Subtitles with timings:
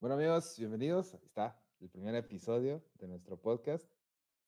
[0.00, 1.14] Bueno amigos, bienvenidos.
[1.14, 3.88] Ahí está el primer episodio de nuestro podcast.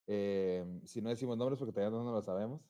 [0.07, 2.62] Eh, si no decimos nombres porque todavía no nos lo sabemos.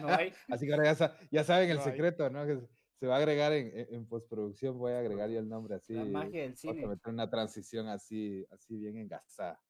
[0.00, 0.32] No hay.
[0.48, 1.90] Así que ahora ya, ya saben el No hay.
[1.90, 2.46] secreto, ¿no?
[2.46, 2.60] Que
[2.98, 5.94] se va a agregar en, en- postproducción, voy a agregar yo el nombre así.
[5.94, 6.84] La magia del Vamos cine.
[6.84, 9.60] a meter una transición así, así bien engasada.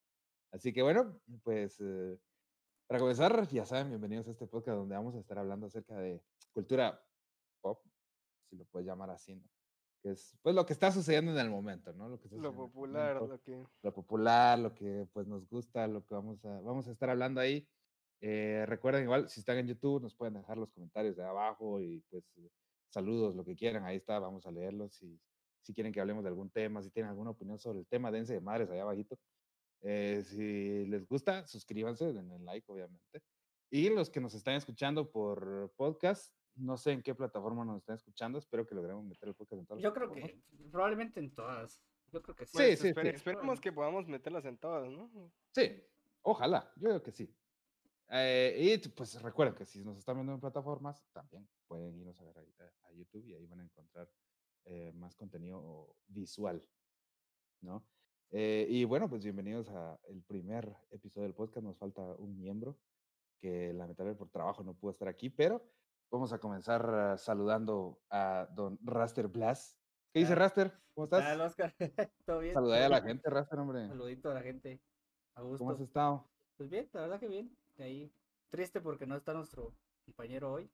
[0.50, 2.18] Así que bueno, pues eh,
[2.86, 6.22] para comenzar, ya saben, bienvenidos a este podcast donde vamos a estar hablando acerca de
[6.54, 7.04] cultura
[7.60, 7.82] pop,
[8.48, 9.42] si lo puedes llamar así, ¿no?
[10.02, 12.08] Que es pues lo que está sucediendo en el momento, ¿no?
[12.08, 13.66] Lo, que Lo popular, momento, lo que...
[13.82, 17.40] lo popular, lo que pues nos gusta, lo que vamos a, vamos a estar hablando
[17.40, 17.68] ahí.
[18.20, 22.00] Eh, recuerden igual, si están en YouTube, nos pueden dejar los comentarios de abajo y
[22.10, 22.24] pues
[22.90, 24.94] saludos, lo que quieran, ahí está, vamos a leerlos.
[24.94, 25.20] Si,
[25.62, 28.34] si quieren que hablemos de algún tema, si tienen alguna opinión sobre el tema, dense
[28.34, 29.18] de madres allá abajito.
[29.82, 33.22] Eh, si les gusta, suscríbanse, denle like, obviamente.
[33.70, 37.96] Y los que nos están escuchando por podcast, no sé en qué plataforma nos están
[37.96, 41.34] escuchando, espero que logremos meter el podcast en todas las Yo creo que probablemente en
[41.34, 41.80] todas.
[42.12, 42.52] Yo creo que sí.
[42.52, 43.08] Sí, Pues, sí, esper- sí.
[43.16, 45.10] Esperemos que podamos meterlas en todas, ¿no?
[45.52, 45.82] Sí,
[46.22, 47.34] ojalá, yo creo que sí.
[48.10, 52.24] Eh, y pues recuerden que si nos están viendo en plataformas, también pueden irnos a
[52.24, 54.08] ver a, a YouTube y ahí van a encontrar
[54.64, 56.64] eh, más contenido visual,
[57.60, 57.86] ¿no?
[58.30, 61.64] Eh, y bueno, pues bienvenidos a el primer episodio del podcast.
[61.64, 62.78] Nos falta un miembro
[63.38, 65.62] que lamentablemente por trabajo no pudo estar aquí, pero
[66.10, 69.76] vamos a comenzar ah, saludando a don Raster Blas.
[70.12, 70.72] ¿Qué dice Raster?
[70.94, 71.38] ¿Cómo estás?
[71.38, 71.74] Oscar.
[72.26, 72.54] ¿Todo bien?
[72.54, 73.86] Saluda a la gente, Raster, hombre.
[73.88, 74.80] Saludito a la gente.
[75.34, 75.58] A gusto.
[75.58, 76.24] ¿Cómo has estado?
[76.56, 77.56] Pues bien, la verdad que bien.
[77.76, 78.12] De ahí.
[78.50, 79.74] Triste porque no está nuestro
[80.06, 80.70] compañero hoy.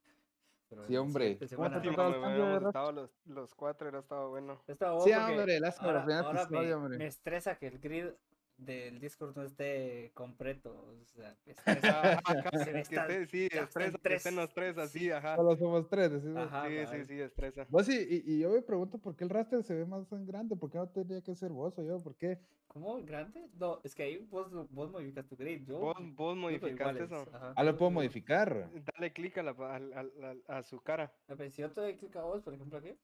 [0.68, 1.36] pero Sí, hombre.
[1.36, 2.68] siguiente ¿Cómo te semana- hubiéramos raza?
[2.68, 4.62] estado los, los cuatro, hubiera estado bueno.
[4.66, 6.98] Estaba bueno Sí, porque hombre, lástima, el ahora, me, hombre.
[6.98, 8.06] me estresa que el grid
[8.56, 10.86] del Discord no esté completo.
[11.02, 12.22] O sea, ajá,
[12.64, 15.36] Se que esté- sí, estresa, que estén los tres así, ajá.
[15.36, 16.12] Solo somos tres.
[16.12, 16.46] decimos.
[16.46, 17.66] Ajá, Sí, sí, sí, estresa.
[17.68, 20.56] Vos y, y, y yo me pregunto por qué el raster se ve más grande,
[20.56, 22.38] por qué no tendría que ser vos o yo, por qué.
[22.68, 23.00] ¿Cómo?
[23.02, 23.48] ¿Grande?
[23.54, 25.64] No, es que ahí vos, vos modificas tu grid.
[25.64, 27.26] Yo, ¿Vos, vos modificaste eso?
[27.32, 28.68] ajá, Ah, lo puedo modificar.
[28.94, 31.12] Dale clic a, la, pa- al- al- al- a su cara.
[31.28, 32.96] A ver, si yo te doy clic a vos, por ejemplo, aquí,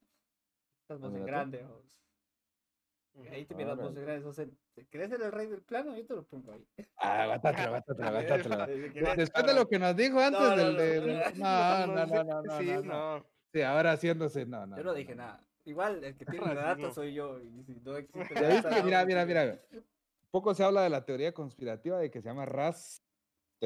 [0.82, 1.30] estás vos en mira tú.
[1.30, 1.62] grande.
[1.64, 1.96] vos.
[3.30, 3.86] Ahí te Órale.
[3.86, 4.26] en grande.
[4.26, 4.46] O sea,
[4.90, 5.96] ¿querés ser el rey del plano?
[5.96, 6.66] Yo te lo pongo ahí.
[6.96, 7.82] Ah, aguántatela.
[7.82, 7.92] Si
[8.92, 11.00] querés- Después de lo que nos dijo antes No, del no, de.
[11.00, 12.58] no, No, no, sí, no, no, no.
[12.58, 13.18] Sí, no, no.
[13.18, 13.26] no.
[13.52, 14.46] Sí, ahora haciéndose.
[14.46, 14.76] No, no.
[14.76, 15.44] Yo no dije nada.
[15.64, 17.38] Igual, el que tiene la data soy yo.
[17.40, 19.60] Y si no existe Ya la viste, data, mira, mira, mira.
[20.30, 23.02] Poco se habla de la teoría conspirativa de que se llama raster,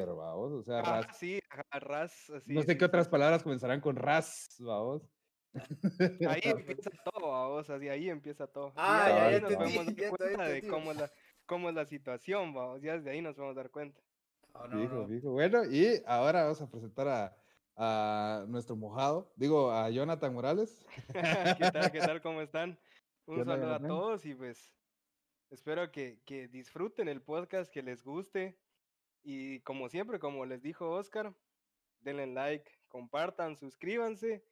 [0.06, 0.52] vamos.
[0.52, 1.16] O sea, Ah, ras.
[1.18, 2.52] sí, ajá, ras, así.
[2.54, 5.02] No sé sí, qué sí, otras palabras comenzarán con ras, vamos.
[6.28, 8.72] Ahí empieza todo, vamos, así ahí empieza todo.
[8.76, 11.12] Ah, ya, ahí ya nos entendí, podemos dar ya te cuenta de cómo es la,
[11.46, 14.00] cómo es la situación, vamos, ya desde ahí nos podemos dar cuenta.
[14.54, 15.30] No, no.
[15.30, 17.36] Bueno, y ahora vamos a presentar a,
[17.76, 20.84] a nuestro mojado, digo, a Jonathan Morales.
[21.58, 22.78] ¿Qué tal, qué tal, cómo están?
[23.26, 24.72] ¿Qué Un saludo a todos y pues
[25.50, 28.58] espero que, que disfruten el podcast, que les guste
[29.22, 31.34] y como siempre, como les dijo Oscar,
[32.00, 34.44] denle like, compartan, suscríbanse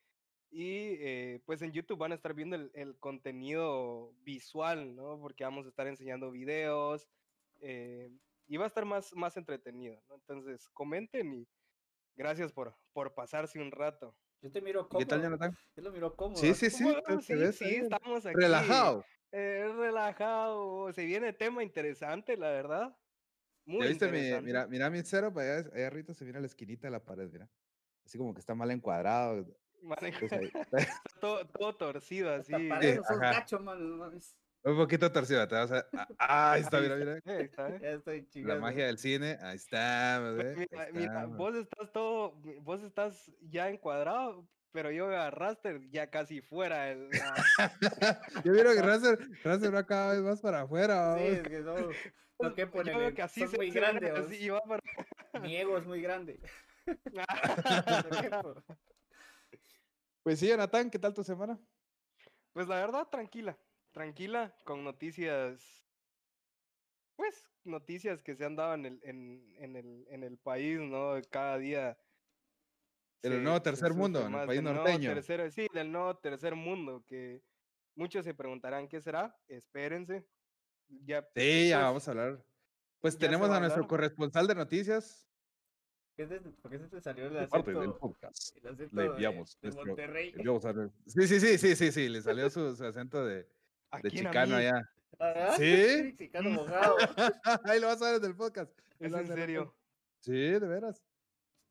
[0.53, 5.19] y eh, pues en YouTube van a estar viendo el, el contenido visual, ¿no?
[5.19, 7.09] Porque vamos a estar enseñando videos
[7.63, 8.11] eh,
[8.47, 10.17] y va a estar más, más entretenido, ¿no?
[10.17, 11.49] Entonces comenten y
[12.17, 14.15] gracias por, por pasarse un rato.
[14.43, 14.99] Yo te miro ¿Y cómo.
[14.99, 15.57] ¿Qué tal, Jonathan?
[15.75, 16.39] Yo lo miro cómodo.
[16.39, 16.85] Sí, sí, sí.
[17.23, 18.37] Sí, ves sí, ahí estamos aquí.
[18.37, 19.07] Relajado.
[19.31, 20.93] Eh, relajado.
[20.93, 22.95] Se viene tema interesante, la verdad.
[23.65, 26.47] Muy ¿Ya viste mi, mira, mira mi cero, para allá, allá arriba se mira la
[26.47, 27.49] esquinita de la pared, mira.
[28.05, 29.47] Así como que está mal encuadrado.
[31.21, 32.53] Todo, todo torcido así.
[32.69, 33.59] para eso sos gacho,
[34.65, 35.87] un poquito torcido, te vas a...
[35.93, 37.19] Ah, ah, ahí está, mira, mira.
[37.25, 37.69] Eh, está.
[37.81, 38.61] Ya estoy La chingando.
[38.61, 40.21] magia del cine, ahí está.
[40.37, 41.37] Mira, Ahí mira, estamos.
[41.37, 46.91] vos estás todo, vos estás ya encuadrado, pero yo a Raster ya casi fuera.
[46.93, 47.35] el- la-
[48.45, 51.17] Yo miro que Razer, Razer va cada vez más para afuera.
[51.19, 51.75] Sí, es que no.
[52.39, 54.11] No que yo veo que así sos se muy grande.
[54.11, 54.83] así, y va para-
[55.41, 56.39] Mi ego es muy grande.
[60.23, 61.59] Pues sí, Jonathan, ¿qué tal tu semana?
[62.53, 63.59] Pues la verdad, tranquila,
[63.93, 65.85] tranquila, con noticias,
[67.17, 71.15] pues noticias que se han dado en el, en, en el, en el país, ¿no?
[71.31, 71.99] Cada día.
[73.23, 75.15] Del se- nuevo tercer mundo, en el país del nuevo norteño.
[75.15, 77.43] tercero- sí, del nuevo tercer mundo, que
[77.95, 80.27] muchos se preguntarán qué será, espérense.
[80.89, 82.45] Ya, Sí, ya pues, vamos a hablar.
[83.01, 85.32] Pues tenemos a a nuestro corresponsal de noticias.
[86.17, 88.57] ¿Qué te- ¿Por qué se te salió el de parte del acento, podcast.
[88.59, 90.33] el acento Le de- enviamos de, nuestro- Monterrey?
[90.37, 93.49] enviamos a- Sí, sí, sí, sí, sí, sí, le salió su, su acento de,
[93.91, 94.91] ¿a de chicano allá.
[95.19, 95.55] ¿Ah?
[95.57, 95.63] ¿Sí?
[96.19, 96.97] Mexicano mojado.
[97.65, 98.71] Ahí lo vas a ver en el podcast.
[98.99, 99.75] ¿Es en serio?
[100.21, 101.03] Sí, de veras.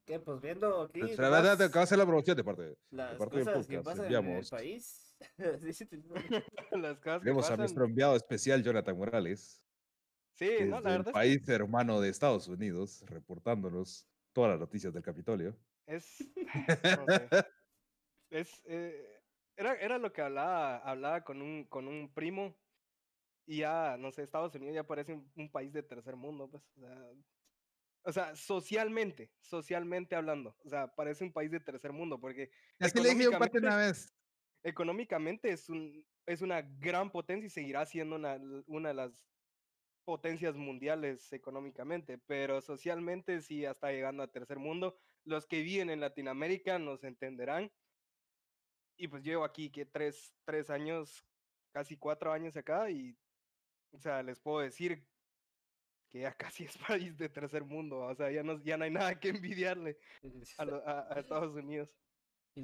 [0.05, 0.19] ¿Qué?
[0.19, 2.77] Pues viendo aquí Espera, espera, las- te acabo de hacer la promoción de parte.
[2.89, 4.49] las parte del cosas que podcast, pasan en el enviamos.
[4.49, 5.07] país.
[6.71, 7.57] Las cosas que Tenemos a pasan.
[7.59, 9.61] nuestro enviado especial, Jonathan Morales,
[10.33, 15.03] Sí, no, la del verdad país hermano de Estados Unidos, reportándonos todas las noticias del
[15.03, 15.57] Capitolio.
[15.85, 16.31] es,
[16.95, 17.31] no sé,
[18.29, 19.21] es, eh,
[19.55, 22.57] era, era lo que hablaba, hablaba con un, con un primo
[23.45, 26.63] y ya, no sé, Estados Unidos ya parece un, un país de tercer mundo, pues,
[26.75, 27.11] o sea,
[28.03, 32.49] o sea, socialmente, socialmente hablando, o sea, parece un país de tercer mundo, porque
[32.79, 34.13] Así le dije un una vez.
[34.63, 39.11] económicamente es, un, es una gran potencia y seguirá siendo una, una de las
[40.11, 44.97] potencias mundiales económicamente, pero socialmente sí está llegando a tercer mundo.
[45.23, 47.71] Los que viven en Latinoamérica nos entenderán.
[48.97, 51.25] Y pues llevo aquí que tres, tres años,
[51.71, 53.17] casi cuatro años acá y,
[53.93, 55.07] o sea, les puedo decir
[56.09, 58.91] que ya casi es país de tercer mundo, o sea, ya no, ya no hay
[58.91, 59.97] nada que envidiarle
[60.57, 61.89] a, lo- a- a Estados Unidos.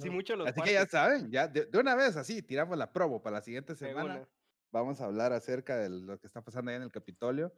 [0.02, 2.92] Sí, muchos los Así que ya saben, ya de, de una vez así, tiramos la
[2.92, 4.28] promo para la siguiente semana.
[4.78, 7.52] Vamos a hablar acerca de lo que está pasando ahí en el Capitolio.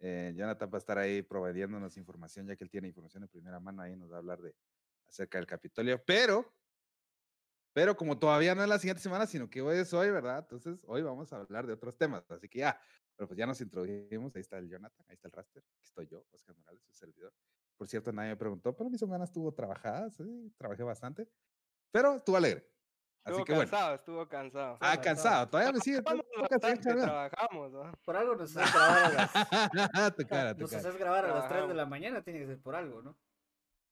[0.00, 3.60] Eh, Jonathan va a estar ahí proveyéndonos información, ya que él tiene información de primera
[3.60, 4.56] mano, ahí nos va a hablar de
[5.06, 6.02] acerca del Capitolio.
[6.06, 6.50] Pero,
[7.74, 10.38] pero como todavía no es la siguiente semana, sino que hoy es hoy, ¿verdad?
[10.38, 12.30] Entonces, hoy vamos a hablar de otros temas.
[12.30, 12.80] Así que ya,
[13.14, 14.34] pero pues ya nos introdujimos.
[14.34, 15.62] Ahí está el Jonathan, ahí está el raster.
[15.62, 17.34] Aquí estoy yo, Oscar Morales, su servidor.
[17.76, 21.28] Por cierto, nadie me preguntó, pero mi semana estuvo trabajada, sí, trabajé bastante,
[21.92, 22.73] pero estuvo alegre.
[23.24, 23.70] Así Estuvo que bueno.
[23.70, 24.74] cansado, estuvo cansado.
[24.80, 25.02] Ah, cansado.
[25.02, 26.02] cansado, todavía me sigue.
[26.82, 27.72] Trabajamos.
[28.04, 30.80] Por algo nos haces grabar a las, tu cara, tu nos cara.
[30.80, 33.16] haces grabar a las 3 de la mañana, tiene que ser por algo, ¿no?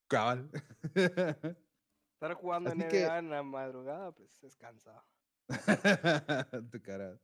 [0.09, 0.51] Cabal.
[0.95, 5.03] Estar jugando Así NBA que- en la madrugada, pues es cansado.
[6.71, 7.19] tu cara.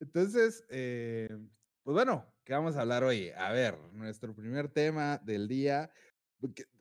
[0.00, 1.28] Entonces, eh,
[1.82, 3.30] pues bueno, ¿qué vamos a hablar hoy?
[3.36, 5.90] A ver, nuestro primer tema del día.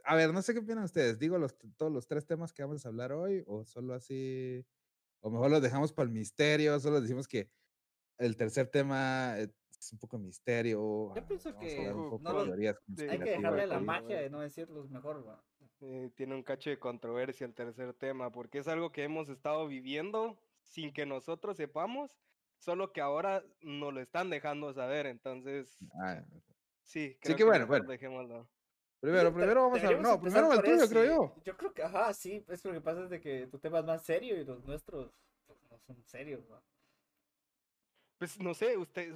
[0.04, 1.20] A ver, no sé qué opinan ustedes.
[1.20, 4.66] ¿Digo los, todos los tres temas que vamos a hablar hoy o solo así?
[5.22, 7.50] O mejor los dejamos para el misterio, solo decimos que
[8.18, 9.50] el tercer tema es
[9.92, 10.80] un poco misterio.
[10.80, 14.90] Yo ah, pienso que no poco lo- Hay que dejarle la magia de no decirlos
[14.90, 15.44] mejor, va.
[15.82, 19.68] Eh, tiene un cacho de controversia el tercer tema, porque es algo que hemos estado
[19.68, 22.20] viviendo sin que nosotros sepamos,
[22.60, 26.24] solo que ahora nos lo están dejando saber, entonces Ah,
[26.84, 27.68] sí, creo que bueno.
[27.88, 28.48] dejémoslo.
[29.02, 30.90] Primero, primero vamos a No, primero el tuyo, ese.
[30.90, 31.36] creo yo.
[31.44, 33.86] Yo creo que, ajá, sí, es lo que pasa es de que tu tema es
[33.86, 35.12] más serio y los nuestros
[35.48, 36.62] pues, no son serios, va.
[38.20, 39.16] Pues no sé, ustedes,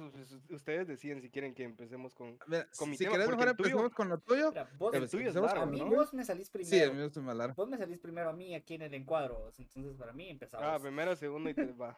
[0.50, 2.36] ustedes deciden si quieren que empecemos con...
[2.48, 4.50] Mira, con mi si tema, querés, porque mejor empecemos con lo tuyo.
[4.50, 5.86] Mira, vos, El tuyo es largo, a mí ¿no?
[5.86, 6.90] vos me salís Sí, primero.
[6.90, 7.54] el mío es más largo.
[7.54, 10.66] Vos me salís primero a mí aquí en el encuadro, entonces para mí empezamos.
[10.68, 11.96] Ah, primero, segundo y te va.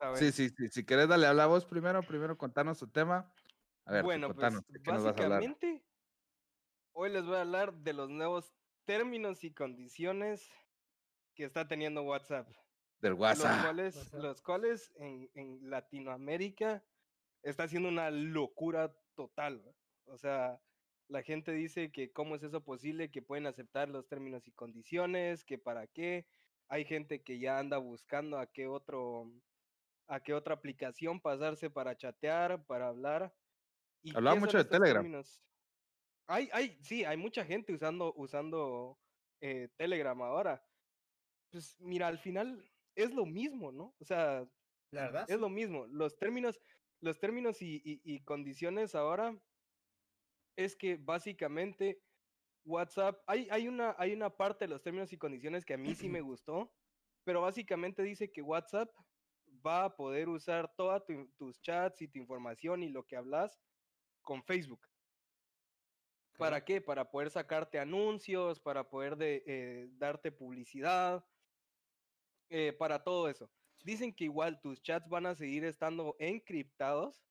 [0.00, 0.18] A ver.
[0.18, 0.68] Sí, sí, sí.
[0.68, 2.02] Si querés, dale, habla vos primero.
[2.02, 3.32] Primero, contanos tu tema.
[3.86, 4.66] A ver, bueno, pues contanos.
[4.68, 5.56] ¿de ¿Qué nos vas a hablar?
[6.94, 8.54] Hoy les voy a hablar de los nuevos
[8.84, 10.48] términos y condiciones
[11.34, 12.48] que está teniendo WhatsApp.
[13.00, 13.62] Del los WhatsApp.
[13.62, 14.20] cuales, WhatsApp.
[14.22, 16.84] los cuales en, en Latinoamérica
[17.42, 19.62] está haciendo una locura total.
[20.06, 20.60] O sea,
[21.08, 25.44] la gente dice que cómo es eso posible, que pueden aceptar los términos y condiciones,
[25.44, 26.26] que para qué.
[26.68, 29.30] Hay gente que ya anda buscando a qué otro,
[30.06, 33.34] a qué otra aplicación pasarse para chatear, para hablar.
[34.02, 35.02] ¿Y Hablaba mucho de Telegram.
[35.02, 35.42] términos?
[36.26, 38.98] Hay, hay, sí, hay mucha gente usando, usando
[39.40, 40.64] eh, Telegram ahora.
[41.50, 43.94] Pues mira, al final es lo mismo, ¿no?
[44.00, 44.48] O sea,
[44.90, 45.24] La verdad.
[45.28, 45.40] es sí.
[45.40, 45.86] lo mismo.
[45.86, 46.60] Los términos,
[47.00, 49.38] los términos y, y- y condiciones ahora
[50.56, 52.02] es que básicamente
[52.64, 55.94] WhatsApp, hay, hay, una, hay una parte de los términos y condiciones que a mí
[55.94, 56.72] sí me gustó,
[57.24, 58.88] pero básicamente dice que WhatsApp
[59.66, 61.02] va a poder usar todas
[61.36, 63.60] tus chats y tu información y lo que hablas
[64.22, 64.80] con Facebook.
[66.36, 66.80] ¿Para qué?
[66.80, 71.24] Para poder sacarte anuncios, para poder de, eh, darte publicidad,
[72.50, 73.50] eh, para todo eso.
[73.84, 77.24] Dicen que igual tus chats van a seguir estando encriptados,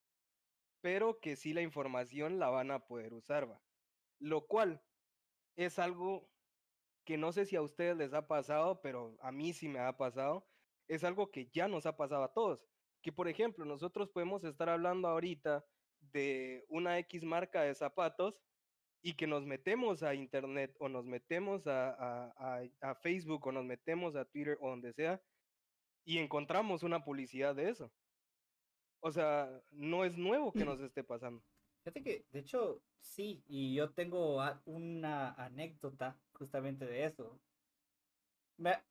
[0.82, 3.62] pero que sí la información la van a poder usar, ¿va?
[4.20, 4.84] Lo cual
[5.56, 6.32] es algo
[7.06, 9.98] que no sé si a ustedes les ha pasado, pero a mí sí me ha
[9.98, 10.48] pasado.
[10.88, 12.66] Es algo que ya nos ha pasado a todos.
[13.02, 15.66] Que por ejemplo, nosotros podemos estar hablando ahorita
[16.00, 18.40] de una X marca de zapatos
[19.04, 23.52] y que nos metemos a internet o nos metemos a, a- a- a Facebook o
[23.52, 25.22] nos metemos a Twitter o donde sea
[26.06, 27.92] y encontramos una publicidad de eso.
[29.02, 31.44] O sea, no es nuevo que nos esté pasando.
[31.84, 37.38] Fíjate que, de hecho, sí, y yo tengo una anécdota justamente de eso.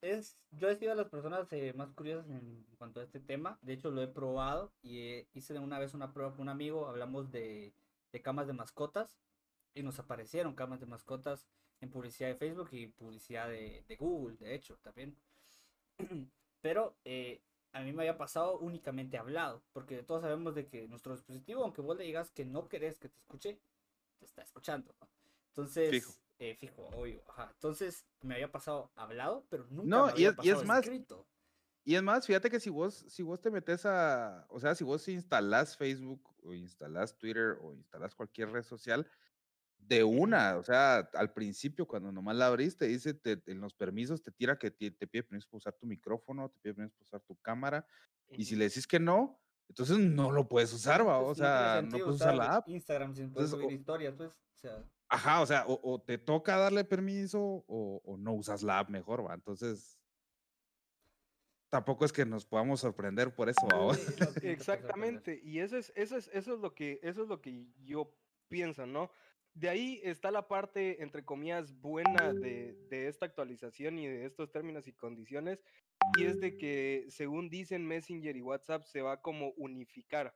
[0.03, 3.59] Es, yo he sido de las personas eh, más curiosas en cuanto a este tema.
[3.63, 6.87] De hecho, lo he probado y eh, hice una vez una prueba con un amigo.
[6.87, 7.73] Hablamos de,
[8.13, 9.19] de camas de mascotas
[9.75, 11.47] y nos aparecieron camas de mascotas
[11.81, 15.17] en publicidad de Facebook y publicidad de, de Google, de hecho, también.
[16.61, 21.15] Pero eh, a mí me había pasado únicamente hablado, porque todos sabemos de que nuestro
[21.15, 23.61] dispositivo, aunque vos le digas que no querés que te escuche,
[24.19, 24.95] te está escuchando.
[25.49, 26.13] Entonces, Fijo.
[26.39, 27.23] eh, fijo, obvio.
[27.29, 27.51] Ajá.
[27.55, 30.65] Entonces, me había pasado hablado, pero nunca No, me y había es- y es pasado
[30.67, 31.27] más, escrito.
[31.85, 34.85] Y es más, fíjate que si vos, si vos te metes a, o sea, si
[34.85, 39.05] vos instalás Facebook o instalás Twitter o instalás cualquier red social,
[39.95, 44.23] de una, o sea, al principio cuando nomás la abriste, dice, te- en los permisos
[44.23, 47.07] te tira que te, te pide permiso para usar tu micrófono, te pide permiso para
[47.07, 47.87] usar tu cámara,
[48.31, 51.99] y si le decís que no, entonces no lo puedes usar, va, o sea, no
[51.99, 52.69] puedes usar la app.
[52.69, 54.31] Instagram sin poder Entonces, subir o- historias, pues.
[54.31, 58.63] O sea, Ajá, o sea, o, o te toca darle permiso o, o no usas
[58.63, 59.99] la app mejor, va, entonces
[61.71, 63.67] tampoco es que nos podamos sorprender por eso.
[64.43, 68.15] Exactamente, y eso es, eso es, eso es lo que, eso es lo que yo
[68.49, 69.11] pienso, ¿no?
[69.55, 74.89] De ahí está la parte, entre comillas, buena de, esta actualización y de estos términos
[74.89, 75.63] y condiciones,
[76.17, 80.35] y es de que, según dicen, Messenger y WhatsApp se va como unificar.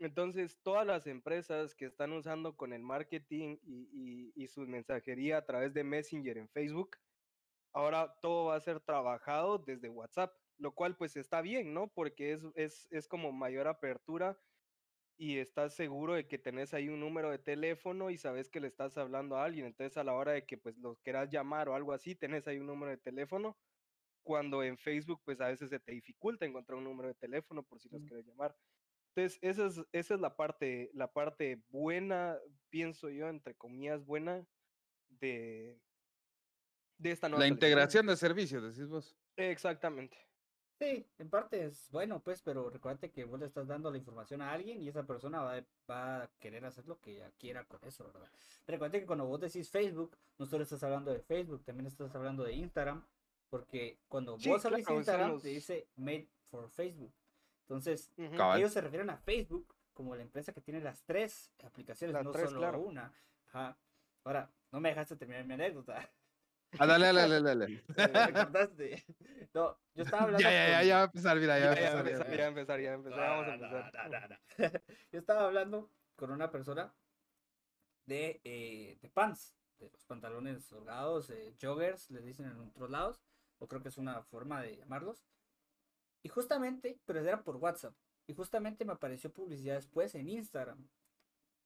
[0.00, 5.38] Entonces, todas las empresas que están usando con el marketing y, y, y su mensajería
[5.38, 6.96] a través de Messenger en Facebook,
[7.72, 11.88] ahora todo va a ser trabajado desde WhatsApp, lo cual pues está bien, ¿no?
[11.88, 14.36] Porque es, es, es como mayor apertura
[15.20, 18.68] y estás seguro de que tenés ahí un número de teléfono y sabes que le
[18.68, 19.66] estás hablando a alguien.
[19.66, 22.58] Entonces a la hora de que pues los quieras llamar o algo así, tenés ahí
[22.58, 23.58] un número de teléfono.
[24.24, 27.80] Cuando en Facebook pues a veces se te dificulta encontrar un número de teléfono por
[27.80, 28.06] si los Mm.
[28.06, 28.56] quieres llamar.
[29.14, 32.38] Entonces esa es, esa es la parte, la parte buena,
[32.70, 34.46] pienso yo, entre comillas, buena
[35.08, 35.80] de,
[36.98, 39.16] de esta nueva La integración de servicios, decís vos.
[39.36, 40.29] Exactamente.
[40.80, 44.40] Sí, en parte es bueno, pues, pero recuérdate que vos le estás dando la información
[44.40, 47.84] a alguien y esa persona va, va a querer hacer lo que ella quiera con
[47.84, 48.30] eso, ¿verdad?
[48.66, 52.44] Recuérdate que cuando vos decís Facebook, no solo estás hablando de Facebook, también estás hablando
[52.44, 53.04] de Instagram,
[53.50, 57.12] porque cuando Sí, vos claro, son Instagram, los- te dice Made for Facebook.
[57.62, 62.24] Entonces, ellos se refieren a Facebook como la empresa que tiene las tres aplicaciones, Las
[62.24, 62.80] no tres, solo claro.
[62.80, 63.12] una.
[63.48, 63.76] Ajá.
[64.24, 66.08] Ahora, no me dejaste terminar mi anécdota.
[66.78, 67.84] Ah, dale, dale, dale, dale.
[68.32, 69.04] Cortaste.
[69.52, 71.70] No, yo estaba hablando Ya, ya, ya, con- ya va a empezar, mira, ya, va
[71.72, 74.40] a empezar, ya va a empezar, ya empezar, ya empezar, vamos a empezar.
[75.12, 76.94] Yo estaba hablando con una persona
[78.06, 83.20] de, eh, de pants, de los pantalones holgados, eh, joggers, les dicen en otros lados,
[83.58, 85.24] o creo que es una forma de llamarlos.
[86.22, 87.94] Y justamente, pero era por WhatsApp,
[88.26, 90.86] y justamente me apareció publicidad después en Instagram.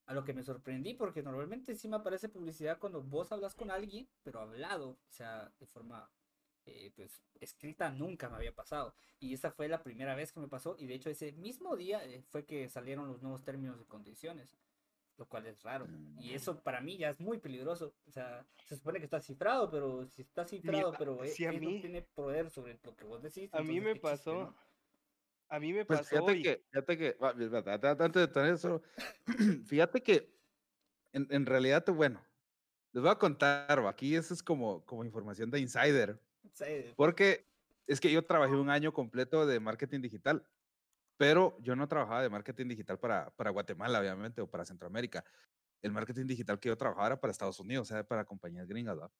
[0.06, 3.70] A lo que me sorprendí, porque normalmente sí me aparece publicidad cuando vos hablas con
[3.70, 6.10] alguien, pero hablado, o sea, de forma
[6.66, 8.94] eh, pues escrita nunca me había pasado.
[9.20, 10.76] Y esa fue la primera vez que me pasó.
[10.78, 14.56] Y de hecho ese mismo día eh, fue que salieron los nuevos términos y condiciones.
[15.16, 15.86] Lo cual es raro.
[16.18, 16.34] Y Mm.
[16.34, 17.94] eso para mí ya es muy peligroso.
[18.06, 21.52] O sea, se supone que está cifrado, pero si está cifrado, pero eh, sí, a
[21.52, 23.52] mí- tiene poder sobre lo que vos decís.
[23.54, 24.54] A mí me chiste, pasó, ¿no?
[25.54, 28.82] A mí me Pues pasó fíjate que, fíjate que, antes de tener eso,
[29.66, 30.34] fíjate que
[31.12, 32.20] en, en realidad, bueno,
[32.92, 36.20] les voy a contar, aquí eso es como, como información de insider,
[36.96, 37.46] porque
[37.86, 40.44] es que yo trabajé un año completo de marketing digital,
[41.16, 45.24] pero yo no trabajaba de marketing digital para, para Guatemala, obviamente, o para Centroamérica.
[45.82, 48.98] El marketing digital que yo trabajaba era para Estados Unidos, o sea, para compañías gringas,
[48.98, 49.10] ¿va?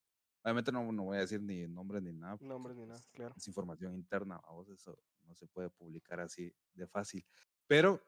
[0.42, 2.36] Obviamente no, no voy a decir ni nombres ni nada.
[2.40, 3.34] nombres ni nada, claro.
[3.36, 7.24] Es información interna, vamos, eso no se puede publicar así de fácil.
[7.66, 8.06] Pero,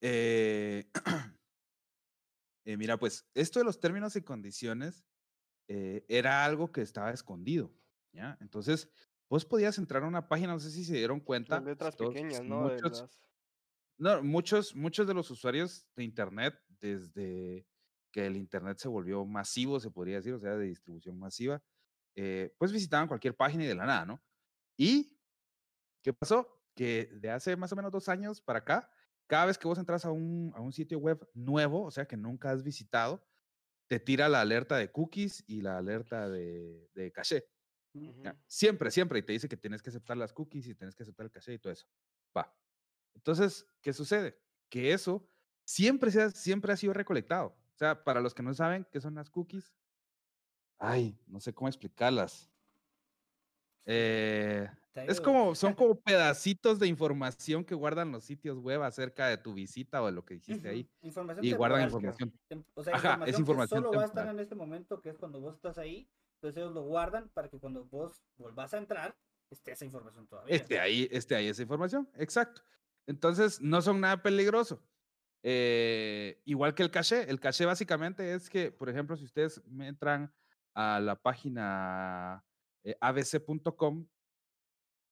[0.00, 0.90] eh,
[2.64, 5.04] eh, mira, pues esto de los términos y condiciones
[5.68, 7.74] eh, era algo que estaba escondido,
[8.12, 8.36] ¿ya?
[8.40, 8.90] Entonces,
[9.28, 11.56] vos podías entrar a una página, no sé si se dieron cuenta.
[11.56, 12.62] Las letras todos- pequeñas, ¿no?
[12.62, 13.22] Muchos, las-
[13.98, 17.66] no, muchos, muchos de los usuarios de Internet, desde
[18.12, 21.62] que el Internet se volvió masivo, se podría decir, o sea, de distribución masiva,
[22.14, 24.22] eh, pues visitaban cualquier página y de la nada, ¿no?
[24.76, 25.13] ¿Y
[26.04, 26.48] qué pasó?
[26.74, 28.90] Que de hace más o menos dos años para acá,
[29.26, 32.16] cada vez que vos entras a un, a un sitio web nuevo, o sea, que
[32.16, 33.26] nunca has visitado,
[33.88, 37.48] te tira la alerta de cookies y la alerta de, de caché.
[38.46, 39.20] Siempre, siempre.
[39.20, 41.54] Y te dice que tienes que aceptar las cookies y tienes que aceptar el caché
[41.54, 41.86] y todo eso.
[42.36, 42.54] Va.
[43.14, 44.38] Entonces, ¿qué sucede?
[44.68, 45.28] Que eso
[45.64, 47.48] siempre, se ha, siempre ha sido recolectado.
[47.48, 49.74] O sea, para los que no saben qué son las cookies,
[50.78, 52.50] ay, no sé cómo explicarlas.
[53.86, 59.36] Eh, es como, son como pedacitos de información que guardan los sitios web acerca de
[59.36, 60.88] tu visita o de lo que dijiste ahí.
[61.02, 62.32] Información Y guardan información.
[62.74, 65.10] O sea, Ajá, es información, información que solo va a estar en este momento, que
[65.10, 66.08] es cuando vos estás ahí.
[66.36, 69.16] Entonces ellos lo guardan para que cuando vos volvás a entrar,
[69.50, 70.54] esté esa información todavía.
[70.54, 72.62] Esté ahí, esté ahí esa información, exacto.
[73.06, 74.82] Entonces, no son nada peligroso.
[75.42, 77.28] Eh, igual que el caché.
[77.28, 80.32] El caché básicamente es que, por ejemplo, si ustedes me entran
[80.74, 82.44] a la página
[82.82, 84.06] eh, abc.com,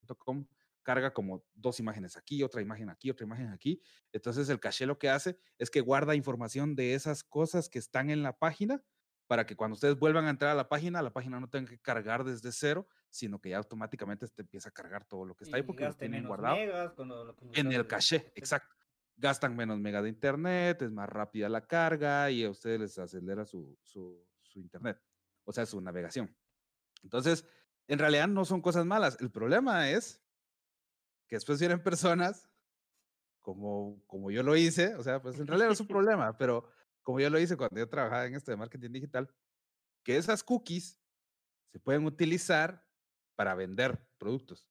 [0.07, 0.45] .com,
[0.83, 3.81] carga como dos imágenes aquí, otra imagen aquí, otra imagen aquí.
[4.11, 8.09] Entonces el caché lo que hace es que guarda información de esas cosas que están
[8.09, 8.83] en la página
[9.27, 11.79] para que cuando ustedes vuelvan a entrar a la página, la página no tenga que
[11.79, 15.57] cargar desde cero, sino que ya automáticamente te empieza a cargar todo lo que está
[15.57, 16.57] ahí porque lo tienen guardado
[17.53, 18.75] en el caché, exacto.
[19.15, 23.45] Gastan menos mega de internet, es más rápida la carga y a ustedes les acelera
[23.45, 24.99] su, su, su internet,
[25.45, 26.35] o sea, su navegación.
[27.03, 27.45] Entonces,
[27.87, 29.17] en realidad no son cosas malas.
[29.19, 30.21] El problema es
[31.27, 32.49] que después vienen personas
[33.41, 36.69] como, como yo lo hice, o sea, pues en realidad no es un problema, pero
[37.01, 39.33] como yo lo hice cuando yo trabajaba en esto de marketing digital,
[40.03, 40.99] que esas cookies
[41.71, 42.87] se pueden utilizar
[43.35, 44.69] para vender productos,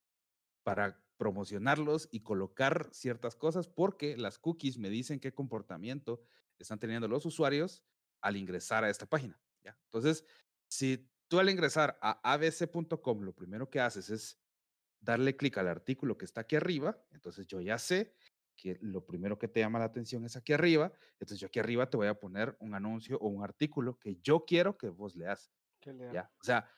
[0.62, 6.22] para promocionarlos y colocar ciertas cosas, porque las cookies me dicen qué comportamiento
[6.58, 7.84] están teniendo los usuarios
[8.20, 9.40] al ingresar a esta página.
[9.62, 9.76] ¿ya?
[9.84, 10.24] Entonces,
[10.68, 14.38] si tú al ingresar a abc.com, lo primero que haces es
[15.00, 18.12] darle clic al artículo que está aquí arriba, entonces yo ya sé
[18.54, 21.88] que lo primero que te llama la atención es aquí arriba, entonces yo aquí arriba
[21.88, 25.50] te voy a poner un anuncio o un artículo que yo quiero que vos leas.
[26.12, 26.30] ¿ya?
[26.38, 26.68] O sea,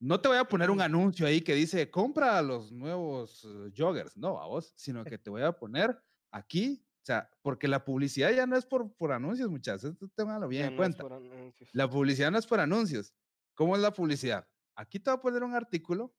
[0.00, 4.16] no te voy a poner un anuncio ahí que dice, compra los nuevos eh, joggers,
[4.16, 5.96] no, a vos, sino que te voy a poner
[6.32, 10.48] aquí, o sea, porque la publicidad ya no es por, por anuncios, muchachos, esto téngalo
[10.48, 11.04] bien en cuenta.
[11.74, 13.14] la publicidad no es por anuncios,
[13.60, 14.48] ¿Cómo es la publicidad?
[14.74, 16.16] Aquí te va a poner un artículo,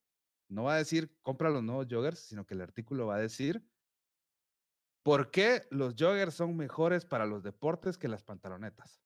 [0.48, 3.67] no va a decir compra los nuevos joggers, sino que el artículo va a decir
[5.01, 9.01] por qué los joggers son mejores para los deportes que las pantalonetas.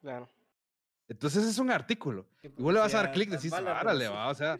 [0.00, 0.28] Claro.
[1.06, 2.28] Entonces es un artículo.
[2.42, 4.30] Y vos le vas a dar clic, decís, árale, va.
[4.30, 4.58] O sea,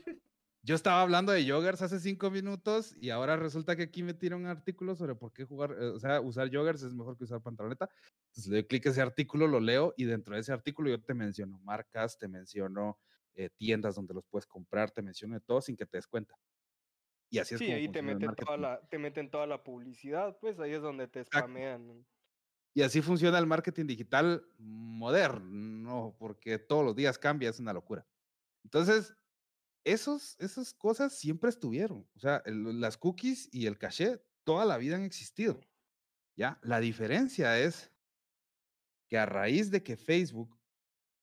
[0.63, 4.37] yo estaba hablando de joggers hace cinco minutos y ahora resulta que aquí me tira
[4.37, 7.43] un artículo sobre por qué jugar, eh, o sea, usar joggers es mejor que usar
[7.43, 7.91] pantaloneta.
[8.29, 11.03] Entonces le doy clic a ese artículo, lo leo y dentro de ese artículo yo
[11.03, 13.01] te menciono marcas, te menciono
[13.37, 16.35] eh, tiendas donde los puedes comprar, te menciono todo sin que te des cuenta.
[17.31, 20.59] Y así es sí, ahí te meten, toda la, te meten toda la publicidad, pues
[20.59, 22.07] ahí es donde te spamean.
[22.75, 28.07] Y así funciona el marketing digital moderno, porque todos los días cambia, es una locura.
[28.65, 29.15] Entonces,
[29.85, 32.09] esos, esas cosas siempre estuvieron.
[32.15, 35.61] O sea, las cookies y el caché toda la vida han existido.
[36.37, 36.59] ¿Ya?
[36.63, 37.93] La diferencia es
[39.09, 40.56] que a raíz de que Facebook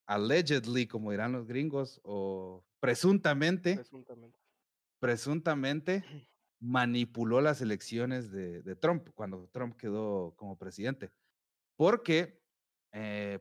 [0.05, 3.79] allegedly, como dirán los gringos, o presuntamente,
[4.99, 6.03] presuntamente,
[6.59, 11.11] manipuló las elecciones de, Trump cuando Trump quedó como presidente.
[11.75, 12.41] Porque
[12.91, 13.39] eh,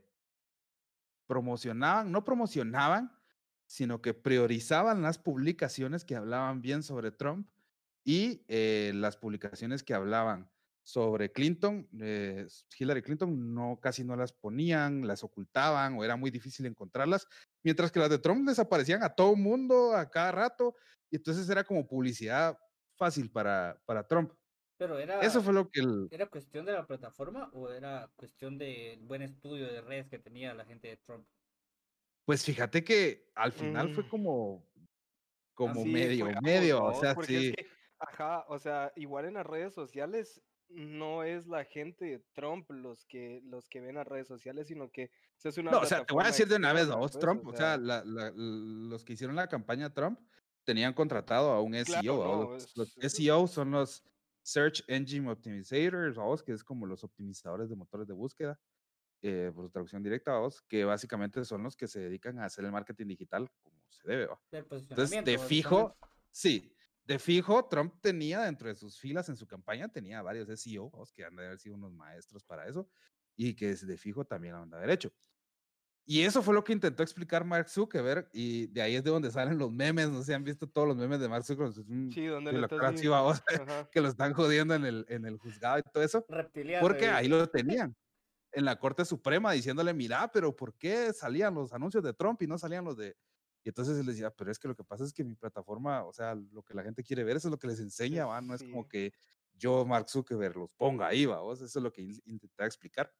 [1.27, 3.13] promocionaban, no promocionaban,
[3.67, 7.49] sino que priorizaban las publicaciones que hablaban bien sobre Trump
[8.05, 10.52] y eh, las publicaciones que hablaban
[10.85, 12.47] sobre Clinton, eh,
[12.79, 17.27] Hillary Clinton no casi no las ponían, las ocultaban o era muy difícil encontrarlas,
[17.63, 20.75] mientras que las de Trump desaparecían a todo mundo a cada rato
[21.11, 22.59] y entonces era como publicidad
[22.97, 24.33] fácil para, para Trump.
[24.77, 28.99] Pero era Eso fue lo que era cuestión de la plataforma o era cuestión de
[29.03, 31.27] buen estudio de redes que tenía la gente de Trump.
[32.25, 34.09] Pues fíjate que al final fue mm.
[34.09, 34.67] como
[35.55, 37.55] como medio, medio, o sea, sí.
[37.99, 40.43] ajá, o sea, igual en las redes sociales
[40.75, 44.91] no es la gente de Trump los que los que ven las redes sociales, sino
[44.91, 45.11] que
[45.43, 47.47] es una No, o sea, te voy a decir de una vez, vos, pues, Trump,
[47.47, 50.21] o sea, los que hicieron la campaña Trump
[50.65, 52.57] tenían contratado a un SEO.
[52.75, 54.05] los, SEO son los
[54.43, 58.59] Search Engine Optimizers, vamos, que es como los optimizadores de motores de búsqueda,
[59.23, 62.73] eh, por traducción directa, vamos, que básicamente son los que se dedican a hacer el
[62.73, 64.27] marketing digital como se debe.
[64.27, 64.41] ¿va?
[64.51, 65.97] Entonces, de fijo,
[66.31, 70.91] sí, de fijo, Trump tenía dentro de sus filas en su campaña, tenía varios SEO,
[71.15, 72.89] que han de haber sido unos maestros para eso,
[73.37, 75.13] y que de fijo también han de haber hecho.
[76.05, 79.31] Y eso fue lo que intentó explicar Mark Zuckerberg, y de ahí es de donde
[79.31, 81.75] salen los memes, no sé si han visto todos los memes de Mark Zuckerberg.
[82.13, 86.27] Sí, donde lo que lo están jodiendo en el, en el juzgado y todo eso.
[86.81, 87.97] Porque ahí lo tenían
[88.53, 92.47] en la Corte Suprema diciéndole, mira, pero ¿por qué salían los anuncios de Trump y
[92.47, 93.17] no salían los de,
[93.65, 96.13] y entonces él decía, pero es que lo que pasa es que mi plataforma, o
[96.13, 98.41] sea, lo que la gente quiere ver, eso es lo que les enseña, ¿va?
[98.41, 99.13] No es como que
[99.55, 101.41] yo, Mark Zuckerberg, los ponga ahí, ¿va?
[101.53, 103.13] Eso es lo que intentaba explicar.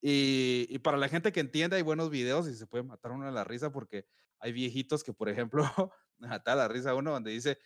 [0.00, 3.26] Y, y, para la gente que entiende, hay buenos videos y se puede matar uno
[3.26, 4.06] de la risa porque
[4.38, 5.62] hay viejitos que, por ejemplo,
[6.18, 7.58] mata la risa uno donde dice,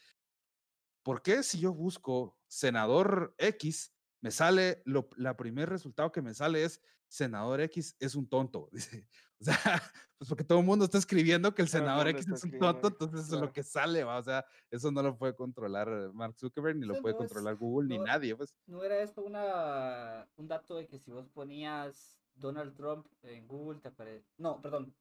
[1.03, 6.35] ¿por qué si yo busco senador X, me sale, lo, la primer resultado que me
[6.35, 8.69] sale es senador X es un tonto?
[8.73, 9.07] Dice,
[9.49, 9.83] o sea,
[10.19, 13.27] pues porque todo el mundo está escribiendo que el senador X es un tonto, entonces
[13.27, 14.19] eso es lo que sale, ¿va?
[14.19, 17.99] o sea, eso no lo puede controlar Mark Zuckerberg, ni lo puede controlar Google, ni
[17.99, 18.55] nadie, pues.
[18.67, 23.81] ¿No era esto una, un dato de que si vos ponías Donald Trump en Google
[23.81, 24.95] te aparece, no, perdón,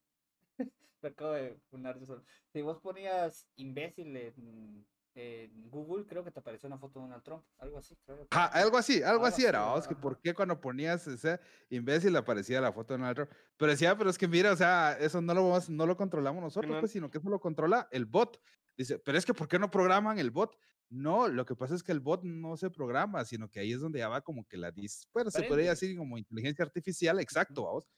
[1.02, 2.22] me acabo de poner eso.
[2.52, 7.22] Si vos ponías imbécil en, en Google creo que te apareció una foto de Donald
[7.22, 7.96] Trump, algo así.
[8.04, 8.46] Creo que era.
[8.46, 10.00] algo así, algo Algo así así era, era, vamos, que ajá.
[10.02, 11.38] por qué cuando ponías ese
[11.70, 13.30] imbécil aparecía la foto de Donald Trump.
[13.56, 16.42] Pero decía, pero es que mira, o sea, eso no lo, vamos- no lo controlamos
[16.42, 18.40] nosotros, no- pues, sino que eso lo controla el bot.
[18.76, 20.56] Dice, pero es que ¿por qué no programan el bot?
[20.90, 23.80] No, lo que pasa es que el bot no se programa, sino que ahí es
[23.80, 27.64] donde ya va como que la dis, bueno, se podría decir como inteligencia artificial, exacto,
[27.64, 27.88] vamos,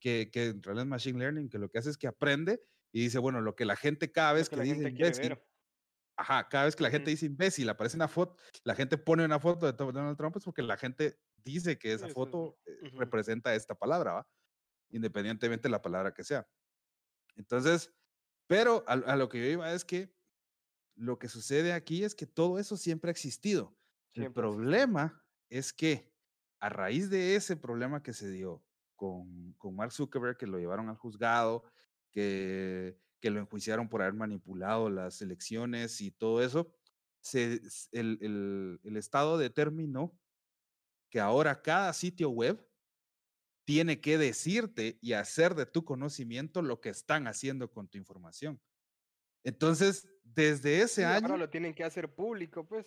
[0.00, 2.60] que, que en realidad es machine learning, que lo que hace es que aprende
[2.92, 5.06] y dice, bueno, lo que la gente cada Lo vez que que, dice gente quiere
[5.08, 5.46] imbécil, ver.
[6.16, 9.38] Ajá, cada vez que la gente dice imbécil, aparece una foto, la gente pone una
[9.38, 13.74] foto de Donald Trump, es porque la gente dice que esa foto eh, representa esta
[13.74, 14.28] palabra, ¿va?
[14.90, 16.48] Independientemente de la palabra que sea.
[17.36, 17.92] Entonces,
[18.46, 20.14] pero a, a lo que yo iba es que
[20.94, 23.76] lo que sucede aquí es que todo eso siempre ha existido.
[24.14, 26.10] El Siempre problema es que
[26.60, 28.64] a raíz de ese problema que se dio
[28.96, 31.64] con, con Mark Zuckerberg, que lo llevaron al juzgado,
[32.10, 36.72] que, que lo enjuiciaron por haber manipulado las elecciones y todo eso,
[37.20, 37.60] se,
[37.92, 40.18] el, el- el Estado determinó
[41.10, 42.68] que ahora cada sitio web
[43.64, 48.60] tiene que decirte y hacer de tu conocimiento lo que están haciendo con tu información.
[49.44, 51.26] Entonces, desde ese Sí, año...
[51.26, 52.86] ahora lo tienen que hacer público, pues.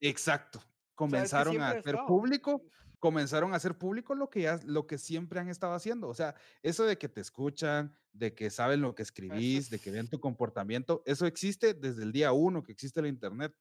[0.00, 0.62] Exacto.
[0.94, 2.62] Comenzaron a ha hacer público,
[3.04, 6.08] comenzaron a hacer público lo que ya, lo que siempre han estado haciendo.
[6.08, 9.90] O sea, eso de que te escuchan, de que saben lo que escribís, de que
[9.90, 13.54] ven tu comportamiento, eso existe desde el día uno que existe el internet.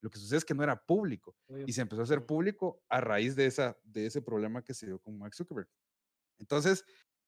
[0.00, 3.02] Lo que sucede es que no era público y se empezó a hacer público a
[3.02, 5.68] raíz de esa, de ese problema que se dio con Mark Zuckerberg.
[6.38, 6.82] Entonces,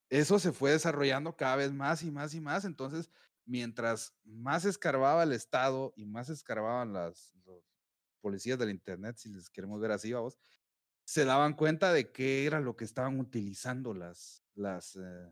[0.09, 2.65] eso se fue desarrollando cada vez más y más y más.
[2.65, 3.11] Entonces,
[3.45, 7.63] mientras más escarbaba el Estado y más escarbaban las los
[8.23, 10.39] policías del Internet, si les queremos ver así, vamos,
[11.11, 15.29] se daban cuenta de qué era lo que estaban utilizando las, las, eh,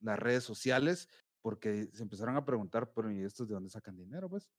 [0.00, 1.08] las redes sociales,
[1.40, 4.28] porque se empezaron a preguntar, pero ¿y estos de dónde sacan dinero?
[4.28, 4.50] Pues,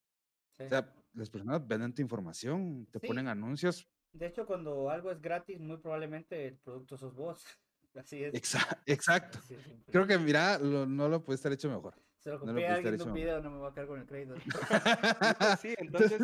[0.58, 0.64] Sí.
[0.64, 3.06] o sea, las personas venden tu información, te Sí.
[3.06, 3.88] ponen anuncios.
[4.14, 7.44] De hecho, cuando algo es gratis, muy probablemente el producto sos vos.
[7.96, 8.34] Así es.
[8.34, 9.38] Exa- exacto.
[9.38, 9.62] así es.
[9.92, 11.94] Creo que, mira, lo- no lo puede estar hecho mejor.
[12.18, 13.88] Se lo no lo copié a alguien de un video, no me voy a quedar
[13.88, 14.34] con el crédito.
[15.40, 16.22] No, sí, entonces,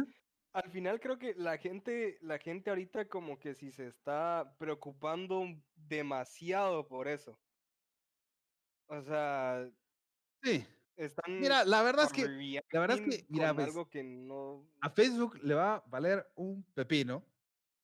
[0.53, 5.45] al final creo que la gente, la gente ahorita como que si se está preocupando
[5.75, 7.39] demasiado por eso.
[8.87, 9.69] O sea,
[10.41, 10.65] Sí.
[10.95, 12.27] están Mira, la verdad es que,
[12.71, 14.67] la verdad es que, mira, con ves, algo que no.
[14.81, 17.23] a Facebook le va a valer un pepino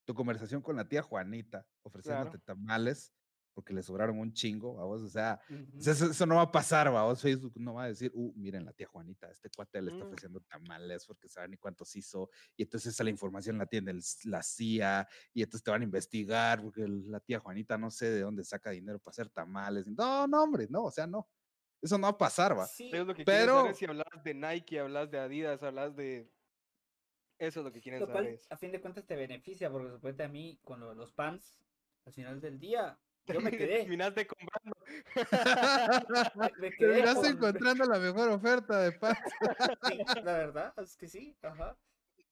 [0.05, 3.13] tu conversación con la tía Juanita ofreciéndote tamales
[3.55, 5.77] porque le sobraron un chingo, vamos, o sea, Ujú.
[5.77, 8.33] o sea, eso, eso no va a pasar, vamos, Facebook no va a decir, uh,
[8.35, 10.07] miren la tía Juanita, este cuate le está Mm.
[10.07, 14.01] ofreciendo tamales porque sabe ni cuántos hizo, y entonces esa la información la tiene el
[14.25, 18.09] la CIA, y entonces te van a investigar porque el- la tía Juanita no sé
[18.11, 21.27] de dónde saca dinero para hacer tamales, no, no, hombre, no, o sea, no,
[21.81, 22.65] eso no va a pasar, va.
[22.67, 25.95] Sí, Ellos lo que quieren saber Pero- si hablas de Nike, hablas de Adidas, hablas
[25.95, 26.29] de.
[27.37, 28.23] Eso es lo que quieren lo saber.
[28.23, 31.59] cual a fin de cuentas te beneficia porque suponete a mí con los pants,
[32.05, 34.75] al final del día, yo me quedé, Terminaste comprando.
[34.85, 39.17] me, me quedé Terminaste con- encontrando la mejor oferta de paz.
[39.87, 41.77] Sí, la verdad es que sí, ajá.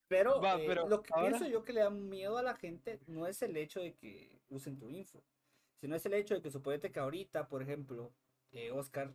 [0.08, 2.54] Pero, Va, eh, pero lo que ahora- pienso yo que le da miedo a la
[2.56, 5.22] gente no es el hecho de que usen tu info,
[5.80, 8.12] sino es el hecho de que suponete que ahorita, por ejemplo,
[8.52, 9.14] eh, Oscar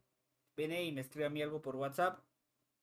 [0.57, 2.19] viene y me escribe a mí algo por WhatsApp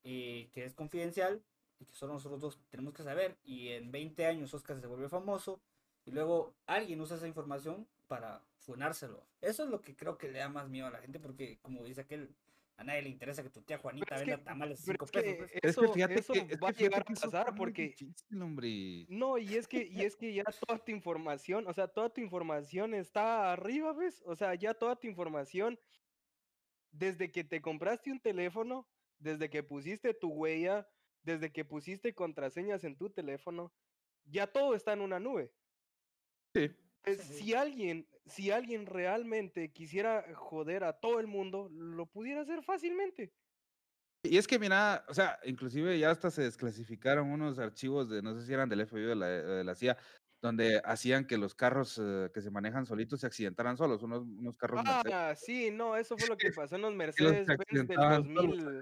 [0.04, 1.42] eh, que es confidencial
[1.78, 5.09] y que solo nosotros dos tenemos que saber y en 20 años Oscar se vuelve
[5.09, 5.61] famoso
[6.06, 9.26] y luego alguien usa esa información para funárselo.
[9.40, 11.83] Eso es lo que creo que le da más miedo a la gente porque como
[11.85, 12.37] dice aquel,
[12.76, 15.05] a nadie le interesa que tu tía Juanita Pero es venda que- tamales pero 5
[15.07, 15.37] es que pesos.
[15.38, 15.52] pues.
[15.55, 18.42] Es eso, que fíjate eso que, es va que a llegar a pasar porque difícil,
[18.42, 19.07] hombre.
[19.09, 22.20] No, y es que, y es que ya toda tu información, o sea, toda tu
[22.20, 24.22] información está arriba, ¿ves?
[24.26, 25.79] O sea, ya toda tu información,
[26.90, 28.87] desde que te compraste un teléfono,
[29.18, 30.87] desde que pusiste tu huella,
[31.22, 33.72] desde que pusiste contraseñas en tu teléfono,
[34.24, 35.52] ya todo está en una nube.
[36.55, 36.70] Sí.
[37.07, 37.35] Pues, Sí.
[37.35, 43.33] Si alguien, si alguien realmente quisiera joder a todo el mundo, lo pudiera hacer fácilmente.
[44.25, 48.35] Y es que, mira, o sea, inclusive ya hasta se desclasificaron unos archivos de, no
[48.35, 49.97] sé si eran del FBI o de la, de la CIA,
[50.42, 54.57] donde hacían que los carros eh, que se manejan solitos se accidentaran solos, unos, unos
[54.57, 58.25] carros Mercedes, Ah, sí, no, eso fue lo que pasó en los Mercedes-Benz del accidentaban
[58.35, 58.81] solos 2000.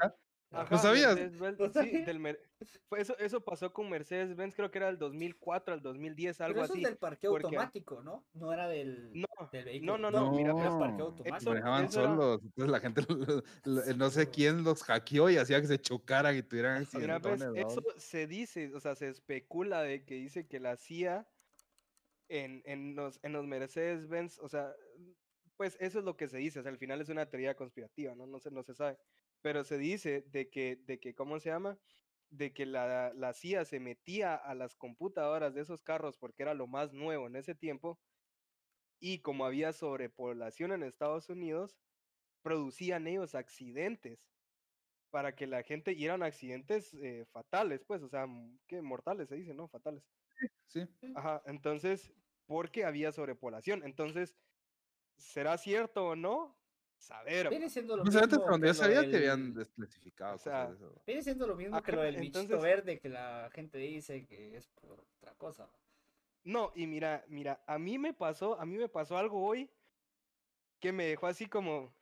[0.55, 1.15] Ajá, sabías?
[1.17, 2.05] Mercedes-Benz, ¿No sí, sabía?
[2.05, 2.41] del Mer-
[2.89, 6.65] fue eso, eso pasó con Mercedes-Benz, creo que era del 2004 al 2010, algo Pero
[6.65, 6.83] eso así.
[6.83, 8.25] es del parqueo porque- automático, ¿no?
[8.35, 9.99] No era del, No, del vehículo.
[9.99, 11.51] no, no, mira, era parqueo No, automático.
[11.51, 13.43] manejaban era- solos, entonces la gente, lo-
[13.75, 17.41] lo- no sé quién los hackeó y hacía que se chocaran y tuvieran mira, pues,
[17.43, 18.01] accidentones, eso ¿no?
[18.01, 21.29] se dice, o sea, se especula de que dice que la CIA
[22.29, 24.75] en, en los, en los Mercedes-Benz, o sea,
[25.57, 28.15] pues eso es lo que se dice, o sea, al final es una teoría conspirativa,
[28.15, 28.27] ¿no?
[28.27, 28.99] No se, no se sabe,
[29.45, 31.79] pero se dice de que, de que, ¿cómo se llama?
[32.31, 36.55] de que la, la CIA se metía a las computadoras de esos carros porque era
[36.55, 38.01] lo más nuevo en ese tiempo
[38.99, 41.79] y como había sobrepoblación en Estados Unidos,
[42.43, 44.33] producían ellos accidentes
[45.11, 49.29] para que la gente, y eran accidentes eh, fatales, pues, o sea, mm, que mortales
[49.29, 49.69] se dice, ¿no?
[49.69, 50.09] Fatales.
[50.69, 50.89] Sí.
[51.15, 52.15] Ajá, entonces,
[52.47, 53.85] porque había sobrepoblación.
[53.85, 54.35] Entonces,
[55.19, 56.64] ¿será cierto o no?
[57.05, 57.51] Saber.
[57.51, 60.67] Viene siendo lo No antes mismo cuando lo sabía del- que habían desclasificado o sea,
[60.67, 61.03] cosas de eso.
[61.07, 64.67] Viene siendo lo mismo que lo del bichito verde que la gente dice que es
[64.69, 65.71] por otra cosa.
[66.45, 69.71] No, y mira, mira, a mí me pasó, a mí me pasó algo hoy
[70.81, 71.95] que me dejó así como,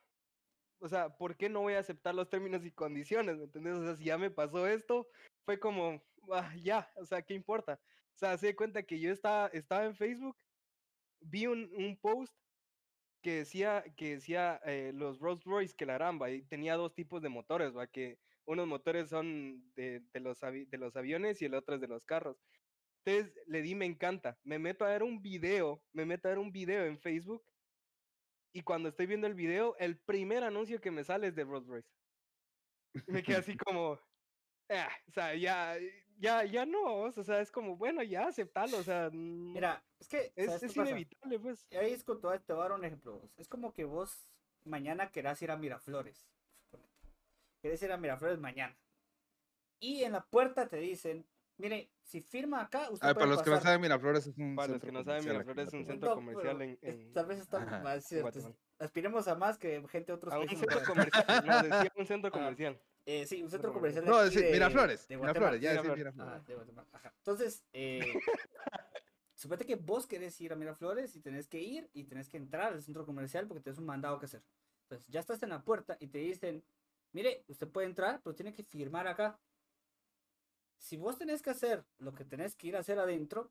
[0.79, 3.37] o sea, ¿por qué no voy a aceptar los términos y condiciones?
[3.39, 3.75] ¿Me entendés?
[3.75, 5.09] O sea, si ya me pasó esto,
[5.45, 6.01] fue como,
[6.33, 7.81] "Ah, ya, o sea, ¿qué importa?
[8.15, 10.37] O sea, se de cuenta que yo estaba, estaba en Facebook,
[11.21, 12.33] vi un, un post
[13.23, 17.23] que decía, que decía eh, los Rolls Royce que la ramba, y tenía dos tipos
[17.23, 21.55] de motores, va, que unos motores son de, de los, de los aviones y el
[21.55, 22.43] otro es de los carros.
[23.05, 26.39] Entonces le di me encanta, me meto a ver un video, me meto a ver
[26.39, 27.45] un video en Facebook
[28.55, 31.67] y cuando estoy viendo el video, el primer anuncio que me sale es de Rolls
[31.67, 31.91] Royce.
[33.07, 33.99] Y me quedé así como,
[34.71, 35.77] "Ah", o sea, ya,
[36.19, 40.09] ya, ya no, o sea, es como, bueno, ya aceptarlo, o sea, mm, Mira, es
[40.09, 41.67] que es, ¿sabes es inevitable, pues.
[41.73, 43.19] Ahí es con todo, te voy a dar un ejemplo.
[43.19, 43.31] vos.
[43.37, 44.29] Es como que vos
[44.65, 46.27] mañana querás ir a Miraflores.
[47.61, 48.77] Querés ir a Miraflores mañana.
[49.81, 51.27] Y en la puerta te dicen,
[51.59, 53.63] mire, si firma acá, usted Ah, puede para los que no pasar".
[53.73, 56.15] saben, Miraflores es un Para los centro que no saben, Miraflores es un centro No,
[56.15, 58.39] comercial en- en- tal vez está Ajá, más cierto.
[58.79, 60.61] Aspiremos a más que gente de otros A un países.
[60.61, 62.81] centro comercial, no, decía un centro Ah, comercial.
[63.05, 64.05] Eh, sí, un centro comercial.
[64.05, 65.09] No, sí, de- Miraflores.
[65.09, 65.17] de.
[65.17, 66.15] Miraflores, ya decir Miraflores.
[66.15, 66.47] Miraflores.
[66.47, 67.13] de Guatemala, ajá.
[67.19, 68.01] Entonces, eh,
[69.35, 72.73] suponete que vos querés ir a Miraflores y tenés que ir y tenés que entrar
[72.73, 74.43] al centro comercial porque tenés un mandado que hacer.
[74.85, 76.63] Entonces, ya estás en la puerta y te dicen,
[77.13, 79.39] mire, usted puede entrar, pero tiene que firmar acá.
[80.79, 83.51] Si vos tenés que hacer lo que tenés que ir a hacer adentro,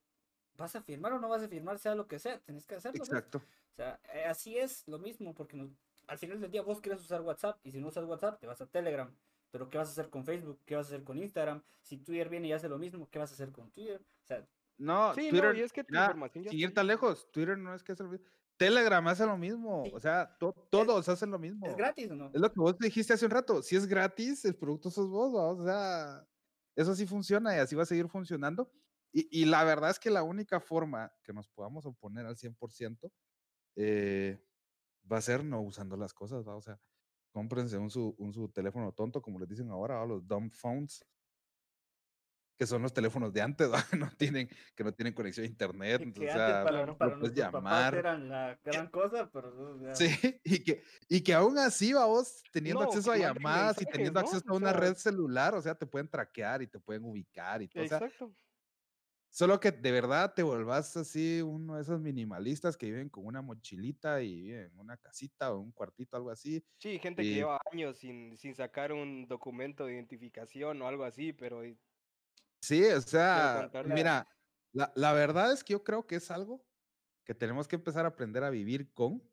[0.55, 2.97] vas a firmar o no vas a firmar, sea lo que sea, tenés que hacerlo.
[2.99, 3.09] pues.
[3.09, 3.37] Exacto.
[3.39, 5.67] O sea, eh, así es lo mismo, porque
[6.07, 8.59] al final del día vos quieres usar WhatsApp y si no usas WhatsApp te vas
[8.61, 9.13] a Telegram.
[9.51, 10.59] Pero ¿qué vas a hacer con Facebook?
[10.65, 11.61] ¿Qué vas a hacer con Instagram?
[11.81, 14.01] Si Twitter viene y hace lo mismo, ¿qué vas a hacer con Twitter?
[14.23, 16.87] O sea, No, Sí, Twitter, no, y es que tu información ya sin ir tan
[16.87, 18.27] lejos, Twitter no es que hace lo mismo.
[18.57, 19.83] Telegram hace lo mismo.
[19.85, 19.91] Sí.
[19.93, 21.65] O sea, to- todos hacen lo mismo.
[21.67, 22.27] ¿es gratis o no?
[22.33, 23.61] Es lo que vos dijiste hace un rato.
[23.63, 25.49] Si es gratis, el producto sos vos, ¿va?
[25.49, 26.27] O sea,
[26.75, 28.71] eso sí funciona y así va a seguir funcionando.
[29.11, 33.11] Y, y la verdad es que la única forma que nos podamos oponer al 100%
[33.75, 34.41] eh,
[35.11, 36.55] va a ser no usando las cosas, ¿va?
[36.55, 36.79] O sea,
[37.31, 41.05] cómprense un su, un su teléfono tonto, como les dicen ahora, los dumb phones,
[42.57, 43.83] que son los teléfonos de antes, ¿va?
[43.99, 45.97] No tienen, que no tienen conexión a internet.
[45.97, 47.95] Que entonces, o sea, para, claro, para lo puedes llamar.
[47.95, 50.05] eran la gran cosa, pero sea, Sí,
[50.43, 53.85] y que, y que aún así, va vos teniendo No, acceso a que llamadas y
[53.85, 54.27] teniendo ¿no?
[54.27, 57.03] acceso a O una sea- red celular, o sea, te pueden traquear y te pueden
[57.05, 57.83] ubicar y todo.
[57.83, 58.35] O sea, Exacto.
[59.31, 63.41] Solo que de verdad te volvás así uno de esos minimalistas que viven con una
[63.41, 66.63] mochilita y viven en una casita o un cuartito, algo así.
[66.79, 71.03] Sí, gente Y- que lleva años sin, sin sacar un documento de identificación o algo
[71.03, 71.63] así, pero
[72.61, 74.27] Sí, o sea, mira,
[74.71, 76.63] la, la verdad es que yo creo que es algo
[77.25, 79.23] que tenemos que empezar a aprender a vivir con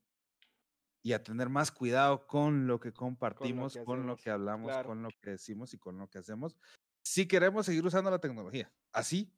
[1.03, 4.89] y a tener más cuidado con lo que compartimos, que con lo que hablamos, claro.
[4.89, 6.57] con lo que decimos y con lo que hacemos.
[7.03, 9.38] Si queremos seguir usando la tecnología, así,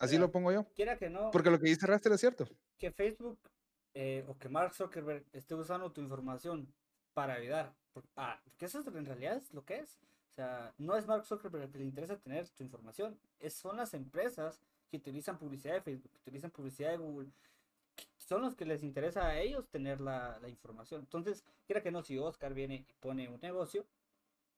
[0.00, 0.66] así lo pongo yo.
[0.74, 2.48] quiera que no, Porque lo que dice Raster es cierto.
[2.78, 3.38] que Facebook
[3.94, 6.72] eh, o que Mark Zuckerberg esté usando tu información
[7.14, 7.72] para ayudar.
[7.92, 9.98] por- ah, porque eso en realidad es lo que es.
[10.30, 13.18] O sea, no es Mark Zuckerberg el que le interesa tener tu información.
[13.40, 17.28] Es, son las empresas que utilizan publicidad de Facebook, que utilizan publicidad de Google.
[18.16, 21.00] Son los que les interesa a ellos tener la, la información.
[21.00, 23.84] Entonces, quiera que no, si Oscar viene y pone un negocio,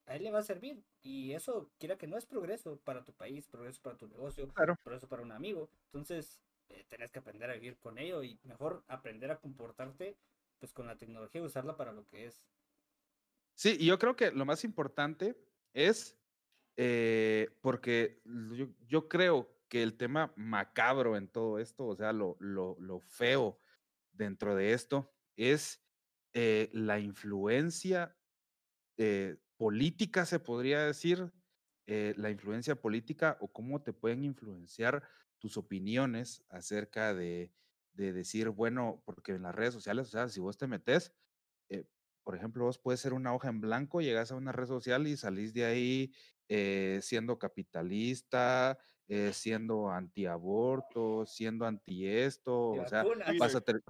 [0.06, 0.84] a él le va a servir.
[1.02, 4.76] Y eso, quiera que no, es progreso para tu país, progreso para tu negocio, Claro.
[4.82, 5.70] progreso para un amigo.
[5.86, 10.18] Entonces, eh, tenés que aprender a vivir con ello y mejor aprender a comportarte
[10.58, 12.44] pues con la tecnología y usarla para lo que es.
[13.54, 15.36] Sí, y yo creo que lo más importante
[15.74, 16.18] es
[16.76, 22.36] eh, porque yo, yo creo que el tema macabro en todo esto, o sea, lo,
[22.40, 23.60] lo, lo feo
[24.12, 25.84] dentro de esto, es
[26.34, 28.18] eh, la influencia
[28.98, 31.32] eh, política, se podría decir,
[31.86, 35.04] eh, la influencia política o cómo te pueden influenciar
[35.38, 37.52] tus opiniones acerca de,
[37.92, 41.12] de decir, bueno, porque en las redes sociales, o sea, si vos te metes,
[41.68, 41.84] eh,
[42.24, 45.16] por ejemplo, vos puedes ser una hoja en blanco, llegas a una red social y
[45.16, 46.12] salís de ahí
[46.48, 53.06] eh, siendo capitalista, eh, siendo antiaborto, siendo anti esto, o sea,
[53.38, 53.84] vas a ter-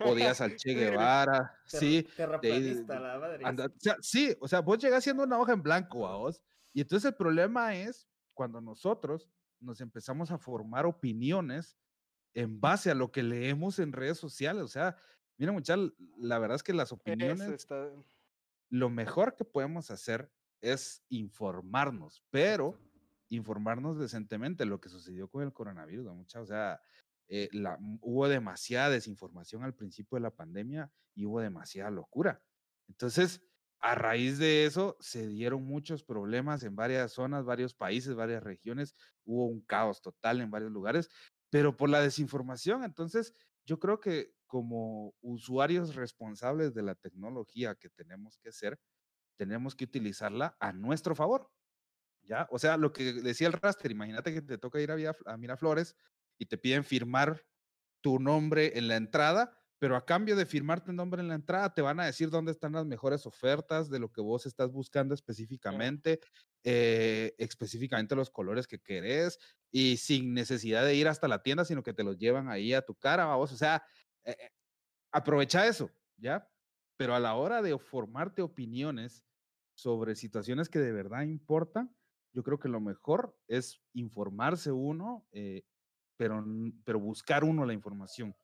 [0.00, 0.74] odias al Che.
[0.74, 3.44] Guevara, sí, terraplanista, la madre.
[3.44, 6.42] anda- o sea, sí, o sea, vos llegas siendo una hoja en blanco a vos
[6.72, 9.28] Y entonces el problema es cuando nosotros
[9.60, 11.78] nos empezamos a formar opiniones
[12.34, 14.62] en base a lo que leemos en redes sociales.
[14.62, 14.96] O sea,
[15.38, 17.66] mira, muchachos, la verdad es que las opiniones,
[18.68, 20.30] lo mejor que podemos hacer
[20.60, 22.78] es informarnos, pero
[23.28, 26.80] informarnos decentemente lo que sucedió con el coronavirus, mucha, o sea,
[27.28, 32.42] eh, la, hubo demasiada desinformación al principio de la pandemia y hubo demasiada locura.
[32.88, 33.42] Entonces,
[33.80, 38.94] a raíz de eso, se dieron muchos problemas en varias zonas, varios países, varias regiones,
[39.24, 41.08] hubo un caos total en varios lugares,
[41.50, 43.32] pero por la desinformación, entonces,
[43.64, 48.78] yo creo que como usuarios responsables de la tecnología que tenemos que ser,
[49.36, 51.50] tenemos que utilizarla a nuestro favor.
[52.22, 52.48] ¿Ya?
[52.50, 55.94] O sea, lo que decía el raster, imagínate que te toca ir a, Miraflores
[56.38, 57.44] y te piden firmar
[58.00, 61.74] tu nombre en la entrada, pero a cambio de firmar tu nombre en la entrada,
[61.74, 65.14] te van a decir dónde están las mejores ofertas de lo que vos estás buscando
[65.14, 66.20] específicamente,
[66.64, 69.38] eh, específicamente los colores que querés,
[69.70, 72.82] y sin necesidad de ir hasta la tienda, sino que te los llevan ahí a
[72.82, 73.52] tu cara, vos.
[73.52, 73.82] O sea,
[74.24, 74.50] eh, eh,
[75.12, 76.48] aprovecha eso, ¿ya?
[76.96, 79.26] Pero a la hora de formarte opiniones
[79.74, 81.94] sobre situaciones que de verdad importan,
[82.32, 85.26] yo creo que lo mejor es informarse uno,
[86.16, 86.44] pero,
[86.84, 88.34] pero buscar uno la información,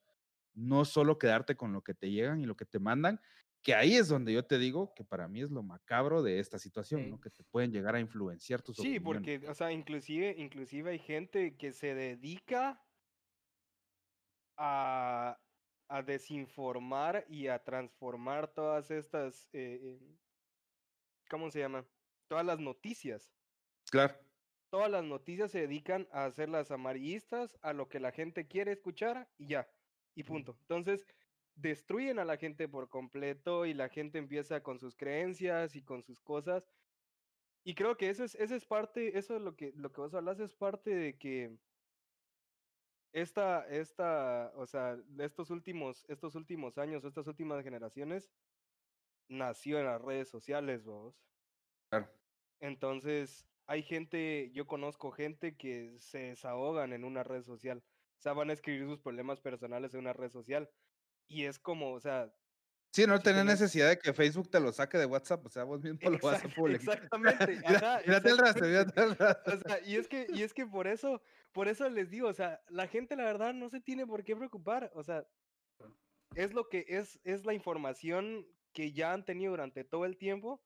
[0.54, 3.20] no solo quedarte con lo que te llegan y lo que te mandan,
[3.62, 6.58] que ahí es donde yo te digo que para mí es lo macabro de esta
[6.58, 7.20] situación, ¿no?
[7.20, 11.56] Que te pueden llegar a influenciar tus Sí, porque, o sea, inclusive, inclusive hay gente
[11.56, 12.84] que se dedica
[14.56, 15.40] a,
[15.88, 20.00] a desinformar y a transformar todas estas, eh,
[21.30, 21.86] ¿cómo se llama?
[22.28, 23.32] Todas las noticias.
[23.90, 24.31] Claro
[24.72, 28.72] todas las noticias se dedican a hacer las amarillistas, a lo que la gente quiere
[28.72, 29.68] escuchar y ya,
[30.14, 30.56] y punto.
[30.62, 31.06] Entonces,
[31.54, 36.02] destruyen a la gente por completo y la gente empieza con sus creencias y con
[36.02, 36.70] sus cosas.
[37.64, 40.14] Y creo que eso es, eso es parte, eso es lo que, lo que vos
[40.14, 41.58] hablas, es parte de que
[43.12, 48.32] esta, esta, o sea, estos últimos, estos últimos años, estas últimas generaciones,
[49.28, 51.14] nació en las redes sociales, vos.
[51.90, 52.08] Claro.
[52.58, 57.82] Entonces, hay gente, yo conozco gente que se desahogan en una red social.
[58.18, 60.70] O sea, van a escribir sus problemas personales en una red social.
[61.28, 62.32] Y es como, o sea.
[62.92, 65.82] Sí, no si necesidad de que Facebook te lo saque de WhatsApp, o sea, vos
[65.82, 66.94] mismo lo vas a publicar.
[66.94, 67.60] Exactamente.
[67.66, 69.54] Ajá, mírate el rastro, mírate el rastro.
[69.54, 71.22] O sea, y es que, y es que por eso,
[71.52, 74.36] por eso les digo, o sea, la gente la verdad no se tiene por qué
[74.36, 74.90] preocupar.
[74.94, 75.26] O sea,
[76.34, 80.62] es lo que es, es la información que ya han tenido durante todo el tiempo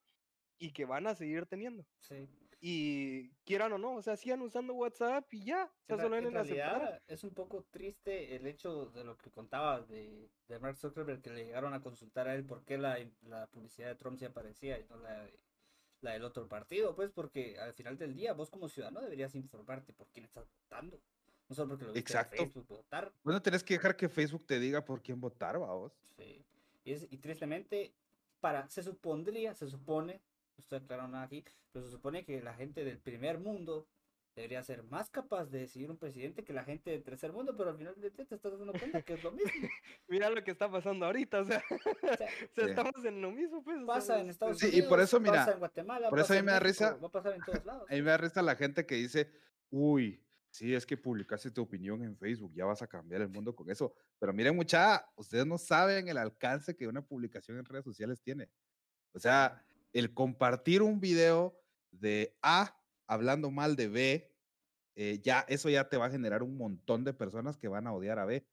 [0.59, 1.85] y que van a seguir teniendo.
[1.99, 2.27] Sí.
[2.59, 5.71] Y quieran o no, o sea, sigan usando WhatsApp y ya.
[5.89, 10.31] O sea, en, realidad es un poco triste el hecho de lo que contabas de,
[10.47, 13.89] de Mark Zuckerberg que le llegaron a consultar a él por qué la, la publicidad
[13.89, 15.29] de Trump se aparecía y no la,
[16.01, 19.93] la del otro partido, pues porque al final del día vos como ciudadano deberías informarte
[19.93, 20.99] por quién estás votando.
[21.49, 22.35] No solo porque lo viste Exacto.
[22.41, 23.13] en Facebook votar.
[23.23, 25.93] Bueno, tenés que dejar que Facebook te diga por quién votar, vos.
[26.17, 26.43] Sí.
[26.83, 27.93] Y, es, y tristemente,
[28.39, 30.21] para, se supondría, se supone
[30.57, 33.87] no estoy aclarando nada aquí, pero se supone que la gente del primer mundo
[34.35, 37.71] debería ser más capaz de decidir un presidente que la gente del tercer mundo, pero
[37.71, 39.51] al final de te estás dando cuenta que es lo mismo.
[40.07, 41.63] Mira lo que está pasando ahorita, o sea,
[42.55, 43.77] estamos en lo mismo, pues.
[43.85, 44.75] Pasa en Estados Unidos.
[44.75, 46.95] Sí, y por eso, mira, pasa en Guatemala, por eso a mí me da risa.
[46.97, 47.89] Va a pasar en todos lados.
[47.89, 49.31] A mí me da risa la gente que dice,
[49.71, 53.55] uy, sí, es que publicaste tu opinión en Facebook, ya vas a cambiar el mundo
[53.55, 53.93] con eso.
[54.19, 58.49] Pero miren, mucha, ustedes no saben el alcance que una publicación en redes sociales tiene.
[59.13, 59.65] O sea,
[59.97, 61.59] el compartir un video
[61.91, 64.35] de A hablando mal de B,
[64.95, 67.93] eh, ya eso ya te va a generar un montón de personas que van a
[67.93, 68.47] odiar a B.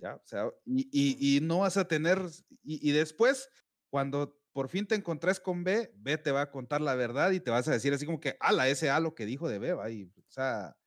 [0.00, 0.14] ¿Ya?
[0.14, 0.88] O sea, y,
[1.36, 2.18] y, no vas a tener,
[2.62, 3.50] y, y, después,
[3.90, 7.40] cuando por fin te encontrás con B, B te va a contar la verdad y
[7.40, 9.74] te vas a decir así como que, ala, ese A lo que dijo de B,
[9.74, 9.90] ¿va?
[9.90, 10.78] Y, o sea,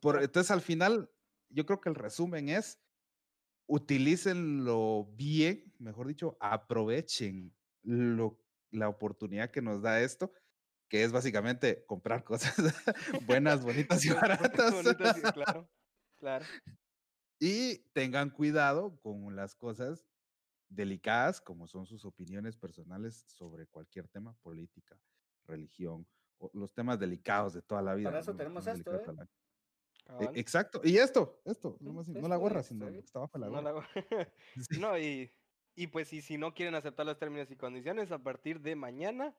[0.00, 1.10] por, entonces al final,
[1.50, 2.80] yo creo que el resumen es,
[3.66, 8.41] utilícenlo bien, mejor dicho, aprovechen lo,
[8.72, 10.32] la oportunidad que nos da esto,
[10.88, 12.54] que es básicamente comprar cosas
[13.26, 14.74] buenas, bonitas y baratas.
[15.34, 15.68] claro,
[16.18, 16.44] claro.
[17.38, 20.06] Y tengan cuidado con las cosas
[20.68, 24.98] delicadas, como son sus opiniones personales sobre cualquier tema, política,
[25.44, 26.06] religión,
[26.38, 28.08] o los temas delicados de toda la vida.
[28.08, 29.04] Para eso tenemos esto, ¿eh?
[30.20, 30.80] E exacto.
[30.82, 33.88] Y esto, esto, no, la gorra, sino lo que está bajo la gorra.
[34.78, 35.32] no, y
[35.74, 39.34] y pues, y si no quieren aceptar los términos y condiciones, a partir de mañana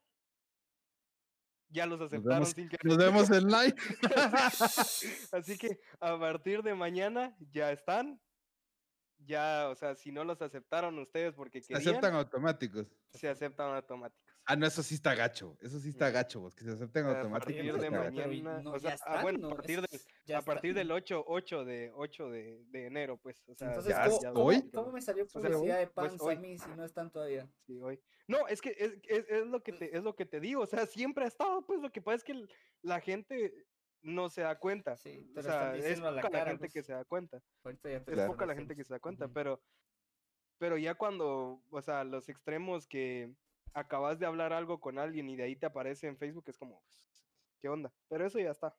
[1.70, 2.78] ya los aceptaron sin que...
[2.84, 3.76] Nos vemos en live.
[5.32, 8.22] Así que a partir de mañana ya están.
[9.26, 11.82] Ya, o sea, si no los aceptaron ustedes porque querían.
[11.82, 12.88] Se aceptan automáticos.
[13.14, 14.22] Se aceptan automáticos.
[14.46, 15.58] Ah, no, eso sí está gacho.
[15.62, 17.72] Eso sí está gacho, vos, que se acepten A automáticamente.
[17.72, 18.62] partir de mañana.
[18.62, 20.54] no, o ya sea, ah, está, bueno, no, a partir, es- del, ya a está.
[20.54, 23.44] partir del 8, 8 de, 8 de, de enero, pues.
[23.48, 24.72] O sea, Entonces, ya ¿cómo, cómo- hoy.
[24.72, 26.36] cómo me salió O sea, publicidad de pues, pan hoy.
[26.36, 27.48] Sammy si no están todavía?
[27.66, 28.00] Sí, hoy.
[28.28, 30.66] No, es que es, es, es lo que te, es lo que te digo, o
[30.66, 32.46] sea, siempre ha estado, pues lo que pasa es que
[32.82, 33.54] la gente
[34.02, 34.96] no se da cuenta.
[34.98, 36.86] Sí, O sea, es a la poca la gente que pues.
[36.86, 37.42] se da cuenta.
[37.84, 39.62] Es poca la gente que se da cuenta, pero,
[40.58, 43.34] pero ya cuando, o sea, los extremos que
[43.74, 46.82] acabas de hablar algo con alguien y de ahí te aparece en Facebook, es como,
[46.82, 47.24] pues,
[47.62, 47.94] ¿qué onda?
[48.08, 48.76] Pero eso ya está.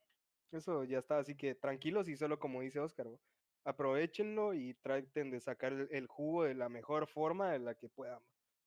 [0.55, 3.21] Eso ya está, así que tranquilos y solo como dice Oscar, ¿no?
[3.65, 7.89] aprovechenlo y traten de sacar el, el jugo de la mejor forma de la que
[7.89, 8.21] puedan,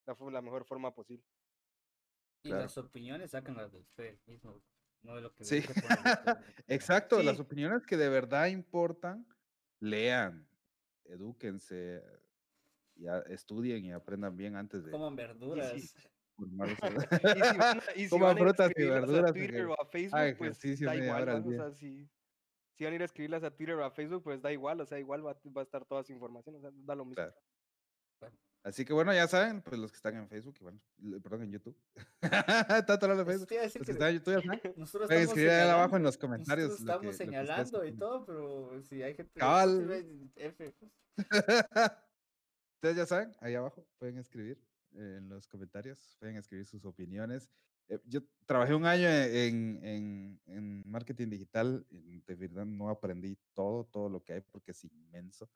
[0.06, 1.24] la, mejor forma posible.
[2.44, 2.64] Y Claro.
[2.64, 4.62] las opiniones sacan las de ustedes mismos,
[5.04, 5.62] no de lo que Sí.
[6.68, 7.42] Exacto, las Sí.
[7.42, 9.26] opiniones que de verdad importan,
[9.80, 10.48] lean,
[11.06, 12.04] edúquense,
[12.96, 15.96] y a- estudien y aprendan bien antes de Coman verduras.
[15.96, 16.10] a,
[17.96, 19.66] y si Coman van a ir a frutas y escribirlas verduras a y Twitter que
[19.66, 22.10] o a Facebook, pues da igual, o sea, si,
[22.76, 24.86] si van a ir a escribirlas a Twitter o a Facebook, pues da igual, o
[24.86, 27.16] sea, igual va, va a estar toda su información, o sea, da lo mismo.
[27.16, 27.34] Claro.
[28.64, 30.82] Así que bueno, ya saben, pues los que están en Facebook, y bueno,
[31.24, 31.78] perdón, en YouTube.
[32.86, 33.64] Tanto hablando de Eso Facebook.
[33.64, 34.74] Los que que están en YouTube, ya saben.
[34.76, 36.70] nosotros Pueden estamos escribir ahí abajo en los comentarios.
[36.72, 38.00] Nosotros lo estamos que- lo que señalando y opinan.
[38.00, 40.30] todo, pero si hay gente que Cabal.
[40.36, 40.92] F, pues.
[42.76, 44.67] Ustedes ya saben, ahí abajo pueden escribir
[44.98, 47.50] eh, en los comentarios, pueden escribir sus opiniones.
[47.88, 53.38] Eh, yo trabajé un año en, en- en marketing digital, y de verdad no aprendí
[53.54, 55.50] todo, todo lo que hay porque es inmenso,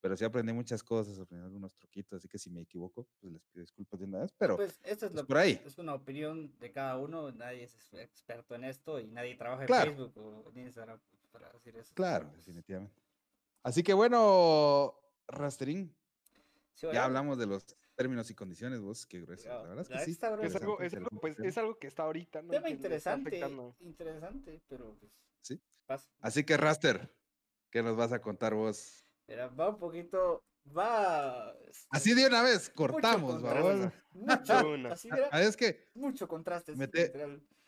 [0.00, 3.44] pero sí aprendí muchas cosas, aprendí algunos truquitos, así que si me equivoco, pues les
[3.46, 5.60] pido disculpas de una vez, pero Pues esto es pues lo por ahí.
[5.64, 9.62] es una opinión de cada uno, nadie es ex- experto en esto y nadie trabaja
[9.62, 9.92] en Claro.
[9.92, 11.92] Facebook o en Instagram para decir eso.
[11.94, 13.00] claro, definitivamente.
[13.64, 14.94] Así que bueno,
[15.28, 15.94] Rasterín,
[16.74, 19.48] sí, ya hablamos de los términos y condiciones, vos, qué grueso.
[19.48, 20.10] La verdad es que sí.
[20.12, 20.58] está Es grueso.
[20.58, 22.50] algo, interesante, es algo, interesante pues, es algo que está ahorita, ¿no?
[22.50, 23.40] Tema interesante,
[23.80, 25.12] interesante, pero pues
[25.42, 25.60] Sí.
[25.86, 26.08] pasa.
[26.20, 27.14] Así que Raster,
[27.70, 29.04] ¿qué nos vas a contar vos?
[29.28, 30.44] Mira, va un poquito,
[30.76, 31.50] va
[31.90, 33.92] Así este, de una vez, cortamos, babos.
[34.12, 34.92] Mucho, Una.
[34.92, 37.12] así Ah, Es que mucho contraste, Mete-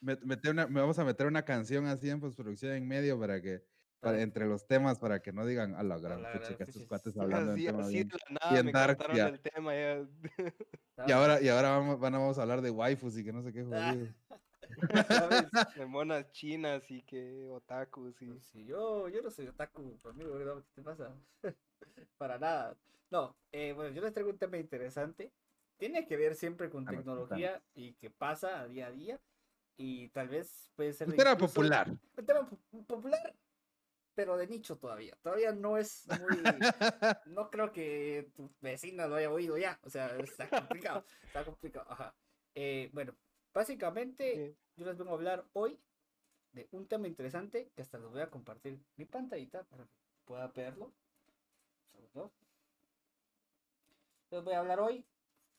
[0.01, 3.65] mete una- me vamos a meter una canción así en postproducción en medio para que,
[4.05, 7.13] para- entre los temas, para que no digan a la gran fecha que estos cuates
[7.15, 7.21] sí.
[7.21, 9.29] hablando Así, tema así de nada me dark, cortaron ya.
[9.29, 10.07] el tema ya.
[11.09, 13.43] Y ahora, y ahora vamos, van a, vamos a hablar de waifus y que no
[13.43, 14.15] sé qué Ah, jodido.
[15.09, 15.51] ¿sabes?
[15.77, 18.39] de monas chinas y que otakus y...
[18.41, 20.39] Sí, yo, yo no soy otaku, amigo.
[20.39, 21.13] ¿qué te pasa?
[22.17, 22.77] Para nada.
[23.11, 25.33] No, eh, bueno, yo les traigo un tema interesante.
[25.77, 27.21] Tiene que ver siempre con A ver, contame.
[27.27, 29.21] tecnología y que pasa a día a día.
[29.77, 31.09] Y tal vez puede ser.
[31.09, 31.91] Un tema incluso popular.
[32.17, 33.35] Un tema po- popular,
[34.15, 35.17] pero de nicho todavía.
[35.23, 36.39] Todavía no es muy.
[37.27, 39.79] no creo que tu vecina lo haya oído ya.
[39.83, 41.05] O sea, está complicado.
[41.25, 41.87] Está complicado.
[41.91, 42.15] Ajá.
[42.55, 43.15] Eh, bueno,
[43.53, 44.57] básicamente Sí.
[44.77, 45.81] yo les vengo a hablar hoy
[46.53, 49.91] de un tema interesante que hasta les voy a compartir mi pantallita para que
[50.25, 50.93] pueda verlo.
[54.31, 55.05] Les voy a hablar hoy,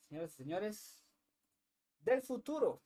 [0.07, 1.05] señores y señores,
[1.99, 2.81] del futuro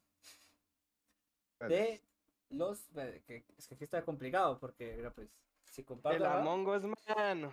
[1.59, 2.01] de
[2.49, 2.89] los.
[2.95, 5.29] Es que aquí está complicado porque, mira, pues,
[5.69, 6.17] si comparto.
[6.17, 7.51] El Among Us Man.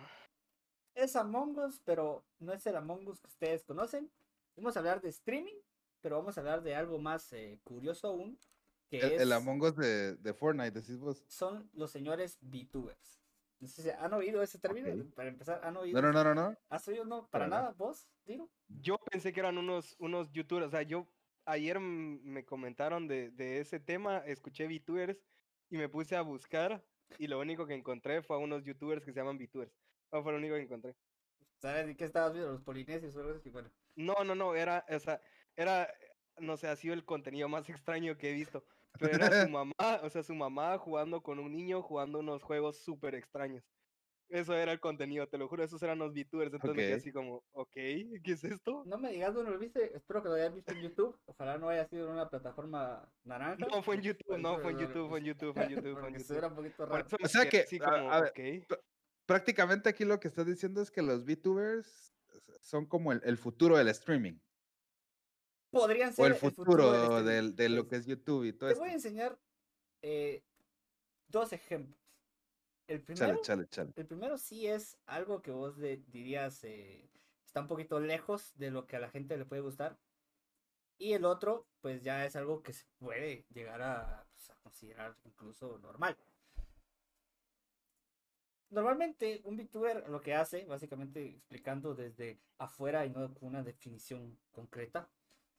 [0.95, 4.11] es Among Us, pero no es el Among Us que ustedes conocen.
[4.55, 5.55] Vamos a hablar de streaming,
[6.01, 8.39] pero vamos a hablar de algo más eh, curioso aún,
[8.89, 11.23] que El, es, el Among Us de, de Fortnite, decís vos.
[11.27, 13.21] son los señores VTubers.
[13.59, 15.99] No sé si han oído ese término, para empezar, ¿han oído?
[15.99, 16.57] No, no, no, no, no.
[16.69, 17.05] ¿Has oído?
[17.05, 17.73] No, para Para nada.
[17.75, 18.07] ¿vos?
[18.25, 18.49] Digo.
[18.67, 21.07] Yo pensé que eran unos, unos youtubers, o sea, yo
[21.45, 25.17] ayer me comentaron de, de ese tema, escuché VTubers
[25.69, 26.83] y me puse a buscar
[27.17, 29.73] y lo único que encontré fue a unos youtubers que se llaman VTubers.
[30.11, 30.97] No fue lo único que encontré.
[31.57, 32.51] ¿Sabes qué estabas viendo?
[32.51, 33.49] Los polinesios o algo así.
[33.49, 35.21] Bueno, No, no, no, era, o sea,
[35.55, 35.91] era,
[36.37, 38.65] no sé, ha sido el contenido más extraño que he visto.
[38.99, 42.77] Pero era su mamá, o sea, su mamá jugando con un niño, jugando unos juegos
[42.79, 43.63] súper extraños.
[44.29, 46.53] Eso era el contenido, te lo juro, esos eran los VTubers.
[46.53, 46.99] Entonces me quedé Ok.
[46.99, 48.83] así como, ok, ¿qué es esto?
[48.85, 51.17] no me digas dónde lo viste, espero que lo hayas visto en YouTube.
[51.25, 53.65] Ojalá no haya sido en una plataforma naranja.
[53.65, 56.07] No, fue en YouTube, no, fue en YouTube, fue en YouTube, fue en YouTube, fue
[56.09, 56.25] en YouTube.
[56.27, 57.07] suena un poquito Por raro.
[57.07, 58.31] eso O sea que, así a- como, a ver,
[58.67, 58.79] ok.
[59.25, 62.13] Prácticamente aquí lo que estás diciendo es que los VTubers
[62.61, 64.39] son como el, el futuro del streaming.
[65.69, 67.25] Podrían ser O el futuro, del streaming.
[67.25, 68.81] del, de lo Pues, que es YouTube y todo Te esto.
[68.83, 69.37] voy a enseñar
[70.01, 70.43] eh,
[71.27, 72.06] dos ejemplos.
[72.87, 73.91] El Chale, primero, chale, chale.
[73.97, 77.09] el primero sí es algo que vos dirías eh,
[77.45, 79.97] está un poquito lejos de lo que a la gente le puede gustar.
[80.97, 85.15] Y el otro, pues ya es algo que se puede llegar a, pues, a considerar
[85.25, 86.17] incluso normal.
[88.69, 94.37] Normalmente un VTuber lo que hace, básicamente explicando desde afuera y no con una definición
[94.51, 95.09] concreta,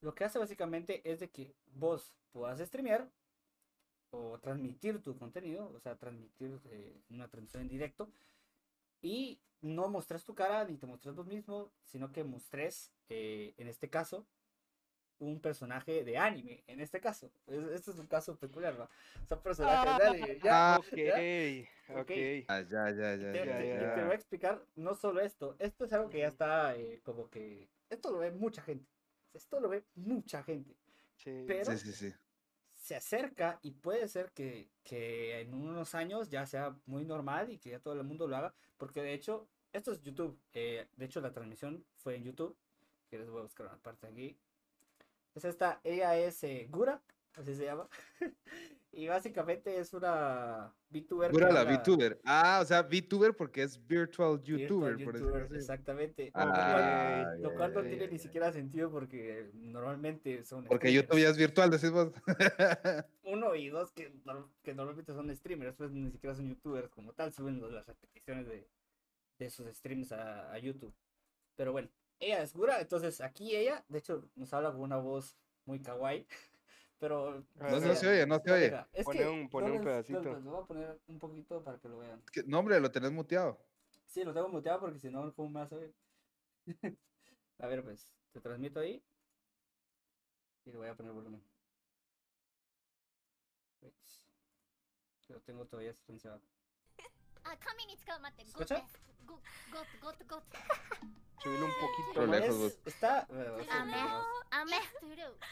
[0.00, 3.10] Lo que hace básicamente es de que vos puedas streamear
[4.10, 8.10] o transmitir tu contenido, o sea, transmitir eh, una transmisión en directo
[9.02, 13.68] y no mostras tu cara ni te mostras vos mismo, sino que mostres, eh, en
[13.68, 14.26] este caso,
[15.20, 17.30] un personaje de anime, en este caso.
[17.46, 18.88] Es- Este es un caso peculiar, ¿no?
[19.28, 20.38] Son personajes de anime.
[20.44, 21.14] Ya, Ah, Ok, ¿Ya?
[22.00, 22.10] ok.
[22.48, 23.94] Ah, ya, ya, ya, te, ya, te- ya.
[23.94, 27.28] te voy a explicar no solo esto, esto es algo que ya está eh, como
[27.28, 28.86] que, esto lo ve mucha gente,
[29.34, 30.74] esto lo ve mucha gente,
[31.16, 31.44] Sí.
[31.46, 32.14] pero Sí, sí, sí.
[32.88, 37.58] Se acerca y puede ser que, que en unos años ya sea muy normal y
[37.58, 41.04] que ya todo el mundo lo haga, porque de hecho, esto es YouTube, eh, de
[41.04, 42.56] hecho la transmisión fue en YouTube,
[43.10, 44.38] que les voy a buscar una parte aquí.
[45.34, 47.02] Es esta, ella es Gura,
[47.34, 47.90] así se llama,
[48.98, 51.30] y básicamente es una VTuber.
[51.30, 52.20] Pura la VTuber.
[52.24, 55.56] Ah, o sea, VTuber porque es virtual virtual YouTuber, por.
[55.56, 56.32] Exactamente.
[56.34, 61.06] Ah, lo cual, lo no tiene ni siquiera sentido porque normalmente son Porque streamers.
[61.06, 62.10] YouTube ya es virtual, decís vos.
[63.22, 67.12] uno y dos que, nor- que normalmente son streamers, pues ni siquiera son youtubers como
[67.12, 68.68] tal, suben las repeticiones de,
[69.38, 70.92] de sus streams a, a YouTube.
[71.54, 71.88] Pero bueno,
[72.18, 75.36] ella es Gura, entonces aquí ella, de hecho, nos habla con una voz
[75.66, 76.26] muy kawaii,
[76.98, 77.40] Pero.
[77.40, 77.44] No,
[77.80, 78.86] pues se oye, no se oye.
[78.92, 80.22] Es pone un, pone un pedacito.
[80.40, 82.20] Lo, voy a poner un poquito para que lo vean.
[82.24, 83.58] Es que, no, hombre, lo tenés muteado.
[84.06, 85.72] Sí, lo tengo muteado porque si no, ¿cómo me vas
[87.58, 89.02] a ver, pues, te transmito ahí.
[90.64, 91.42] Y le voy a poner volumen.
[95.28, 96.40] Lo tengo todavía silenciado.
[98.38, 98.84] ¿Escucha?
[99.27, 99.27] です。
[99.27, 99.39] ゴッ、
[99.71, 100.41] ゴッ、ゴッ、ゴッ。
[101.43, 102.39] Subirlo un poquito Pero más.
[102.39, 102.87] lejos, Es- vos.
[102.87, 103.25] está.
[103.29, 103.97] bueno, va a ser Amé.
[103.97, 104.61] un poco más.
[104.61, 104.77] 雨。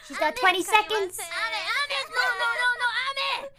[0.08, 1.20] She's got 20 seconds.
[1.20, 3.52] 雨、雨、no, no, no, no, 雨。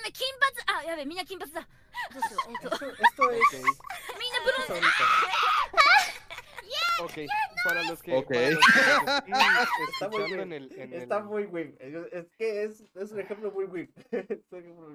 [0.00, 0.78] 雨、金髪。
[0.78, 1.60] あ、やべ、みんな金髪だ。
[1.60, 2.52] どうしよう。
[2.52, 3.40] えっと、 Esto, esto es.
[3.40, 4.80] Ok, みんなブロン esto ズ。
[7.00, 7.28] ahorita.
[7.65, 8.31] Para los que, Ok.
[9.93, 11.75] Está muy en el, en Está el- muy weird.
[12.11, 13.87] Es que es, es un ejemplo muy muy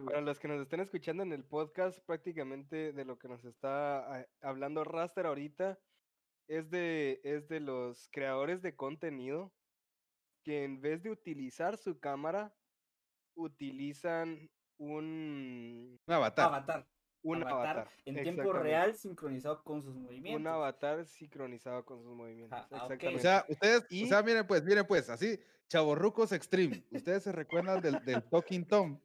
[0.06, 3.98] Para los que nos estén escuchando en el podcast, prácticamente de lo que nos está
[4.20, 5.78] ah, hablando Raster ahorita
[6.48, 9.52] es de, es de los creadores de contenido
[10.44, 12.54] que en vez de utilizar su cámara,
[13.34, 16.46] utilizan un, Un avatar.
[16.48, 16.86] Avatar.
[17.24, 17.88] Un avatar, avatar.
[18.04, 20.40] en tiempo real sincronizado con sus movimientos.
[20.40, 22.56] Un avatar sincronizado con sus movimientos.
[22.58, 22.66] Ah.
[22.70, 23.16] Exactamente.
[23.16, 26.84] O sea, ustedes, Y- o sea, miren pues, miren pues, así, chavorrucos extreme.
[26.90, 29.00] Ustedes se recuerdan del, del Talking Tom.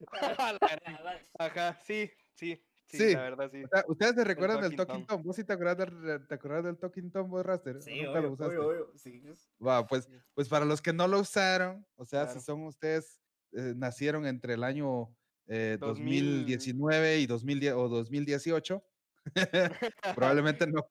[1.38, 3.64] Ajá, sí, sí, sí, Sí, la verdad sí.
[3.64, 5.18] O sea, ustedes se recuerdan del Talking Tom.
[5.18, 5.22] Tom.
[5.24, 7.82] ¿Vos sí te acuerdas del, te acuerdas del Talking Tom, vos, Raster?
[7.82, 8.56] Sí, Nunca lo obvio, usaste.
[8.58, 8.92] obvio, obvio.
[8.96, 9.22] Sí,
[9.64, 12.40] Va, pues, pues para los que no lo usaron, o sea, Claro.
[12.40, 13.20] si son ustedes,
[13.52, 15.14] eh, nacieron entre el año
[15.48, 16.24] eh, 2000.
[16.46, 18.84] 2019 y 2010 o 2018,
[20.14, 20.86] probablemente no,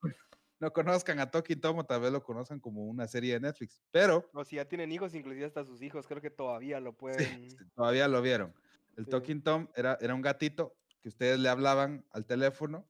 [0.60, 3.80] no conozcan a Talking Tom o tal vez lo conozcan como una serie de Netflix,
[3.90, 7.50] pero O si ya tienen hijos, inclusive hasta sus hijos, creo que todavía lo pueden.
[7.50, 8.54] sí, todavía lo vieron.
[8.96, 9.10] El Sí.
[9.10, 12.88] Talking Tom era, era un gatito que ustedes le hablaban al teléfono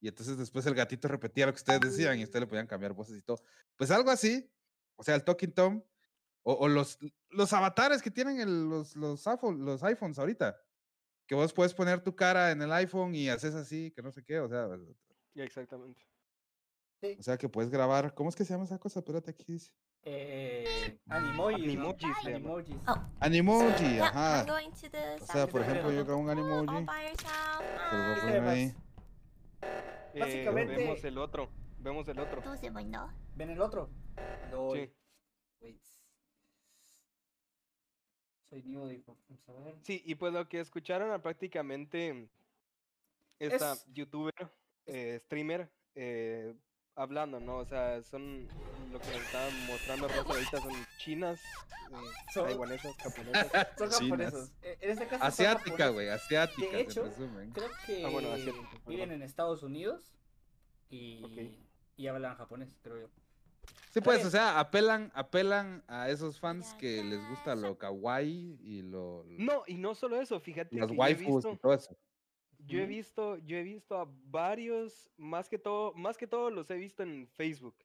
[0.00, 2.94] y entonces después el gatito repetía lo que ustedes decían y ustedes le podían cambiar
[2.94, 3.36] voces y todo.
[3.76, 4.50] Pues algo así,
[4.96, 5.82] o sea, el Talking Tom
[6.42, 6.98] o, o los,
[7.28, 10.58] los avatares que tienen el- los, los, iPhone- los iPhones ahorita,
[11.30, 14.24] que vos puedes poner tu cara en el iPhone y haces así, que no sé
[14.24, 14.68] qué, o sea.
[15.36, 16.04] Exactamente.
[17.20, 18.12] O sea que puedes grabar.
[18.14, 18.98] ¿Cómo es que se llama esa cosa?
[18.98, 19.70] Espérate, aquí dice.
[20.02, 21.78] Eh, animojis,
[22.26, 22.76] animojis,
[23.20, 24.44] Animoji, ajá.
[25.20, 26.84] O sea, por ejemplo, yo grabo un animoji.
[30.12, 30.76] Eh, Básicamente.
[30.78, 31.48] Vemos el otro.
[31.78, 32.42] Vemos el otro.
[33.36, 33.88] ¿Ven el otro?
[34.50, 34.90] Pues,
[38.50, 39.16] soy Neo, dijo.
[39.28, 39.74] Vamos a ver.
[39.82, 42.28] Sí, y pues lo que escucharon a prácticamente
[43.38, 44.34] esta Es- youtuber,
[44.86, 46.54] eh, streamer, eh,
[46.96, 47.58] hablando, ¿no?
[47.58, 48.48] O sea, son
[48.92, 51.94] lo que nos estaban mostrando Rosa ahorita son chinas, eh,
[52.34, 53.52] Son- taiwanesas, japonesas.
[53.78, 54.00] Son Chinas.
[54.32, 54.52] japoneses.
[54.62, 57.50] Eh, En este caso Asiática, güey, asiática, hecho, en resumen.
[57.52, 58.30] Creo que Ah, bueno,
[58.86, 60.12] viven en Estados Unidos
[60.90, 61.56] y,
[61.96, 63.08] y hablan japonés, creo yo.
[63.92, 68.82] Sí, pues, o sea, apelan, apelan a esos fans que les gusta lo kawaii y
[68.82, 71.96] lo, No, y no solo eso, fíjate las que y visto, todo eso.
[72.58, 76.70] yo he visto, yo he visto a varios, más que todo, más que todo los
[76.70, 77.76] he visto en Facebook.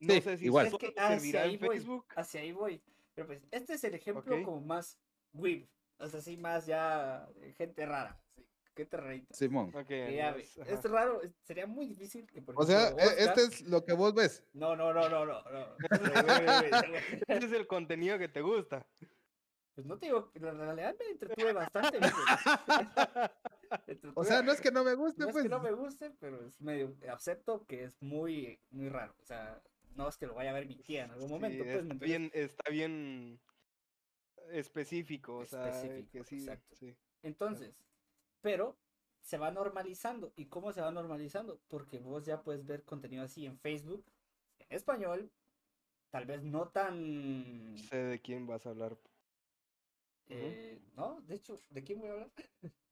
[0.00, 0.66] No Sí, sé si igual.
[0.66, 1.76] Es que hacia ahí en voy.
[1.76, 2.06] Facebook.
[2.16, 2.82] Hacia ahí voy.
[3.14, 4.98] Pero pues, este es el ejemplo como más
[5.32, 5.68] weird.
[5.98, 8.18] O sea, así más ya de gente rara.
[8.36, 8.42] sí,
[8.74, 9.34] gente rarita.
[9.34, 9.68] Simón.
[9.74, 10.56] Ok, Que ya es-.
[10.58, 13.84] Es raro, es- sería muy difícil que por O sea, e- Oscar- este es lo
[13.84, 14.42] que vos ves.
[14.52, 15.42] No, no, no, no, no.
[17.28, 18.86] Ese es el contenido que te gusta.
[19.74, 21.98] Pues no te digo, en realidad me entretuve bastante.
[23.86, 25.42] Me O sea, entretuve- no es que no me guste, no es pues.
[25.44, 29.14] que no me guste, pero es medio acepto que es muy, muy raro.
[29.18, 29.62] O sea,
[29.96, 31.64] no es que lo vaya a ver mi tía en algún Sí, momento.
[31.64, 32.08] Pues, ¿me está, entiendes?
[32.08, 33.40] bien, está bien
[34.50, 36.76] específico, o sea, Específico, que sí, exacto.
[36.76, 36.94] sí.
[37.22, 37.74] Entonces,
[38.42, 38.78] pero
[39.22, 40.34] se va normalizando.
[40.36, 41.62] ¿Y cómo se va normalizando?
[41.68, 44.06] Porque vos ya puedes ver contenido así en Facebook,
[44.60, 45.32] en español,
[46.10, 47.90] tal vez no tan...
[47.90, 48.98] Sé de quién vas a hablar.
[50.28, 52.32] eh, no, de hecho, ¿de quién voy a hablar?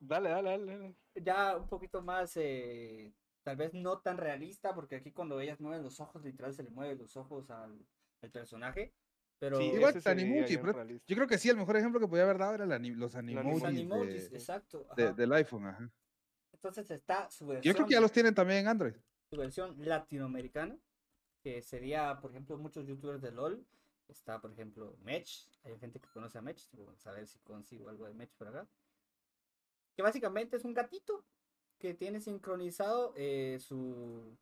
[0.00, 0.66] Dale, dale, dale.
[0.66, 0.96] dale.
[1.14, 5.82] Ya un poquito más, eh, tal vez no tan realista, porque aquí cuando ellas mueven
[5.82, 7.86] los ojos, literal se le mueven los ojos al,
[8.22, 8.94] al personaje.
[9.38, 10.84] Pero Sí, Igual bien pero.
[11.06, 13.14] Yo creo que sí, el mejor ejemplo que podía haber dado era los animojis, los
[13.64, 14.86] animojis, de- exacto.
[14.96, 15.66] de- del iPhone.
[15.66, 15.90] Ajá.
[16.52, 17.74] Entonces está su Yo versión.
[17.74, 18.94] creo que ya los tienen también en Android.
[19.28, 20.78] su versión latinoamericana,
[21.42, 23.64] que sería, por ejemplo, muchos youtubers de LOL.
[24.08, 25.28] Está, por ejemplo, Mech.
[25.64, 26.60] Hay gente que conoce a Mech.
[26.72, 28.66] Vamos a ver si consigo algo de Mech por acá.
[29.96, 31.24] Que básicamente es un gatito
[31.78, 34.36] que tiene sincronizado eh, su,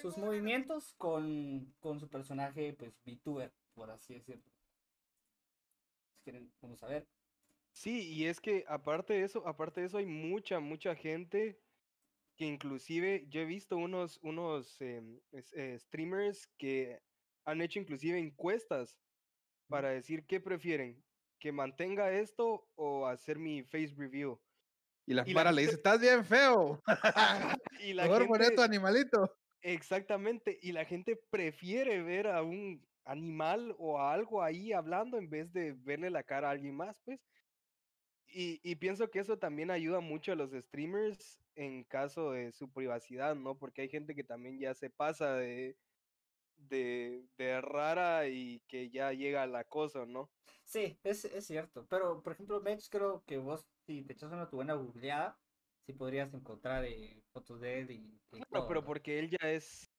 [0.00, 4.52] sus movimientos con, con su personaje, pues, VTuber, por así decirlo.
[6.08, 7.08] Si quieren, vamos a ver.
[7.72, 11.62] Sí, y es que aparte de eso, aparte de eso hay mucha, mucha gente
[12.36, 17.02] que inclusive yo he visto unos, unos em, eh, streamers que
[17.46, 18.98] han hecho inclusive encuestas
[19.68, 21.04] para decir qué prefieren,
[21.40, 24.42] que mantenga esto o hacer mi face review.
[25.06, 26.82] Y la para le dice, estás bien feo.
[27.78, 29.30] Y la Mejor gente, tu animalito.
[29.60, 35.30] exactamente, y la gente prefiere ver a un animal o a algo ahí hablando en
[35.30, 37.20] vez de verle la cara a alguien más, pues.
[38.26, 42.72] Y, y pienso que eso también ayuda mucho a los streamers en caso de su
[42.72, 43.58] privacidad, ¿no?
[43.58, 45.78] Porque hay gente que también ya se pasa de,
[46.56, 50.32] de, de rara y que ya llega al acoso, ¿no?
[50.64, 51.86] Sí, es, es cierto.
[51.88, 55.40] Pero, por ejemplo, Mech, creo que vos, si te echas una tu buena googleada,
[55.86, 58.84] sí podrías encontrar eh, fotos de él y, y Claro, todo, pero ¿no?
[58.84, 59.95] porque él ya es,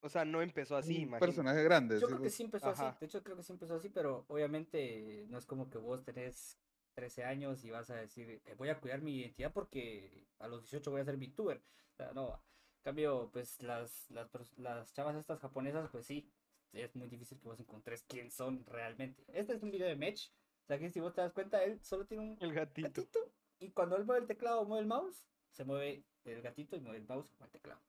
[0.00, 1.26] o sea, no empezó así, un imagínate.
[1.26, 1.94] personaje grande.
[1.96, 2.34] Yo sí, creo que pues.
[2.34, 2.84] sí empezó así.
[3.00, 6.58] De hecho, creo que sí empezó así, pero obviamente no es como que vos tenés
[6.94, 10.62] 13 años y vas a decir, "Eh, voy a cuidar mi identidad porque a los
[10.62, 11.58] 18 voy a ser VTuber.
[11.92, 12.30] O sea, no.
[12.78, 16.30] En cambio, pues las, las, las chavas estas japonesas, pues sí,
[16.72, 19.24] es muy difícil que vos encontres quién son realmente.
[19.28, 20.32] Este es un video de Mech.
[20.64, 22.88] O sea, que si vos te das cuenta, él solo tiene un El gatito.
[22.88, 23.32] gatito.
[23.58, 26.80] Y cuando él mueve el teclado o mueve el mouse, se mueve el gatito y
[26.80, 27.80] mueve el mouse con el teclado.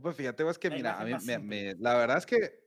[0.00, 2.64] Pues fíjate, vos que La mira, a mí me, la verdad es que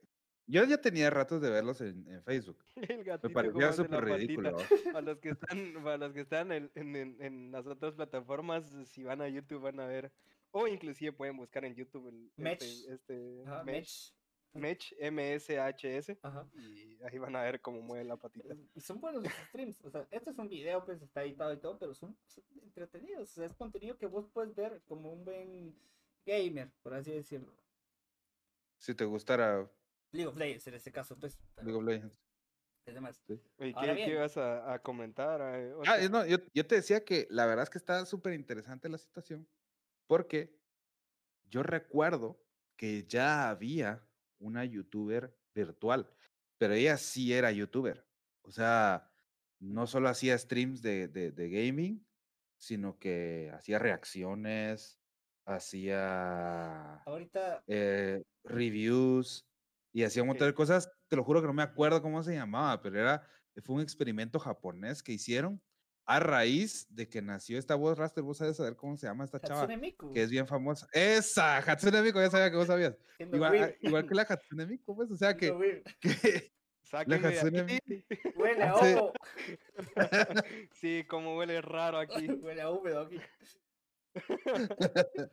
[0.50, 2.58] yo ya tenía ratos de verlos en, en Facebook.
[2.76, 4.56] El Me parecía súper ridículo.
[4.94, 9.04] Para los que están, para los que están en, en- en- las otras plataformas, si
[9.04, 10.12] van a YouTube van a ver,
[10.52, 12.62] o inclusive pueden buscar en YouTube el, Mech.
[12.62, 14.14] este, este Ajá, Mech, Mech.
[14.54, 16.48] Mech, M-S-H-S, Ajá.
[16.56, 18.56] y ahí van a ver cómo mueve la patita.
[18.74, 19.84] Y son buenos los streams.
[19.84, 23.30] O sea, este es un video, pues está editado y todo, pero son, son entretenidos.
[23.32, 25.76] O sea, es contenido que vos puedes ver como un buen
[26.28, 27.52] gamer, por así decirlo.
[28.80, 29.72] Si te gustara
[30.12, 31.40] League of Legends en este caso, pues.
[31.64, 32.22] League of Legends.
[32.86, 33.24] demás.
[33.28, 35.42] ¿Y Ahora qué, qué ibas a, a comentar?
[35.56, 38.90] eh, Ah, no, yo, yo te decía que la verdad es que está súper interesante
[38.90, 39.48] la situación,
[40.06, 40.56] porque
[41.50, 42.46] yo recuerdo
[42.78, 44.08] que ya había
[44.40, 46.14] una youtuber virtual,
[46.58, 48.06] pero ella sí era youtuber.
[48.44, 49.12] O sea,
[49.60, 52.06] no solo hacía streams de, de, de gaming,
[52.58, 55.00] sino que hacía reacciones,
[55.48, 59.48] hacía Ahorita, eh, reviews
[59.94, 60.92] y hacía un montón de cosas.
[61.08, 63.24] Te lo juro que no me acuerdo cómo se llamaba, pero era,
[63.64, 65.62] fue un experimento japonés que hicieron
[66.06, 68.24] a raíz de que nació esta voz raster.
[68.24, 70.14] Vos sabes saber cómo se llama esta chava, Hatsune Miku.
[70.14, 70.88] que es bien famosa.
[70.92, 72.98] Esa, Hatsune Miku, ya sabía que vos sabías.
[73.20, 75.52] Igual, igual que la Hatsune Miku, pues, o sea que,
[77.08, 78.06] de Hatsune aquí.
[78.36, 78.94] Huele a Sí.
[78.96, 79.14] ojo.
[80.72, 82.28] Sí, como huele raro aquí.
[82.28, 83.20] Huele a húmedo aquí.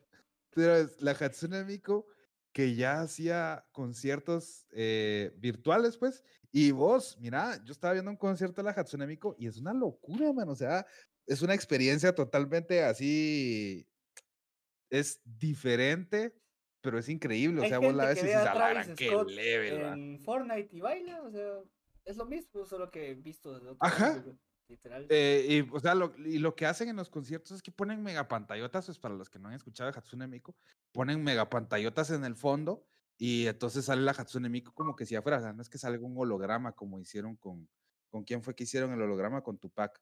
[0.50, 2.06] pero es la Hatsune Miku
[2.52, 6.22] que ya hacía conciertos eh, virtuales, pues,
[6.52, 9.74] y vos, mira, yo estaba viendo un concierto de la Hatsune Miku y es una
[9.74, 10.86] locura, man, o sea,
[11.26, 13.88] es una experiencia totalmente así,
[14.88, 16.32] es diferente,
[16.80, 19.94] pero es increíble, o sea, vos la ves y dices, la qué level, va".
[19.94, 21.60] en Fortnite y baila, o sea,
[22.04, 24.24] es lo mismo, solo que he visto desde otro Ajá.
[24.68, 25.06] Literal.
[25.10, 28.02] Eh, y, o sea, lo, y lo que hacen en los conciertos es que ponen
[28.02, 30.54] megapantallotas, pues para los que no han escuchado de Hatsune Miku,
[30.92, 32.84] ponen megapantallotas en el fondo
[33.16, 35.78] y entonces sale la Hatsune Miku como que si afuera, o sea, no es que
[35.78, 37.68] salga un holograma como hicieron con,
[38.10, 39.42] ¿con quién fue que hicieron el holograma?
[39.42, 40.00] Con Tupac.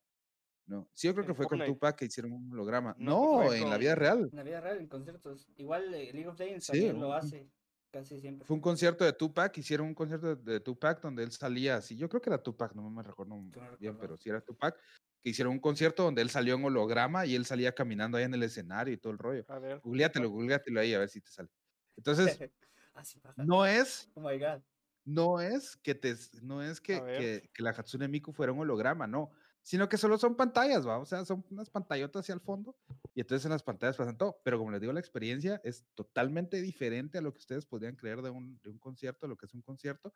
[0.66, 1.64] No, sí, yo creo En que fue con.
[1.64, 2.94] Tupac que hicieron un holograma.
[2.98, 4.28] No, en la vida real.
[4.30, 5.50] En la vida real, en conciertos.
[5.56, 7.50] Igual eh, League of Legends Sí, también lo hace
[7.92, 8.46] casi siempre.
[8.46, 11.96] Fue un concierto de Tupac, hicieron un concierto de, de Tupac donde él salía así.
[11.96, 13.36] Yo creo que era Tupac, no me recuerdo
[13.78, 14.76] bien, pero sí era Tupac.
[15.22, 18.34] Que hicieron un concierto donde él salió en holograma y él salía caminando ahí en
[18.34, 19.44] el escenario y todo el rollo.
[19.48, 19.78] A ver.
[19.80, 21.48] Googleátelo ahí a ver si te sale.
[21.96, 22.38] Entonces,
[22.94, 23.42] Así pasa.
[23.44, 24.60] no es, Oh my god.
[25.04, 29.06] no es que te, no es que, que, que la Hatsune Miku fuera un holograma,
[29.06, 29.30] no,
[29.62, 30.98] sino que solo son pantallas, ¿va?
[30.98, 32.76] O sea, son unas pantallotas hacia el fondo
[33.14, 34.40] y entonces en las pantallas pasan todo.
[34.44, 38.22] Pero como les digo, la experiencia es totalmente diferente a lo que ustedes podrían creer
[38.22, 40.14] de un, de un concierto, lo que es un concierto.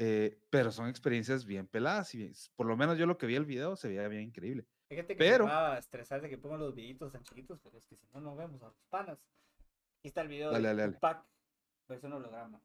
[0.00, 3.34] eh, pero son experiencias bien peladas y bien- por lo menos yo lo que vi
[3.34, 4.64] el video se veía bien increíble.
[4.90, 7.58] Hay gente que Pero- se va a estresar de que pongan los videitos tan chiquitos,
[7.60, 9.18] pero es que si no, no vemos a los panas.
[9.98, 10.92] Aquí está el video Dale, de dale, dale.
[10.94, 11.26] Tupac,
[11.88, 12.62] versión holograma.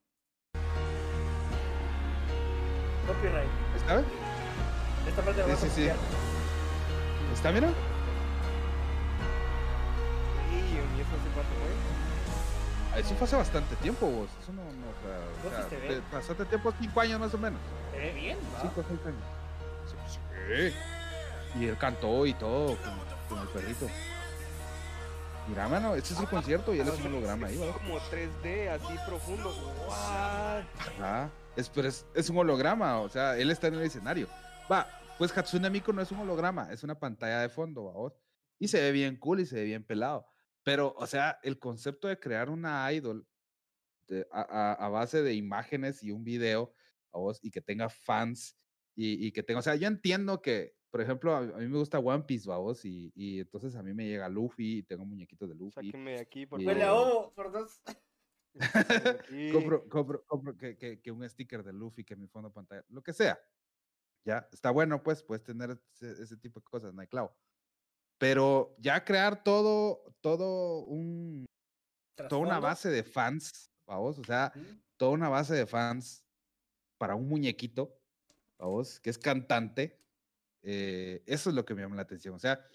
[3.07, 3.49] Copyright.
[3.77, 4.42] ¿Está bien?
[5.07, 5.75] Esta parte Sí, vamos sí, sí.
[5.81, 5.95] copiar.
[7.33, 7.67] ¿Está, mira?
[10.51, 12.93] Y eso hace cuánto fue.
[12.93, 14.29] Ah, Eso fue hace bastante tiempo, vos.
[14.41, 16.01] Eso no, no, o sea, o ¿Vos sea, fuiste a de- ver?
[16.11, 17.59] bastante tiempo, cinco años más o menos.
[17.91, 18.61] Se ve bien, ¿va?
[18.61, 19.23] Cinco seis años.
[20.07, 20.19] Sí,
[21.53, 21.59] sí.
[21.59, 22.93] Y él cantó y todo con,
[23.29, 23.87] con el perrito.
[25.47, 27.73] Mira, mano, este es el concierto y él es un holograma ahí, ¿verdad?
[27.75, 29.49] como 3D, así profundo.
[29.87, 30.63] What?
[31.03, 31.29] Ajá.
[31.57, 34.27] Es, pero es, es un holograma, o sea, él está en el escenario.
[34.72, 34.88] Va,
[35.18, 38.14] pues Hatsune Miku no es un holograma, es una pantalla de fondo, ¿va?
[38.59, 40.26] Y se ve bien cool y se ve bien pelado.
[40.64, 43.28] Pero, o sea, el concepto de crear una idol
[44.07, 46.74] de- a, a- a base de imágenes y un video,
[47.14, 47.39] ¿va vos?
[47.41, 48.57] Y que tenga fans
[48.95, 51.78] y, y que tenga, o sea, yo entiendo que, por ejemplo, a, a mí me
[51.78, 52.86] gusta One Piece, ¿va vos?
[52.86, 55.88] Y, y entonces a mí me llega Luffy y tengo muñequitos de Luffy.
[55.88, 57.07] Sáquenme de aquí, por favor.
[57.07, 57.82] ovo, por dos.
[59.51, 62.86] Compro, compro, compro que, que- que un sticker de Luffy, que mi fondo de pantalla,
[62.89, 63.38] lo que sea.
[64.26, 67.36] Ya, está bueno, pues, puedes tener ese, ese tipo de cosas, no hay clavo.
[68.17, 71.45] Pero ya crear todo, todo un,
[72.15, 72.61] toda una Trasfondo.
[72.61, 74.53] base de fans, vamos, o sea,
[74.97, 76.26] toda una base de fans
[76.97, 77.99] para un muñequito,
[78.57, 79.99] vamos, que es cantante,
[80.61, 82.36] eh, eso es lo que me llama la atención.
[82.36, 82.65] O sea,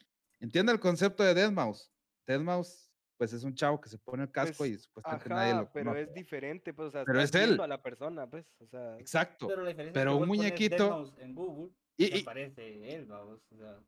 [0.41, 1.89] entiendo el concepto de Deadmau5.
[2.27, 2.88] Deadmau5,
[3.19, 5.73] pues es un chavo que se pone el casco Pues, y supuestamente nadie Ajá, lo
[5.73, 6.03] pero conoce.
[6.05, 7.61] es diferente, pues, o sea, Pero es él.
[7.61, 9.49] a la persona, pues, o sea, Exacto.
[9.49, 12.95] Pero la diferencia pero es que un muñequito- Deadmau5 en Google Y- y y- aparece
[12.95, 13.41] él, vamos.
[13.51, 13.81] O sea,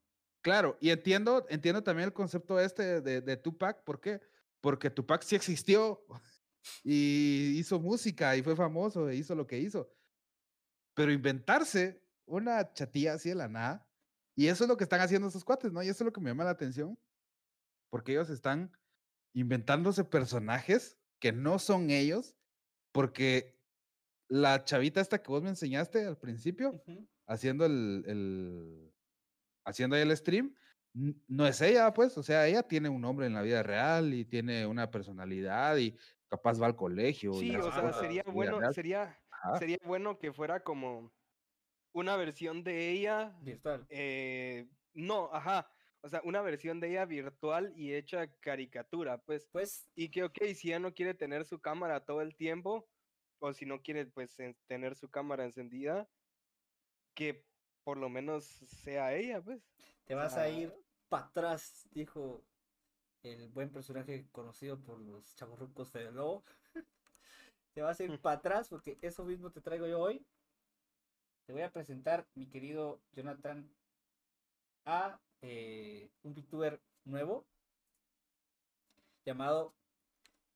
[0.42, 4.20] Claro, y entiendo, entiendo también el concepto este de, de Tupac, ¿por qué?
[4.60, 6.04] Porque Tupac sí existió
[6.84, 9.90] y hizo música y fue famoso e hizo lo que hizo.
[10.94, 13.86] Pero inventarse una chatilla así de la nada,
[14.36, 15.82] y eso es lo que están haciendo esos cuates, ¿no?
[15.82, 16.98] Y eso es lo que me llama la atención,
[17.90, 18.72] porque ellos están
[19.32, 22.36] inventándose personajes que no son ellos,
[22.92, 23.58] porque
[24.28, 26.82] la chavita esta que vos me enseñaste al principio,
[27.26, 28.94] haciendo el, el-
[29.64, 30.54] haciendo el stream,
[30.92, 34.24] no es ella, pues, o sea, ella tiene un nombre en la vida real y
[34.24, 35.96] tiene una personalidad y
[36.28, 37.32] capaz va al colegio.
[37.34, 38.74] y sí, o sea, sería bueno, real.
[38.74, 41.12] sería, Ajá, sería bueno que fuera como
[41.92, 43.86] una versión de ella, Virtual.
[43.88, 45.70] eh, no, ajá,
[46.02, 50.38] o sea, una versión de ella virtual y hecha caricatura, pues, Pues, y que, ok,
[50.54, 52.88] si ella no quiere tener su cámara todo el tiempo,
[53.40, 56.08] o si no quiere, pues, en- tener su cámara encendida,
[57.14, 57.44] que
[57.84, 59.60] por lo menos sea ella, pues.
[60.06, 60.72] te o vas a ir
[61.08, 62.42] para atrás, dijo
[63.22, 66.42] el buen personaje conocido por los chavorrucos de Lobo.
[67.74, 70.24] te vas a ir para atrás porque eso mismo te traigo yo hoy.
[71.46, 73.68] Te voy a presentar, mi querido Jonathan,
[74.86, 77.46] a eh, un VTuber nuevo
[79.24, 79.74] llamado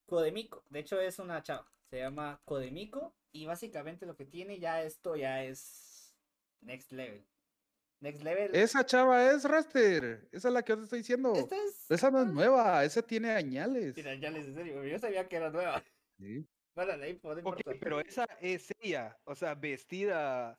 [0.07, 0.65] Codemico.
[0.71, 1.71] De hecho, es una chava.
[1.91, 3.15] Se llama Codemico.
[3.33, 6.15] Y básicamente lo que tiene ya esto ya es
[6.61, 7.25] next level.
[8.01, 8.55] Next level.
[8.55, 11.33] Esa chava es Raster, esa es la que yo te estoy diciendo.
[11.35, 11.91] Esta es.
[11.91, 13.97] Esa no es nueva, esa tiene añales.
[13.97, 14.85] Mira, ya les en serio.
[14.85, 15.83] Yo sabía que era nueva.
[16.19, 16.47] Sí.
[16.75, 17.21] Bueno, ahí
[17.81, 20.59] pero esa es ella, o sea, vestida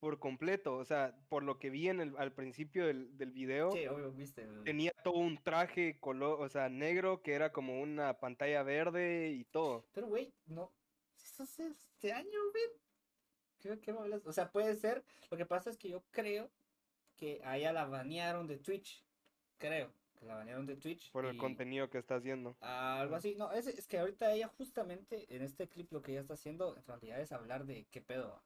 [0.00, 3.70] por completo, o sea, por lo que vi en el, al principio del, del video,
[3.72, 4.42] Sí, obvio, viste.
[4.42, 9.30] el- tenía todo un traje color, o sea, negro, que era como una pantalla verde
[9.30, 9.86] y todo.
[9.92, 10.72] Pero, güey, no.
[11.16, 12.64] Eso es este año, güey.
[13.58, 14.24] ¿Qué, qué me hablas?
[14.24, 15.04] O sea, puede ser.
[15.30, 16.48] Lo que pasa es que yo creo
[17.16, 19.04] que a ella la banearon de Twitch.
[19.58, 21.10] Creo que la banearon de Twitch.
[21.10, 22.56] Por el y contenido que está haciendo.
[22.60, 23.34] Algo así.
[23.34, 26.76] No, es, es que ahorita ella, justamente en este clip, lo que ella está haciendo
[26.76, 28.40] en realidad es hablar de qué pedo.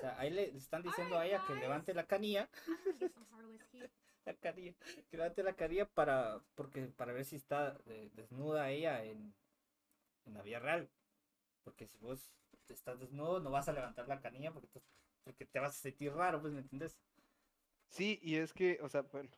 [0.00, 2.48] O sea, ahí le están diciendo a ella que levante la canilla.
[4.24, 4.74] la canilla.
[5.10, 9.34] Que levante la canilla para, porque, para ver si está eh, desnuda ella en,
[10.24, 10.88] en la vida real.
[11.64, 12.34] Porque si vos
[12.68, 14.82] estás desnudo, no vas a levantar la canilla porque te,
[15.22, 16.98] porque te vas a sentir raro, pues, ¿me entiendes?
[17.90, 19.28] Sí, y es que, o sea, bueno,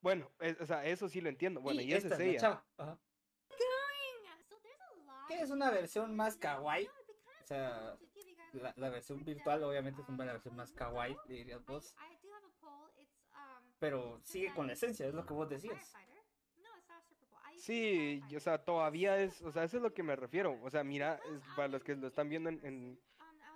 [0.00, 1.60] bueno, es- o sea, eso sí lo entiendo.
[1.60, 2.40] Bueno, y, esa esta es la ella.
[2.40, 2.98] chava, ajá.
[5.28, 6.86] Que es una versión más kawaii.
[6.86, 7.96] O sea,
[8.52, 11.94] la, la versión virtual obviamente es una versión más kawaii, dirías vos.
[13.78, 15.92] Pero sigue con la esencia, es lo que vos decías.
[17.56, 20.58] Sí, y, o sea, todavía es, o sea, eso es lo que me refiero.
[20.62, 23.00] O sea, mira, es- para los que lo están viendo en, en,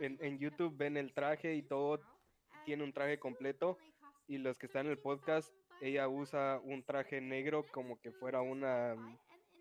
[0.00, 2.00] en- en YouTube, ven el traje y todo,
[2.64, 3.78] tiene un traje completo.
[4.28, 8.42] Y los que están en el podcast, ella usa un traje negro como que fuera
[8.42, 8.94] una,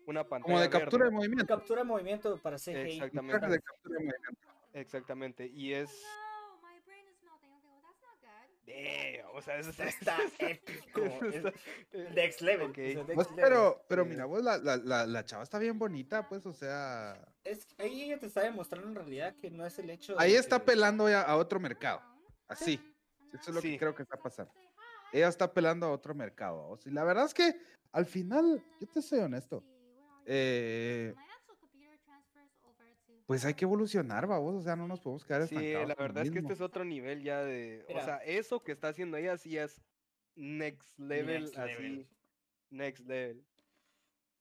[0.06, 1.46] una pantalla Como de captura de movimiento.
[1.46, 2.70] Captura de movimiento para CGI.
[2.76, 4.52] Exactamente, de captura de movimiento.
[4.80, 5.46] Exactamente.
[5.46, 5.90] Y es,
[8.66, 11.04] Damn, o sea, eso Está, está épico.
[11.04, 12.70] eso es está- Next level.
[12.70, 12.78] Ok.
[12.78, 13.44] o sea, next Pues, level.
[13.44, 17.16] pero, pero mira, vos, la, la, la, la chava está bien bonita, pues, o sea.
[17.44, 20.14] Es, ahí ella te está demostrando en realidad que no es el hecho.
[20.16, 22.02] de Ahí está que- pelando ya a otro mercado.
[22.48, 22.80] Así.
[23.32, 23.72] Eso es lo Sí.
[23.72, 24.52] que creo que está pasando.
[25.12, 26.66] Ella está pelando a otro mercado.
[26.68, 26.86] ¿vos?
[26.86, 27.54] Y la verdad es que
[27.92, 29.62] al final, yo te soy honesto.
[30.28, 31.14] eh,
[33.26, 34.54] Pues hay que evolucionar, vamos.
[34.54, 35.88] O sea, no nos podemos quedar Sí, estancados.
[35.88, 38.62] la con lo verdad es que este es otro nivel ya de, o sea, eso
[38.62, 39.82] que está haciendo ella sí es
[40.36, 42.08] next level, Next así, level.
[42.70, 43.44] next level.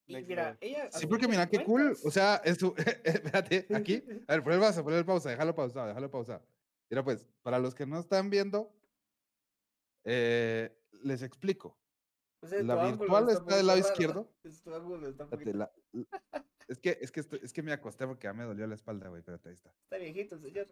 [0.07, 0.91] Y mira, ella.
[0.91, 1.97] Sí, porque mira qué cool.
[2.03, 4.03] O sea, es su- espérate, aquí.
[4.27, 6.45] A ver, pon el pausa, pon el pausa, déjalo pausado, déjalo pausado.
[6.91, 8.71] Mira, pues, para los que no están viendo,
[10.03, 11.75] eh, les explico.
[12.41, 14.31] La virtual está del lado izquierdo.
[14.43, 18.43] Espérate, la- la- es que, es que, estoy- es que me acosté porque ya me
[18.43, 19.19] dolió la espalda, güey.
[19.19, 19.69] Espérate, ahí está.
[19.83, 20.67] Está viejito el señor.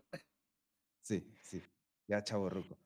[1.01, 1.61] Sí, sí.
[2.07, 2.78] Ya chavo ruco.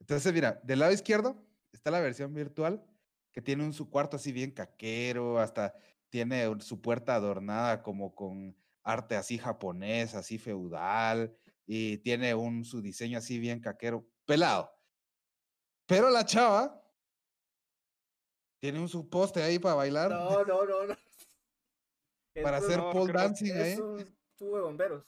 [0.00, 2.84] Entonces, mira, del lado izquierdo está la versión virtual
[3.32, 5.74] que tiene un su cuarto así bien caquero, hasta
[6.08, 12.80] tiene su puerta adornada como con arte así japonés, así feudal, y tiene un su
[12.80, 14.70] diseño así bien caquero, pelado.
[15.86, 16.82] Pero la chava
[18.66, 20.96] tiene un su poste ahí para bailar, No, no, no, no.
[22.42, 23.72] para un- hacer no, pole dancing ahí.
[23.72, 25.04] Es un tubo de bomberos.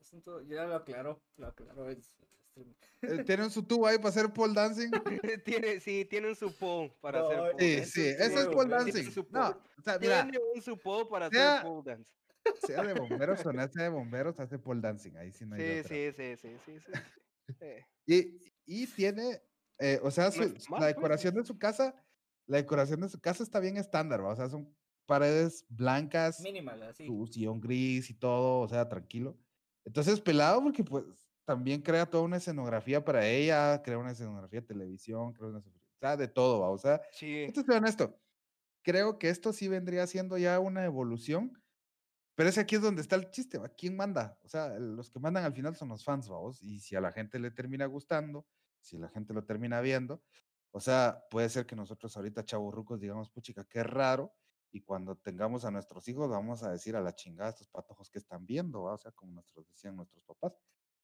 [0.00, 1.22] Es un tubo- ya lo aclaró.
[1.36, 2.10] Lo aclaró en su
[2.50, 2.74] stream.
[3.02, 4.90] eh, Tiene un su tubo ahí para hacer pole dancing.
[5.44, 8.46] tiene, sí, tienen su pole para No, hacer eh, pole Sí, sí, Eso ese es
[8.46, 8.92] pole dancing.
[9.12, 12.12] Tiene No, o sea, mira, Tiene un su pole para sea- hacer pole dance.
[12.66, 15.16] sea de bomberos o no sea de bomberos, hace pole dancing.
[15.16, 16.92] Ahí sí no hay Sí, sí, sí, sí, sí, sí.
[17.60, 19.42] Eh, Y, y tiene,
[19.78, 21.94] eh, o sea, su- la pues, decoración de su casa,
[22.46, 24.32] la decoración de su casa está bien estándar, ¿va?
[24.32, 24.76] O sea, son
[25.06, 27.06] paredes blancas, Minimal, así.
[27.06, 29.38] su sillón gris y todo, o sea, tranquilo.
[29.84, 31.04] Entonces, pelado porque pues
[31.44, 35.82] también crea toda una escenografía para ella, crea una escenografía de televisión, crea una, escenografía-
[35.96, 36.70] o sea, de todo, ¿va?
[36.70, 38.20] O sea, Sí, te soy honesto,
[38.82, 41.62] creo que esto sí vendría siendo ya una evolución,
[42.36, 43.68] pero es aquí es donde está el chiste, ¿va?
[43.70, 44.38] ¿Quién manda?
[44.44, 47.12] O sea, los que mandan al final son los fans, vamos, y si a la
[47.12, 48.46] gente le termina gustando,
[48.80, 50.22] si la gente lo termina viendo,
[50.70, 54.34] o sea, puede ser que nosotros ahorita chaburrucos digamos, puchica, qué raro,
[54.72, 58.18] y cuando tengamos a nuestros hijos vamos a decir a la chingada estos patojos que
[58.18, 58.94] están viendo, ¿va?
[58.94, 60.52] O sea, como nuestros decían nuestros papás.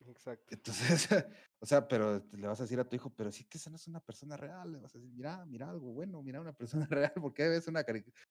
[0.06, 0.54] exacto.
[0.54, 1.08] Entonces,
[1.60, 3.76] o sea, pero le vas a decir a tu hijo, pero sí que esa no
[3.76, 4.72] es una persona real.
[4.72, 7.84] Le vas a decir, mira, mira algo bueno, mira una persona real, porque ves una,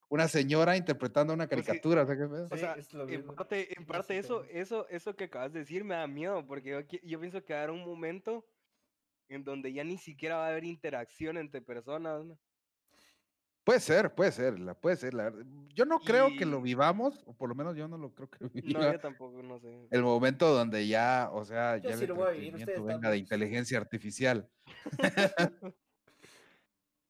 [0.10, 2.04] una señora interpretando una Pues sí, caricatura.
[2.04, 2.50] o sea, ¿qué pedo?
[2.50, 3.34] O Sí, sea, es lo en mismo.
[3.36, 6.46] parte, en Sí, parte sí, eso, eso, eso que acabas de decir me da miedo,
[6.48, 8.46] porque yo, yo pienso que va a haber un momento
[9.32, 12.26] en donde ya ni siquiera va a haber interacción entre personas.
[12.26, 12.38] ¿no?
[13.64, 15.14] Puede ser, puede ser, la, puede ser.
[15.14, 15.46] La verdad.
[15.74, 18.44] Yo no creo que lo vivamos, o por lo menos yo no lo creo que
[18.44, 18.92] lo No, viva.
[18.94, 19.88] yo tampoco, no sé.
[19.92, 22.82] El momento donde ya, o sea, Yo ya sí el lo voy a vivir, entretenimiento
[22.82, 24.50] ustedes venga de inteligencia artificial.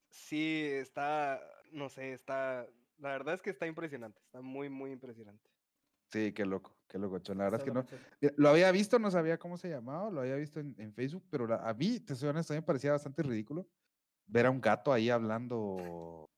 [0.10, 1.42] Sí, está,
[1.74, 2.66] no sé, está,
[3.00, 5.50] la verdad es que está impresionante, está muy, muy impresionante.
[6.10, 7.38] Sí, qué loco, qué loco, chon.
[7.38, 7.86] La verdad es que no.
[8.20, 11.24] Mira, Lo había visto, no sabía cómo se llamaba, lo había visto en, en Facebook,
[11.30, 13.66] pero la- a mí, te soy honesto, a mí me parecía bastante ridículo
[14.28, 16.30] ver a un gato ahí hablando.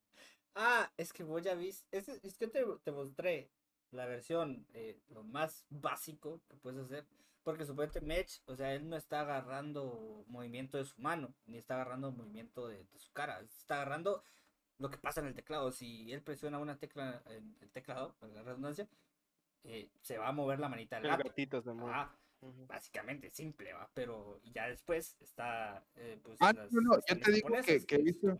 [0.55, 1.85] Ah, es que vos ya viste.
[1.97, 3.49] Es, es que te, te mostré
[3.91, 7.05] la versión, eh, lo más básico que puedes hacer.
[7.43, 11.73] Porque supuestamente Mech, o sea, él no está agarrando movimiento de su mano, ni está
[11.75, 13.41] agarrando movimiento de, de su cara.
[13.41, 14.23] Está agarrando
[14.77, 15.71] lo que pasa en el teclado.
[15.71, 18.87] Si él presiona una tecla en el teclado, la redundancia,
[19.63, 21.29] eh, se va a mover la manita del El gato.
[21.29, 21.91] gatito se mueve.
[21.95, 22.65] Ah, Ujú.
[22.67, 23.89] básicamente simple, va.
[23.93, 25.85] Pero ya después está.
[25.95, 27.47] eh, pues, Ah, las no, no, yo versiones te digo
[27.87, 28.37] que- he visto-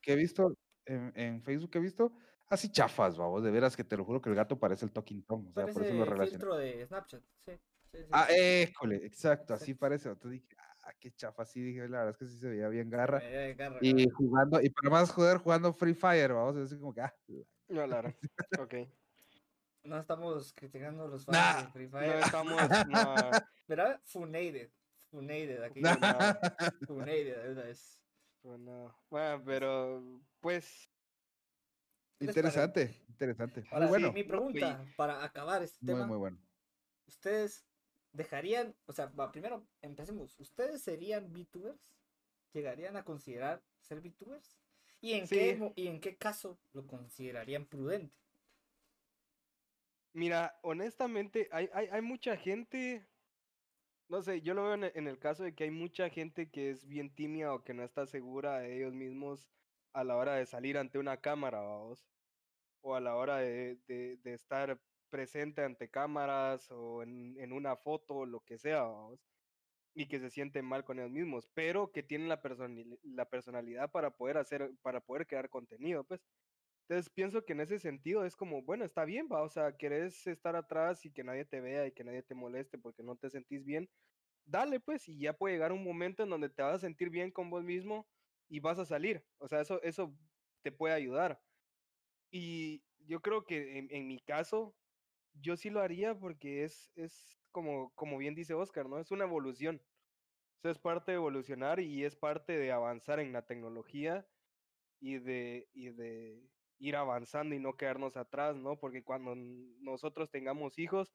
[0.00, 0.56] que he visto
[0.86, 2.12] en, en Facebook, he visto
[2.48, 5.22] así chafas, vamos, de veras que te lo juro que el gato parece el Talking
[5.24, 6.30] Tom, o sea, por eso lo relacioné.
[6.30, 7.22] filtro de Snapchat.
[7.44, 7.52] Sí,
[7.92, 8.34] sí, sí, Ah, sí.
[9.02, 10.08] exacto, así parece.
[10.08, 12.88] Entonces dije, ah, qué chafa, sí, dije, la verdad es que sí se veía bien
[12.90, 13.20] garra.
[13.20, 14.14] Garra, Y garra.
[14.16, 17.86] jugando, y para más joder, jugando Free Fire, vamos, así como que, ah, la- No,
[17.86, 18.14] Lara.
[18.58, 18.74] Ok.
[19.84, 22.56] No estamos criticando los fans Nah, de Free No estamos.
[22.88, 23.14] No,
[23.68, 24.00] ¿Verdad?
[24.04, 24.70] Funated.
[25.10, 25.80] Funated aquí.
[25.80, 25.90] no,
[26.86, 28.00] Funated, de una vez.
[28.42, 28.98] no.
[29.10, 30.90] Bueno, pero pues
[32.20, 33.60] interesante, interesante.
[33.62, 36.06] Muy Ahora bueno, sí, mi pregunta para acabar este muy, tema.
[36.06, 36.38] muy bueno.
[37.06, 37.64] ¿Ustedes
[38.12, 41.78] dejarían, o sea, primero empecemos, ¿ustedes serían VTubers?
[42.52, 44.58] ¿Llegarían a considerar ser VTubers?
[45.00, 45.60] ¿Y en, qué, Sí.
[45.60, 48.16] mo- ¿Y en qué caso lo considerarían prudente?
[50.14, 53.10] Mira, honestamente, hay, hay, hay mucha gente,
[54.08, 56.50] no sé, yo lo veo en, e- en el caso de que hay mucha gente
[56.50, 59.50] que es bien tímida o que no está segura de ellos mismos
[59.92, 62.08] a la hora de salir ante una cámara, vamos,
[62.82, 68.16] o a la hora de, de- estar presente ante cámaras o en, en una foto
[68.18, 69.26] o lo que sea, vamos,
[69.94, 72.40] y que se sienten mal con ellos mismos, pero que tienen la,
[73.04, 76.24] la personalidad para poder hacer, para poder crear contenido, pues.
[76.88, 80.26] Entonces pienso que en ese sentido es como, bueno, está bien, va, o sea, querés
[80.26, 83.30] estar atrás y que nadie te vea y que nadie te moleste porque no te
[83.30, 83.90] sentís bien,
[84.44, 87.32] dale pues, y ya puede llegar un momento en donde te vas a sentir bien
[87.32, 88.08] con vos mismo
[88.48, 90.18] y vas a salir, o sea, eso, eso
[90.62, 91.42] te puede ayudar.
[92.30, 94.76] Y yo creo que en, en mi caso,
[95.32, 98.98] yo sí lo haría porque es, es como, como bien dice Oscar, ¿no?
[98.98, 99.82] Es una evolución.
[100.58, 104.28] Eso es parte de evolucionar y es parte de avanzar en la tecnología
[105.00, 108.76] y de, y de ir avanzando y no quedarnos atrás, ¿no?
[108.76, 111.12] Porque cuando nosotros tengamos hijos,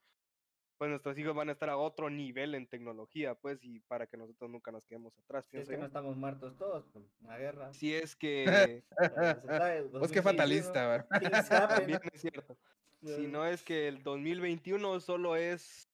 [0.77, 4.15] pues nuestros hijos van a estar a otro nivel en tecnología, pues, y para que
[4.15, 7.73] nosotros nunca nos quedemos atrás, Si es que no estamos muertos todos, pues, una guerra.
[7.73, 8.83] Si es que
[9.91, 11.07] Vos qué 2021, fatalista,
[11.69, 12.57] también es cierto.
[13.01, 15.89] Si no es que el 2021 solo es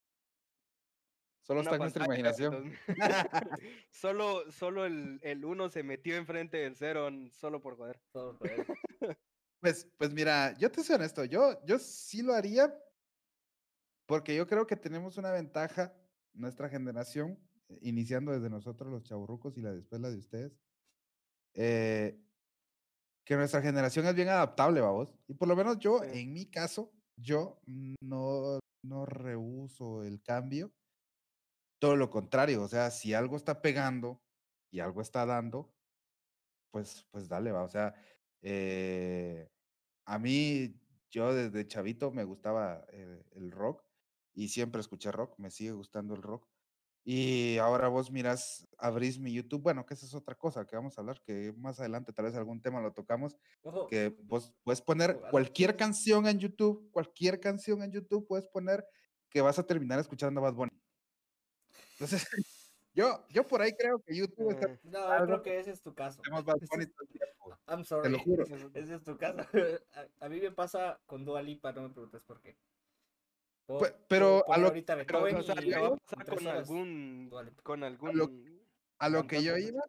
[1.46, 2.52] Solo está en nuestra imaginación.
[2.52, 2.78] 2000.
[3.92, 8.00] solo solo el, el uno se metió enfrente del cero solo por joder.
[8.12, 8.74] todo por eso.
[9.66, 12.72] Pues, pues mira, yo te soy honesto, yo, yo sí lo haría
[14.08, 15.96] porque yo creo que tenemos una ventaja,
[16.34, 20.60] nuestra generación, eh, iniciando desde nosotros los chaburrucos y la después la de ustedes,
[21.56, 22.22] eh,
[23.26, 25.16] que nuestra generación es bien adaptable, vamos.
[25.28, 26.10] Y por lo menos yo, Sí.
[26.14, 27.60] en mi caso, yo
[28.02, 30.74] no, no rehuso el cambio.
[31.82, 34.24] Todo lo contrario, o sea, si algo está pegando
[34.72, 35.76] y algo está dando,
[36.72, 37.64] pues, pues dale, va.
[37.64, 37.94] O sea,
[38.42, 39.50] eh,
[40.06, 40.76] a mí,
[41.12, 43.84] yo desde chavito me gustaba eh, el rock
[44.34, 46.48] y siempre escuché rock, me sigue gustando el rock.
[47.08, 50.98] Y ahora vos miras, abrís mi YouTube, bueno, que esa es otra cosa que vamos
[50.98, 54.82] a hablar, que más adelante tal vez algún tema lo tocamos, Ojo, que vos puedes
[54.82, 58.84] poner cualquier canción en YouTube, cualquier canción en YouTube puedes poner
[59.30, 60.72] que vas a terminar escuchando a Bad Bunny.
[62.00, 62.28] Entonces,
[62.96, 65.82] yo, yo por ahí creo que YouTube está Eh, no, yo creo que ese es
[65.82, 66.22] tu caso.
[66.24, 66.90] es-
[67.68, 68.12] I'm te sorry.
[68.12, 68.46] lo juro.
[68.74, 69.38] Ese es tu caso.
[69.94, 72.58] A, a mí me pasa con Dua Lipa, no me preguntes por qué.
[73.68, 75.90] Pues, pero a lo- ahorita Pero, o sea, y te a
[76.26, 77.32] con algún
[77.64, 78.62] con algún
[79.00, 79.82] A lo que yo iba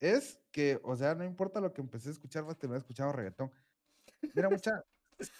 [0.00, 3.12] es que, o sea, no importa lo que empecé a escuchar, vas a terminar escuchando
[3.12, 3.52] reggaetón.
[4.34, 4.84] Mira, mucha,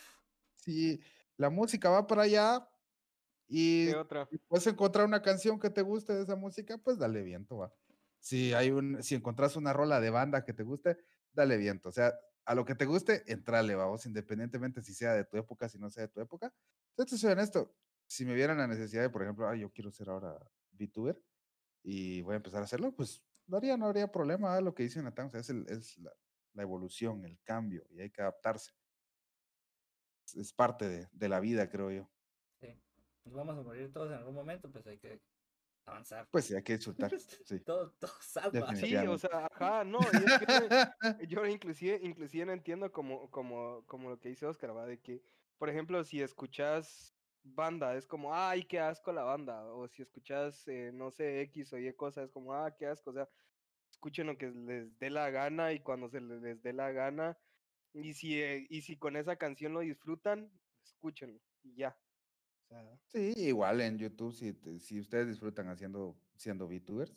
[0.55, 1.01] si
[1.37, 2.69] la música va para allá
[3.49, 7.75] y puedes encontrar una canción que te guste de esa música, pues dale viento, va.
[8.21, 10.99] Si hay un, si encontrás una rola de banda que te guste,
[11.33, 11.89] dale viento.
[11.89, 15.69] O sea, a lo que te guste, entrale, vamos, independientemente si sea de tu época,
[15.69, 16.53] si no sea de tu época.
[16.91, 17.77] Entonces, soy honesto,
[18.07, 20.39] si me vieran la necesidad de, por ejemplo, ay, yo quiero ser ahora
[20.73, 21.23] VTuber
[21.83, 24.83] y voy a empezar a hacerlo, pues lo haría, no habría problema, ah, lo que
[24.85, 26.13] dice Natán, o sea, es, el- es la,
[26.55, 28.73] la evolución, el cambio, y hay que adaptarse.
[30.25, 32.09] Es, es parte de, de la vida, creo yo.
[33.29, 35.21] Nos vamos a morir todos en algún momento, pues hay que
[35.85, 36.27] avanzar.
[36.31, 37.11] Pues sí, hay que disfrutar,
[37.47, 37.61] sí.
[37.61, 38.75] Todo, todo salva.
[38.75, 40.47] Sí, o sea, ajá, no, y es que
[41.29, 44.87] yo inclusive, inclusive no entiendo como, como, como lo que dice Oscar, ¿va?
[44.87, 45.23] De que,
[45.59, 50.67] por ejemplo, si escuchas banda, es como, ay, qué asco la banda, o si escuchas,
[50.69, 53.29] eh, no sé, X o Y cosa, es como, ah, qué asco, o sea,
[53.91, 57.39] escuchen lo que les dé la gana y cuando se les, les dé la gana,
[57.93, 60.51] y si, eh, y si con esa canción lo disfrutan,
[60.83, 61.99] escúchenlo, y ya.
[62.71, 67.15] O sea, Sí, igual en YouTube, si, si ustedes disfrutan haciendo, siendo VTubers,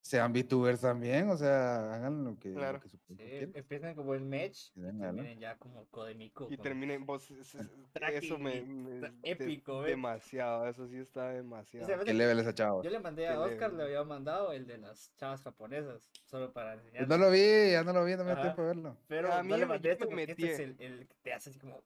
[0.00, 2.78] sean VTubers también, o sea, hagan lo que, lo Claro.
[2.78, 6.46] que su Sí, empiezan como el match Y den terminen ya como Codemico.
[6.50, 9.90] y terminen vos, es- es- tracking eso me, me- de- épico, ¿ves?
[9.90, 11.90] demasiado, eso sí está demasiado.
[11.90, 12.82] Ese- ¿Qué level esa chava?
[12.84, 13.76] Yo le mandé a Oscar, leve.
[13.78, 17.08] le había mandado el de las chavas japonesas, solo para Pues enseñar.
[17.08, 18.96] no lo vi, ya no lo vi, no me dio tiempo de verlo.
[19.08, 20.92] Pero A no mí le me- mandé yo este me porque este es metí- el,
[20.92, 21.82] el que te hace así como.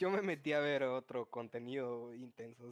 [0.00, 2.70] Yo me metí a ver otro contenido intenso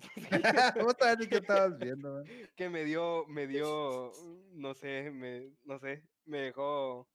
[0.82, 2.24] Vos sabés ni qué estabas viendo, man.
[2.56, 4.12] que me dio, me dio,
[4.52, 7.06] no sé, me, no sé, me dejó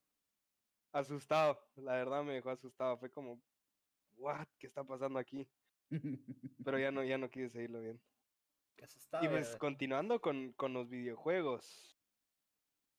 [0.91, 1.59] asustado.
[1.77, 2.95] La verdad me dejó asustado.
[2.99, 3.41] Fue como,
[4.17, 5.49] what, ¿qué está pasando aquí?
[6.63, 7.99] Pero ya no, ya no quise seguirlo bien.
[8.75, 9.25] Que asustado.
[9.25, 9.57] Y pues ya.
[9.57, 11.97] continuando con, con los videojuegos,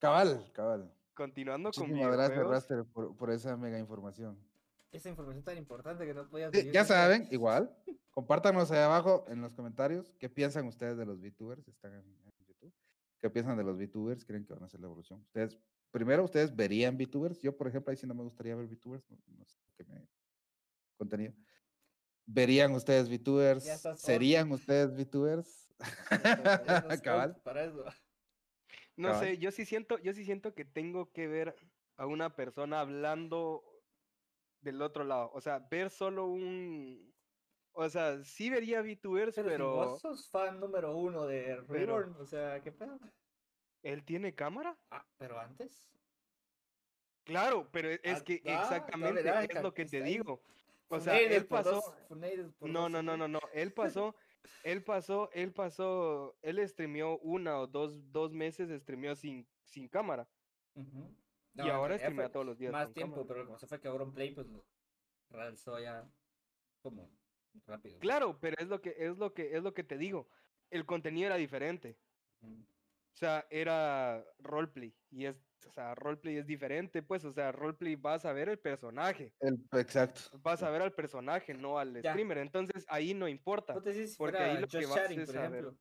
[0.00, 0.92] Cabal, cabal.
[1.14, 2.68] continuando con Muchísimas gracias, videojuegos.
[2.68, 4.36] Raster, por, por esa mega información.
[4.94, 7.76] Esa información tan importante que no podías Sí, ya saben, igual,
[8.10, 12.46] compártanos ahí abajo en los comentarios qué piensan ustedes de los VTubers, están en, en
[12.46, 12.72] YouTube.
[13.20, 14.24] ¿Qué piensan de los VTubers?
[14.24, 15.20] ¿Creen que van a hacer la evolución?
[15.22, 15.58] Ustedes,
[15.90, 17.40] primero, ¿ustedes verían VTubers?
[17.40, 20.08] Yo, por ejemplo, ahí sí no me gustaría ver VTubers, no, no sé qué me
[20.96, 21.34] contenido.
[22.24, 23.64] ¿Verían ustedes VTubers?
[23.96, 25.74] ¿Serían ustedes VTubers?
[27.02, 27.36] Cabal.
[27.42, 27.84] para eso.
[28.96, 29.24] No Cabal.
[29.24, 31.56] sé, yo sí siento, yo sí siento que tengo que ver
[31.96, 33.73] a una persona hablando
[34.64, 35.30] del otro lado.
[35.32, 37.12] O sea, ver solo un.
[37.72, 39.74] O sea, sí vería VTubers, Pero, si pero.
[39.74, 42.98] vos sos fan número uno de pero- Reborn, o sea, ¿qué pedo?
[43.82, 44.78] ¿Él tiene cámara?
[44.90, 45.90] Ah, pero antes.
[47.24, 50.40] Claro, pero e- es Ah, que ah, exactamente es lo que te digo.
[50.88, 51.70] O sea, Funated él pasó.
[51.72, 51.94] dos-
[52.60, 53.40] No, no, no, no, no.
[53.52, 54.14] Él pasó,
[54.62, 60.28] él pasó, él pasó, él streameó una o dos, dos meses, streameó sin, sin cámara.
[60.74, 60.84] Y
[61.54, 62.72] No, en ahora streamea todos los días.
[62.72, 63.28] Más tiempo, cámara.
[63.34, 64.64] pero como se fue que Play, pues lo
[65.30, 66.08] realzó ya
[66.82, 67.10] como
[67.66, 67.98] rápido.
[68.00, 70.28] Claro, pero es lo que, es lo que, es lo que te digo.
[70.70, 71.98] El contenido era diferente.
[72.42, 74.92] O sea, era roleplay.
[75.10, 75.36] Y es,
[75.68, 77.24] o sea, roleplay es diferente, pues.
[77.24, 79.32] O sea, roleplay vas a ver el personaje.
[79.38, 80.22] El- exacto.
[80.40, 82.10] Vas a ver al personaje, no al Ya.
[82.10, 82.38] streamer.
[82.38, 83.74] Entonces ahí no importa.
[83.74, 85.60] ¿Vos decís si porque ahí lo que Just vas Chatting, es por a ver.
[85.60, 85.78] ejemplo?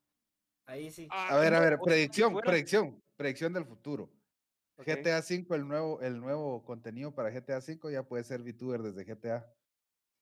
[0.68, 1.08] Ahí sí.
[1.10, 4.10] Ah, A ver, a ver, predicción, predicción, predicción del futuro.
[4.78, 9.06] GTA V, el nuevo, el nuevo contenido para GTA V ya puede ser VTuber desde
[9.06, 9.54] GTA.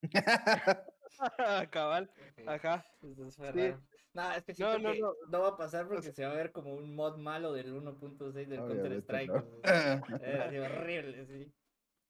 [1.72, 2.86] Cabal, Ok, ajá.
[3.02, 3.14] Sí.
[3.38, 3.82] raro.
[4.14, 5.14] No, es que No, no, que no.
[5.30, 8.50] no va a pasar porque se va a ver como un mod malo del 1.6
[8.50, 9.32] del Counter Strike.
[10.60, 11.54] horrible, sí.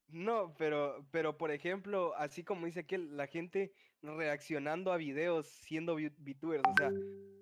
[0.07, 5.95] No, pero, pero por ejemplo, así como dice que la gente reaccionando a videos siendo
[5.95, 6.91] VTubers, o sea,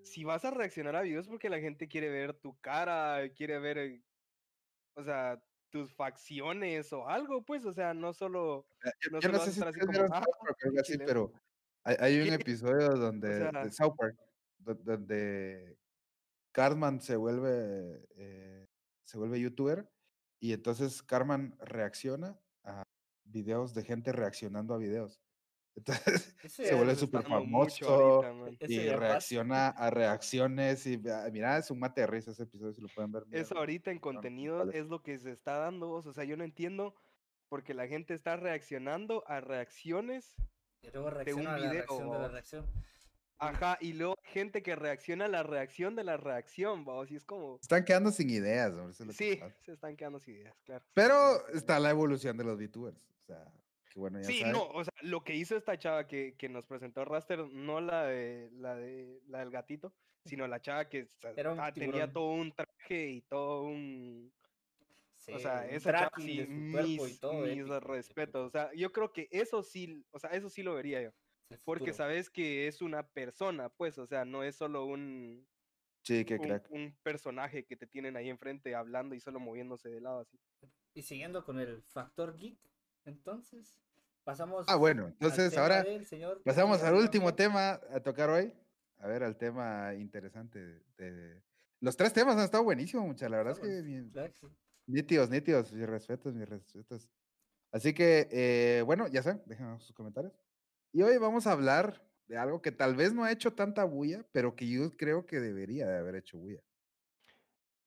[0.04, 3.78] si vas a reaccionar a videos porque la gente quiere ver tu cara, quiere ver,
[3.78, 4.04] eh,
[4.96, 8.66] o sea, tus facciones o algo, pues, o sea, no solo,
[9.02, 11.06] Yo, no yo sé si así como, "Ah, o algo así, chileno".
[11.08, 11.34] pero
[11.84, 14.16] hay, hay un episodio donde, de sea- South Park,
[14.60, 15.78] do- donde
[16.54, 18.66] Cartman se vuelve, eh,
[19.06, 19.90] se vuelve youtuber
[20.42, 22.84] y entonces Cartman reacciona a
[23.26, 25.20] videos de gente reaccionando a videos.
[25.80, 28.98] Entonces se vuelve súper famoso ahorita, y pasa.
[28.98, 32.88] reacciona a reacciones y ah, mira, es un mate de risa ese episodio si lo
[32.90, 33.24] pueden ver.
[33.32, 36.96] Eso ahorita en contenido es lo que se está dando, o sea, yo no entiendo
[37.48, 40.36] porque la gente está reaccionando a reacciones
[40.82, 42.66] Y luego un reacciona a la video, reacción de la reacción.
[43.42, 47.16] Ajá, y luego hay gente que reacciona a la reacción de la reacción, vamos, y
[47.16, 48.74] es como, Están quedando sin ideas.
[48.74, 50.84] hombre, eso es lo que sí, se están quedando sin ideas, claro.
[50.94, 52.98] Pero está la evolución de los VTubers.
[52.98, 53.46] O sea,
[53.90, 56.66] que bueno, ya Sí, no, o sea, lo que hizo esta chava que, que nos
[56.66, 59.94] presentó Raster, no la de la de la del gatito,
[60.26, 64.34] sino la chava que un ah, tenía todo un traje y todo un
[65.18, 67.42] Sí, o sea, un esa chava sí, y mis, todo.
[67.46, 68.48] mis respetos.
[68.48, 71.12] O sea, yo creo que eso sí, o sea, eso sí lo vería yo.
[71.66, 75.48] Porque sabes que es una persona, pues, o sea, no es solo un,
[76.04, 76.72] Sí, qué un, crack.
[76.72, 80.40] un personaje que te tienen ahí enfrente hablando y solo moviéndose de lado así.
[80.94, 82.60] Y siguiendo con el factor geek,
[83.10, 83.78] entonces
[84.24, 84.66] pasamos.
[84.70, 88.54] Ah, bueno, entonces ahora señor pasamos al último tema a tocar hoy.
[89.00, 90.60] A ver, al tema interesante
[90.98, 91.42] de...
[91.80, 93.30] Los tres temas han estado buenísimos, mucha.
[93.30, 94.48] La verdad es que Estamos- bien- ¿verdad que sí?
[94.88, 95.72] nítidos, nítidos.
[95.72, 97.10] Mis respetos, mis respetos.
[97.72, 100.34] Así que, eh, bueno, ya saben, déjenos sus comentarios.
[100.92, 104.26] Y hoy vamos a hablar de algo que tal vez no ha hecho tanta bulla,
[104.34, 106.60] pero que yo creo que debería de haber hecho bulla.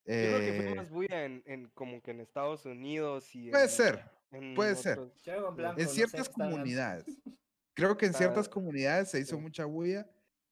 [0.04, 3.50] Yo creo que fue Eh, más bulla en, en como que en Estados Unidos y
[3.50, 4.10] puede en- ser,
[4.54, 4.98] puede ser.
[4.98, 7.04] en no sé ciertas comunidades.
[7.74, 9.42] Creo que en ciertas comunidades se hizo sí.
[9.42, 10.06] mucha bulla,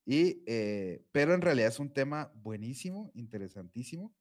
[0.06, 4.14] y, eh, pero en realidad es un tema buenísimo, interesantísimo,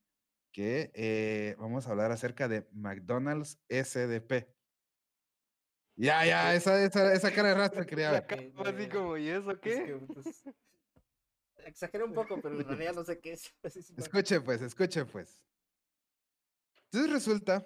[0.52, 4.48] que eh, vamos a hablar acerca de McDonald's SDP.
[5.96, 8.54] Ya, ya, esa, esa, esa cara de rastro quería ver.
[8.54, 9.86] fue así eh, como, ¿y eso Es qué?
[9.86, 10.44] que, pues,
[11.66, 13.54] exageré un poco, pero en realidad no sé qué es.
[13.98, 15.42] Escuchen pues, escuchen pues.
[16.86, 17.66] Entonces resulta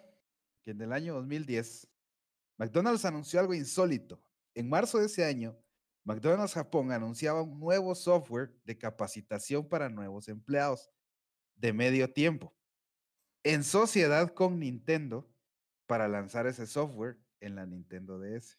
[0.64, 1.88] que en el año 2010,
[2.57, 4.22] McDonald's anunció algo insólito.
[4.56, 5.57] En marzo de ese año,
[6.06, 10.90] McDonald's Japón anunciaba un nuevo software de capacitación para nuevos empleados
[11.56, 12.53] de medio tiempo,
[13.44, 15.30] en sociedad con Nintendo,
[15.85, 18.57] para lanzar ese software en la Nintendo DS.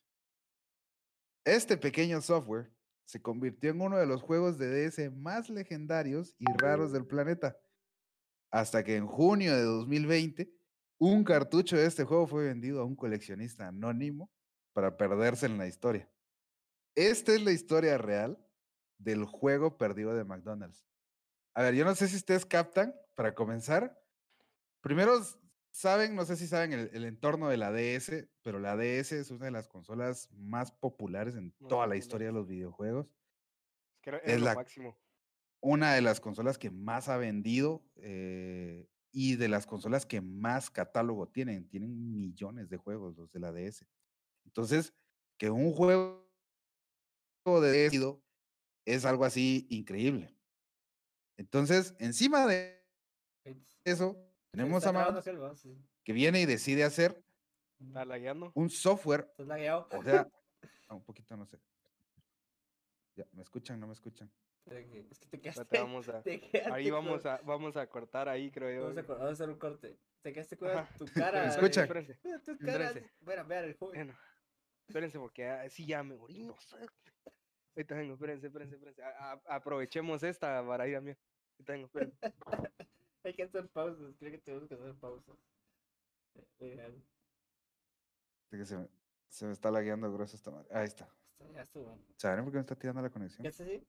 [1.45, 2.71] Este pequeño software
[3.05, 7.59] se convirtió en uno de los juegos de DS más legendarios y raros del planeta.
[8.51, 10.55] Hasta que en junio de 2020,
[10.99, 14.31] un cartucho de este juego fue vendido a un coleccionista anónimo
[14.73, 16.09] para perderse en la historia.
[16.95, 18.39] Esta es la historia real
[18.99, 20.87] del juego perdido de McDonald's.
[21.55, 24.01] A ver, yo no sé si ustedes captan, para comenzar.
[24.81, 25.21] Primero,
[25.71, 29.31] saben, no sé si saben el, el entorno de la DS, pero la DS es
[29.31, 33.07] una de las consolas más populares en toda la historia de los videojuegos.
[33.07, 34.99] Es que era, es lo la- máximo.
[35.61, 40.71] una de las consolas que más ha vendido eh, y de las consolas que más
[40.71, 41.69] catálogo tienen.
[41.69, 43.87] Tienen millones de juegos los de la DS.
[44.45, 44.93] Entonces,
[45.39, 46.29] que un juego
[47.47, 48.21] de decido
[48.85, 50.37] es algo así increíble.
[51.37, 52.85] Entonces, encima de
[53.85, 54.17] eso,
[54.51, 55.79] tenemos Está a Max selva, sí.
[56.03, 57.25] que viene y decide hacer
[58.55, 60.29] un software, o sea,
[60.91, 61.61] un poquito, no sé.
[63.15, 63.79] Ya, ¿me escuchan?
[63.79, 64.31] ¿No me escuchan?
[64.67, 65.79] Es que es que te Espérate, quedaste.
[65.79, 68.83] vamos a, te quedaste ahí vamos con- a, vamos a cortar ahí, creo yo.
[68.89, 69.99] Vamos a, co- vamos a hacer un corte.
[70.23, 70.89] Te quedaste con Ajá.
[70.97, 71.41] tu cara.
[71.41, 71.85] ¿Me de- escuchan?
[71.85, 72.91] Espérense, tu cara.
[72.91, 73.11] Espérense.
[73.21, 73.95] Bueno, vean el joven.
[74.07, 74.19] bueno,
[74.89, 76.57] espérense porque así ya me orino.
[77.77, 79.03] Ahorita vengo, espérense, espérense, espérense.
[79.03, 81.11] A- a- aprovechemos esta para ir a mí.
[81.59, 82.19] Ahorita vengo, espérense.
[83.25, 84.15] Hay que hacer pausas.
[84.19, 85.37] Creo que tenemos que hacer pausas.
[86.61, 86.95] Eh,
[88.51, 88.89] Es que se me,
[89.29, 90.69] se me está lagueando grueso esta madre.
[90.73, 91.09] Ahí está.
[91.53, 91.99] ya estuvo.
[92.17, 93.43] ¿Saben por qué me está tirando la conexión?
[93.43, 93.87] ¿Qué haces así?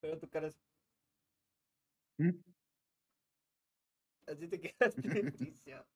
[0.00, 0.58] Pero tu cara es.
[2.18, 2.30] ¿Mm?
[4.26, 5.02] Así te quedaste.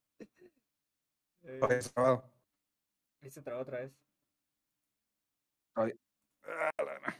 [1.45, 2.33] Eh, Ay, está trabado.
[3.21, 3.93] Ahí se trabó otra vez.
[5.75, 5.87] Ah,
[6.79, 7.15] la gran.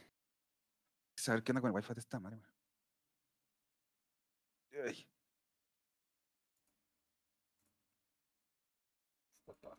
[1.17, 2.39] Saber qué onda con el wifi de esta madre.
[4.71, 5.05] Ay,
[9.45, 9.67] Papá.
[9.67, 9.77] Solo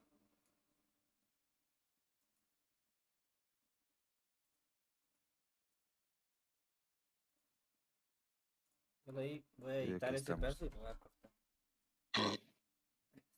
[8.86, 10.40] ahí voy a editar estamos.
[10.40, 11.30] pedazo y lo voy a cortar.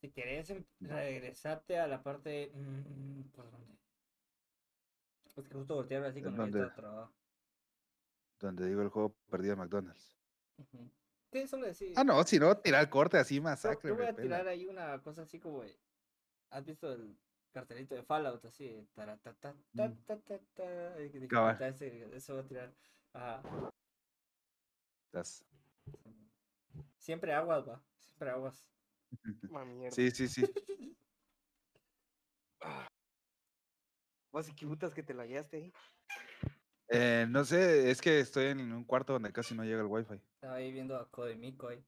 [0.00, 2.50] Si querés em- regresarte a la parte.
[2.54, 3.74] mm, ¿Por dónde?
[5.24, 7.12] Es que justo voltear así ¿En con el trabajo.
[8.38, 10.14] donde digo el juego perdido de McDonald's.
[10.58, 10.90] Ujú.
[11.32, 11.92] Sí, solo decir.
[11.96, 13.90] Ah, no, si no, tirar el corte así, masacre.
[13.90, 15.62] yo voy a tirar ahí una cosa así como.
[16.50, 17.18] ¿Has visto el
[17.52, 18.44] cartelito de Fallout?
[18.44, 18.86] Así.
[18.94, 19.90] taratata, Mm.
[22.14, 22.74] Eso voy a tirar.
[23.12, 23.42] Ajá.
[25.06, 25.44] Estás-
[27.06, 27.80] Siempre aguas, va.
[28.00, 28.66] Siempre aguas.
[29.92, 30.42] Sí, sí, sí.
[34.32, 35.72] Vos y qué putas que te lagueaste ahí.
[36.88, 40.14] Eh, no sé, es que estoy en un cuarto donde casi no llega el wifi.
[40.34, 41.86] Estaba ahí viendo a Codemico ahí.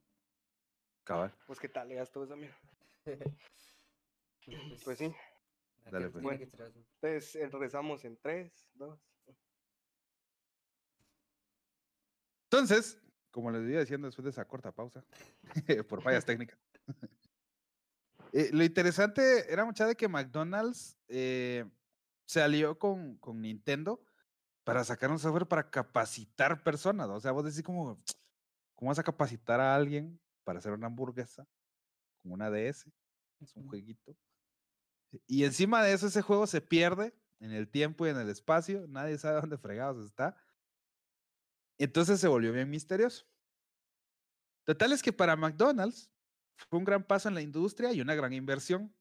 [1.03, 1.35] Cabal.
[1.49, 2.57] Pues que tal, leas todo esa mierda.
[4.47, 5.13] Pues, Pues sí.
[5.85, 6.23] la Dale, pues.
[6.25, 9.01] su- Entonces eh, regresamos en 3, 2.
[12.45, 13.03] Entonces,
[13.39, 15.05] como les iba diciendo después de esa corta pausa,
[15.89, 16.59] por fallas técnicas.
[18.33, 21.65] eh, lo interesante era mucha de que McDonald's eh,
[22.27, 24.03] se alió con, con Nintendo
[24.65, 27.09] para sacar un software para capacitar personas.
[27.11, 28.03] O sea, vos decís como,
[28.75, 31.47] ¿cómo vas a capacitar a alguien para hacer una hamburguesa
[32.21, 32.91] con una DS?
[33.41, 34.17] Es un jueguito.
[35.29, 38.85] Y encima de eso, ese juego se pierde en el tiempo y en el espacio.
[38.89, 40.35] Nadie sabe dónde fregados está.
[41.79, 43.25] Entonces se volvió bien misterioso.
[44.65, 46.11] Total es que para McDonald's
[46.69, 48.95] fue un gran paso en la industria y una gran inversión,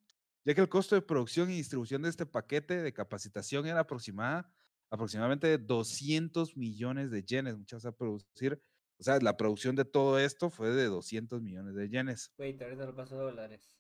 [0.46, 4.50] ya que el costo de producción y distribución de este paquete de capacitación era aproximada,
[4.90, 7.58] aproximadamente de 200 millones de yenes.
[7.58, 8.62] Muchas a producir,
[9.00, 12.32] o sea, la producción de todo esto fue de 200 millones de yenes.
[12.38, 13.78] Wait, ahorita lo paso a dólares.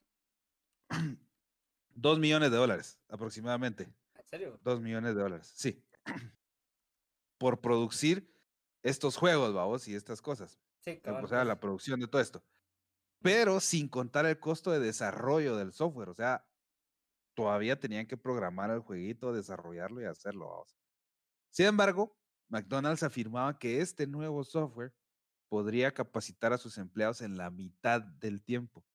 [1.95, 3.83] 2 millones de dólares aproximadamente.
[4.15, 4.59] ¿En serio?
[4.63, 5.83] 2 millones de dólares, sí.
[7.37, 8.36] Por producir
[8.87, 10.59] estos juegos, vamos, y estas cosas.
[10.79, 12.43] Sí, o cabal, sea, la producción de todo esto.
[13.21, 16.09] Pero sin contar el costo de desarrollo del software.
[16.09, 16.47] O sea,
[17.35, 20.49] todavía tenían que programar el jueguito, desarrollarlo y hacerlo.
[20.49, 20.77] vamos.
[21.49, 22.17] Sin embargo,
[22.49, 24.93] McDonald's afirmaba que este nuevo software
[25.49, 28.85] podría capacitar a sus empleados en la mitad del tiempo.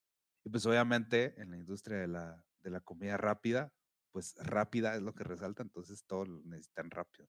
[0.44, 3.72] Y pues obviamente en la industria de la, de la comida rápida,
[4.12, 7.28] pues rápida es lo que resalta, entonces todo lo necesitan rápido.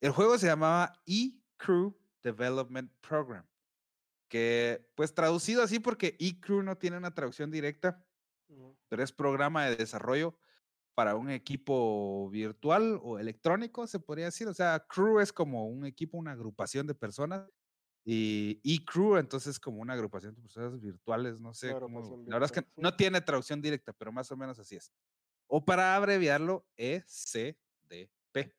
[0.00, 3.46] El juego se llamaba E-Crew Development Program,
[4.28, 8.04] que pues traducido así porque E-Crew no tiene una traducción directa,
[8.88, 10.36] pero es programa de desarrollo
[10.94, 14.48] para un equipo virtual o electrónico, se podría decir.
[14.48, 17.48] O sea, crew es como un equipo, una agrupación de personas.
[18.04, 22.24] Y e-crew, entonces, como una agrupación de personas virtuales, no sé cómo.
[22.26, 24.92] La verdad es que no tiene traducción directa, pero más o menos así es.
[25.46, 28.52] O para abreviarlo, ECDP.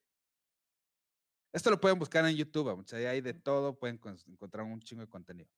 [1.54, 5.02] Esto lo pueden buscar en YouTube, o sea, hay de todo, pueden encontrar un chingo
[5.02, 5.50] de contenido.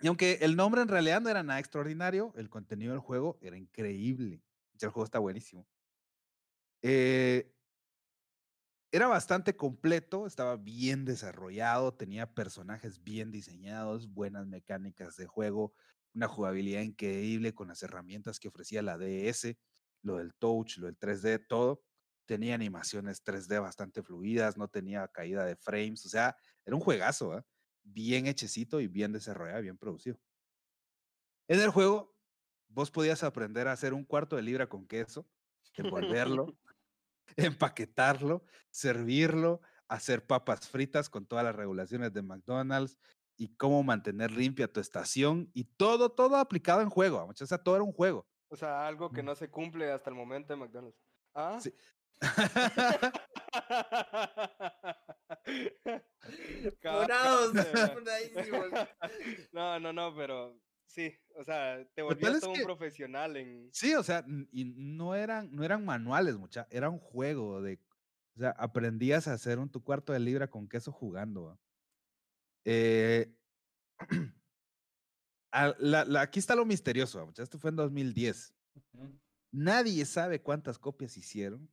[0.00, 3.56] Y aunque el nombre en realidad no era nada extraordinario, el contenido del juego era
[3.56, 4.42] increíble.
[4.80, 5.66] El juego está buenísimo.
[6.82, 7.52] Eh,
[8.92, 15.74] era bastante completo, estaba bien desarrollado, tenía personajes bien diseñados, buenas mecánicas de juego,
[16.14, 19.58] una jugabilidad increíble con las herramientas que ofrecía la DS,
[20.02, 21.82] lo del touch, lo del 3D, todo.
[22.28, 26.36] Tenía animaciones 3D bastante fluidas, no tenía caída de frames, o sea,
[26.66, 27.46] era un juegazo, ¿ah?
[27.82, 30.18] bien hechecito y bien desarrollado, bien producido.
[31.48, 32.14] En el juego
[32.68, 35.26] vos podías aprender a hacer un cuarto de libra con queso,
[35.74, 36.58] envolverlo,
[37.38, 42.98] empaquetarlo, servirlo, hacer papas fritas con todas las regulaciones de McDonald's
[43.38, 47.26] y cómo mantener limpia tu estación y todo, todo aplicado en juego.
[47.26, 48.28] O sea, todo era un juego.
[48.50, 49.26] O sea, algo que Mm.
[49.26, 50.98] no se cumple hasta el momento en McDonald's.
[51.34, 51.58] ¿Ah?
[51.62, 51.72] Sí.
[59.52, 63.68] No, no, no, pero sí, o sea, te volvías todo un que- profesional en...
[63.72, 67.80] Sí, o sea, y no eran, no eran manuales, mucha, era un juego de,
[68.36, 71.58] o sea, aprendías a hacer un tu cuarto de libra con queso jugando.
[72.64, 73.34] Eh,
[75.52, 78.54] a- la- la- aquí está lo misterioso, ¿va, mucha, Esto fue en 2010.
[78.92, 79.18] Ujú.
[79.50, 81.70] Nadie sabe cuántas copias hicieron.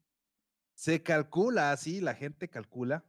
[0.76, 3.06] Se calcula así, la gente calcula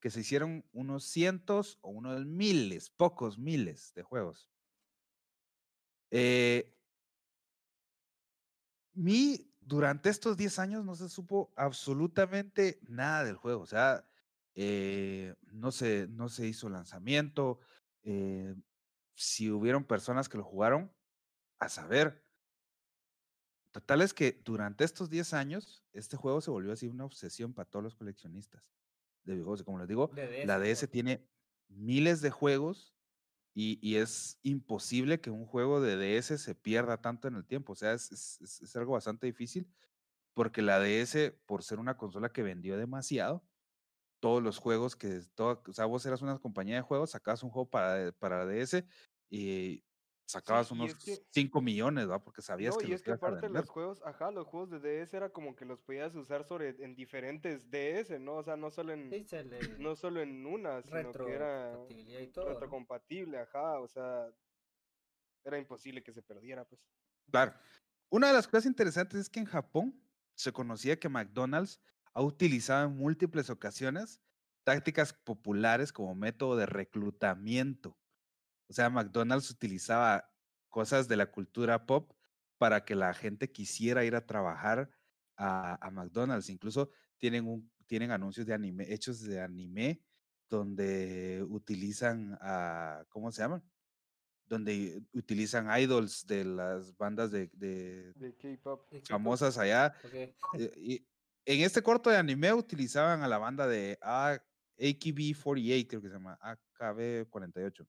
[0.00, 4.50] que se hicieron unos cientos o unos miles, pocos miles de juegos.
[6.10, 6.74] Eh,
[8.92, 13.62] mi, durante estos 10 años no se supo absolutamente nada del juego.
[13.62, 14.08] O sea,
[14.54, 17.58] eh, no, se, no se hizo lanzamiento.
[18.02, 18.54] eh,
[19.14, 20.92] si hubieron personas que lo jugaron,
[21.58, 22.27] a saber.
[23.80, 27.68] Total es que durante estos 10 años, este juego se volvió así una obsesión para
[27.68, 28.62] todos los coleccionistas
[29.24, 29.62] de videojuegos.
[29.62, 31.28] Como les digo, De la DS, tiene
[31.68, 32.94] miles de juegos
[33.54, 37.72] y, y es imposible que un juego de DS se pierda tanto en el tiempo.
[37.72, 39.72] O sea, es, es- es- es algo bastante difícil
[40.34, 43.44] porque la DS, por ser una consola que vendió demasiado,
[44.20, 47.50] todos los juegos que, todo, o sea, vos eras una compañía de juegos, sacabas un
[47.50, 48.84] juego para, para la DS
[49.30, 49.84] y
[50.28, 52.22] sacabas unos es que- 5 millones, ¿va?
[52.22, 53.62] Porque sabías No, que y los es que aparte vender.
[53.62, 56.94] los juegos, ajá, los juegos de DS era como que los podías usar sobre en
[56.94, 58.36] diferentes DS, ¿no?
[58.36, 61.78] O sea, no solo en, Sí, se le no solo en una, sino que era
[61.88, 62.44] y todo.
[62.46, 62.50] ¿no?
[62.52, 64.28] retrocompatible, ajá, o sea,
[65.44, 66.80] era imposible que se perdiera, pues.
[67.30, 67.54] Claro.
[68.10, 70.02] Una de las cosas interesantes es que en Japón
[70.34, 71.80] se conocía que McDonald's
[72.14, 74.20] ha utilizado en múltiples ocasiones
[74.64, 77.96] tácticas populares como método de reclutamiento.
[78.68, 80.30] O sea, McDonald's utilizaba
[80.68, 82.12] cosas de la cultura pop
[82.58, 84.90] para que la gente quisiera ir a trabajar
[85.36, 86.50] a, a McDonald's.
[86.50, 90.02] Incluso tienen, un, tienen anuncios de anime, hechos de anime,
[90.50, 93.62] donde utilizan a, ¿cómo se llaman?
[94.46, 98.88] Donde utilizan idols de las bandas de, de De K-pop.
[99.06, 99.94] Famosas allá.
[100.54, 101.06] Eh, y
[101.44, 104.38] en este corto de anime utilizaban a la banda de A-
[104.78, 106.38] AKB48, creo que se llama,
[106.78, 107.86] AKB48.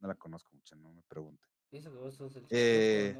[0.00, 1.48] No la conozco mucho, no me pregunten.
[1.70, 3.16] Y eso que vos sos el Eh,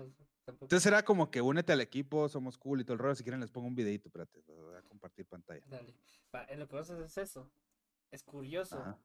[0.47, 3.15] Entonces era como que únete al equipo, somos cool y todo el rollo.
[3.15, 5.63] Si quieren les pongo un videito, espérate, voy a compartir pantalla.
[5.69, 5.95] Dale.
[6.35, 7.51] Va, en lo que vos haces es eso.
[8.11, 8.77] Es curioso.
[8.79, 8.99] Ajá.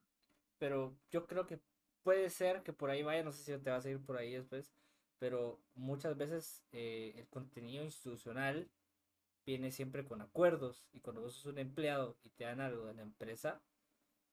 [0.58, 1.60] pero yo creo que
[2.02, 4.34] puede ser que por ahí vaya, no sé si te vas a ir por ahí
[4.34, 4.74] después,
[5.20, 8.70] pero muchas veces eh, el contenido institucional
[9.46, 12.94] viene siempre con acuerdos y cuando vos sos un empleado y te dan algo de
[12.96, 13.62] la empresa,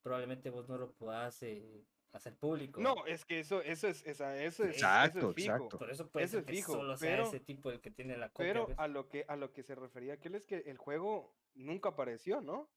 [0.03, 2.81] probablemente vos no lo puedas eh, hacer público.
[2.81, 5.55] No, es que eso, eso es, esa- eso es, eso Exacto, es fijo.
[5.55, 5.79] exacto.
[5.79, 7.91] Por eso puede eso ser es que fijo, solo sea pero- ese tipo el que
[7.91, 8.47] tiene la copia.
[8.53, 11.91] Pero a lo que a lo que se refería aquel es que el juego nunca
[11.91, 12.69] apareció, ¿no?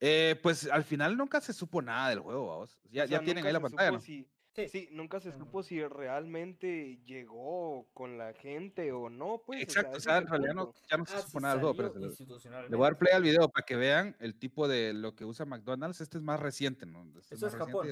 [0.00, 2.78] Eh, pues al final nunca se supo nada del juego, vamos.
[2.90, 4.00] Ya, O sea, ya tienen ahí la pantalla, supo ¿no?
[4.04, 4.88] si- Sí.
[4.92, 5.64] nunca se supo em.
[5.64, 9.62] si realmente llegó con la gente o no, pues.
[9.62, 12.76] Exacto, o sea, en realidad no, ya no se ah, supone algo, pero le, le
[12.76, 15.44] voy a dar play al video para que vean el tipo de lo que usa
[15.44, 16.00] McDonald's.
[16.00, 17.04] Este es más reciente, ¿no?
[17.18, 17.88] Este Eso es, Japón.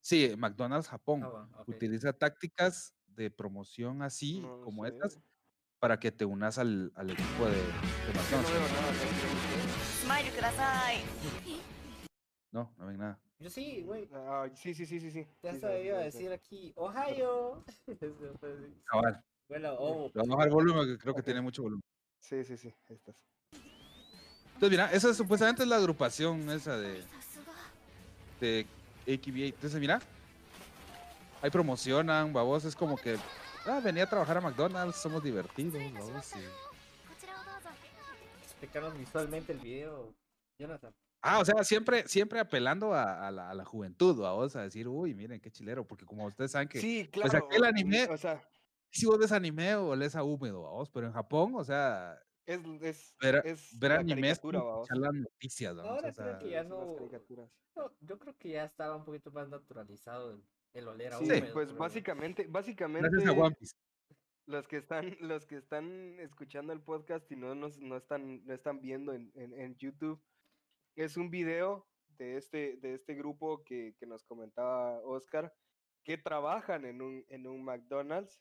[0.00, 5.18] Sí, McDonald's Japón ah, utiliza tácticas de promoción así como estas
[5.80, 8.50] para que te unas al, al equipo de, de McDonald's.
[12.50, 13.20] No, no ven nada.
[13.40, 14.08] Yo sí, güey.
[14.54, 15.26] Sí, sí, sí, sí, sí.
[15.42, 17.64] Ya sí, sabía sí, decir aquí, Ohio.
[18.84, 19.24] Cabal.
[19.48, 20.10] Bueno, oh.
[20.14, 21.82] Vamos a volumen, que creo que tiene mucho volumen.
[22.20, 22.74] Sí, sí, sí.
[22.88, 27.04] Entonces, mira, esa supuestamente es la agrupación esa de,
[28.40, 28.66] de
[29.02, 29.54] AKB.
[29.54, 30.00] Entonces, mira,
[31.40, 33.16] ahí promocionan, babos, es como que,
[33.66, 36.32] ah, venía a trabajar a McDonald's, somos divertidos, babos.
[36.34, 36.40] Y...
[38.98, 40.12] Visualmente el video,
[40.58, 40.92] Jonathan.
[41.20, 44.86] Ah, o sea, siempre, siempre apelando a, a la, a la juventud, babos, a decir,
[44.88, 47.46] uy, miren, qué chilero, porque como ustedes saben que Sí, pues claro.
[47.46, 48.40] aquel o- anime- O sea,
[48.90, 52.60] si vos ves anime o lees a húmedo, babos, pero en Japón, o sea, es,
[52.82, 56.78] es, ver, es ver anime es las noticias, babos, Ahora o creo que ya son
[56.78, 57.50] las no- caricaturas.
[57.76, 60.42] No, yo creo que ya estaba un poquito más naturalizado el,
[60.74, 61.52] el oler a Sí, húmedo.
[61.52, 63.74] pues pero- básicamente, básicamente gracias a One Piece.
[64.46, 68.54] los que están, los que están escuchando el podcast y no nos, no están, no
[68.54, 70.20] están viendo en, en, en YouTube,
[71.04, 75.54] es un video de este, de este grupo que, que nos comentaba Oscar,
[76.04, 78.40] que trabajan en un, en un McDonald's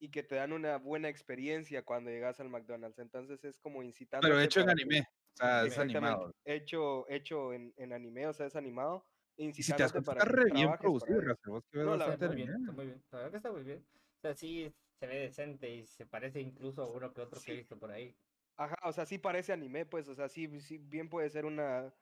[0.00, 2.98] y que te dan una buena experiencia cuando llegas al McDonald's.
[2.98, 4.26] Entonces es como incitando.
[4.28, 5.00] Pero hecho en anime.
[5.00, 6.32] O sea, es animado.
[6.44, 9.06] Hecho, hecho en, en anime, o sea, es animado.
[9.36, 12.26] Y si te cuenta, para está re bien producido, vos que ves No, la bastante
[12.26, 13.04] verdad, muy bien, está muy bien.
[13.10, 13.86] La verdad que está muy bien.
[14.16, 17.52] O sea, sí se ve decente y se parece incluso a uno que otro que
[17.52, 17.58] he Sí.
[17.60, 18.16] visto por ahí.
[18.58, 21.94] Ajá, o sea, sí parece anime, pues, o sea, sí, sí bien puede ser una,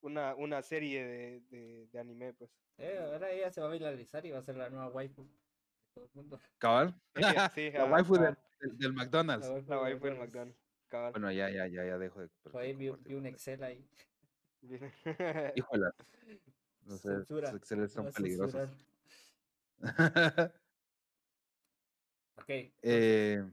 [0.00, 2.50] una, una serie de, de, de anime, pues.
[2.78, 5.24] Eh, ahora ella se va a viralizar y va a ser la nueva waifu.
[5.24, 5.28] de
[5.94, 6.40] todo el mundo.
[6.58, 6.94] Cabal.
[7.54, 9.48] Sí, La ajá, waifu del, del- del McDonald's.
[9.66, 10.58] La waifu del McDonald's.
[10.88, 11.10] Cabal.
[11.12, 12.30] Bueno, ya, ya, ya, ya dejo de.
[12.54, 13.26] Ahí vi, vi un.
[13.26, 13.84] Excel ahí.
[14.60, 14.92] Bien.
[15.56, 15.86] Híjole.
[16.82, 18.70] No sé, Censura, los Exceles son peligrosos.
[22.36, 22.48] Ok.
[22.82, 23.44] Eh,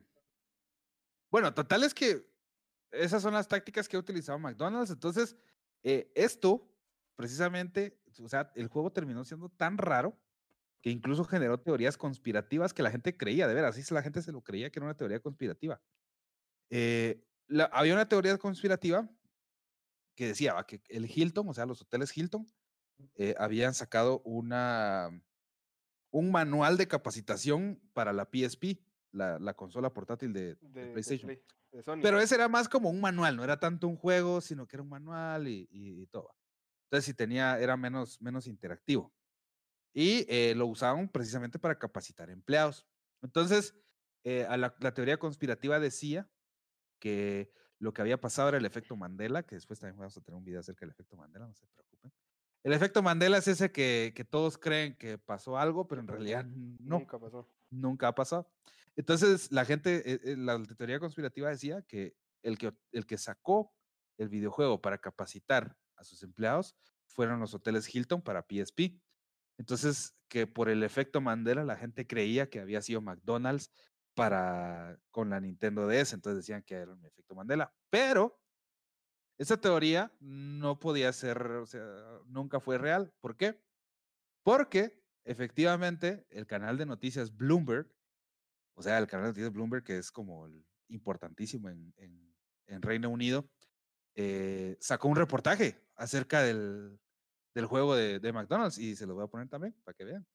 [1.32, 2.24] bueno, total es que
[2.94, 4.92] esas son las tácticas que ha utilizado McDonald's.
[4.92, 5.36] Entonces,
[5.84, 6.72] eh, esto,
[7.16, 10.18] precisamente, o sea, el juego terminó siendo tan raro
[10.82, 14.32] que incluso generó teorías conspirativas que la gente creía, de veras, así la gente se
[14.32, 15.82] lo creía que era una teoría conspirativa.
[16.70, 19.10] Eh, la- había una teoría conspirativa
[20.16, 22.46] que decía va, que el Hilton, o sea, los hoteles Hilton,
[23.16, 25.10] eh, habían sacado una,
[26.12, 28.80] un manual de capacitación para la PSP,
[29.12, 31.28] la, la consola portátil de, de de, de PlayStation.
[31.28, 31.44] Play-
[31.78, 32.00] de Sony.
[32.02, 34.84] Pero ese era más como un manual, no era tanto un juego, sino que era
[34.84, 36.36] un manual y, y- y todo.
[36.86, 39.14] Entonces, si tenía, era menos, menos interactivo.
[39.94, 42.86] Y eh, lo usaban precisamente para capacitar empleados.
[43.22, 43.76] Entonces,
[44.24, 46.30] eh, a la, la teoría conspirativa decía
[47.00, 50.38] que lo que había pasado era el efecto Mandela, que después también vamos a tener
[50.38, 52.12] un video acerca del efecto Mandela, no se preocupen.
[52.64, 56.46] El efecto Mandela es ese que, que todos creen que pasó algo, pero en realidad
[56.46, 57.50] no Nunca pasó.
[57.70, 58.50] nunca ha pasado.
[58.96, 63.74] Entonces, la gente, eh, eh, la teoría conspirativa decía que el que, el que sacó
[64.18, 66.76] el videojuego para capacitar a sus empleados
[67.08, 69.02] fueron los hoteles Hilton para PSP.
[69.58, 73.72] Entonces, que por el efecto Mandela la gente creía que había sido McDonald's
[74.16, 78.40] para con la Nintendo DS, entonces decían que era un efecto Mandela, pero
[79.40, 81.84] esa teoría no podía ser, o sea,
[82.26, 83.12] nunca fue real.
[83.20, 83.64] ¿Por qué?
[84.44, 87.92] Porque efectivamente el canal de noticias Bloomberg,
[88.76, 92.34] o sea, el canal de noticias Bloomberg, que es como el importantísimo en, en-
[92.68, 93.50] en Reino Unido,
[94.16, 97.00] eh, sacó un reportaje acerca del,
[97.54, 100.26] del juego de, de McDonald's y se los voy a poner también para que vean.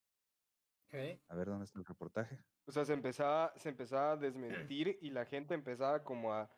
[1.28, 2.39] A ver dónde está el reportaje.
[2.66, 6.51] O sea, se empezaba, se empezaba a desmentir y la gente empezaba como a.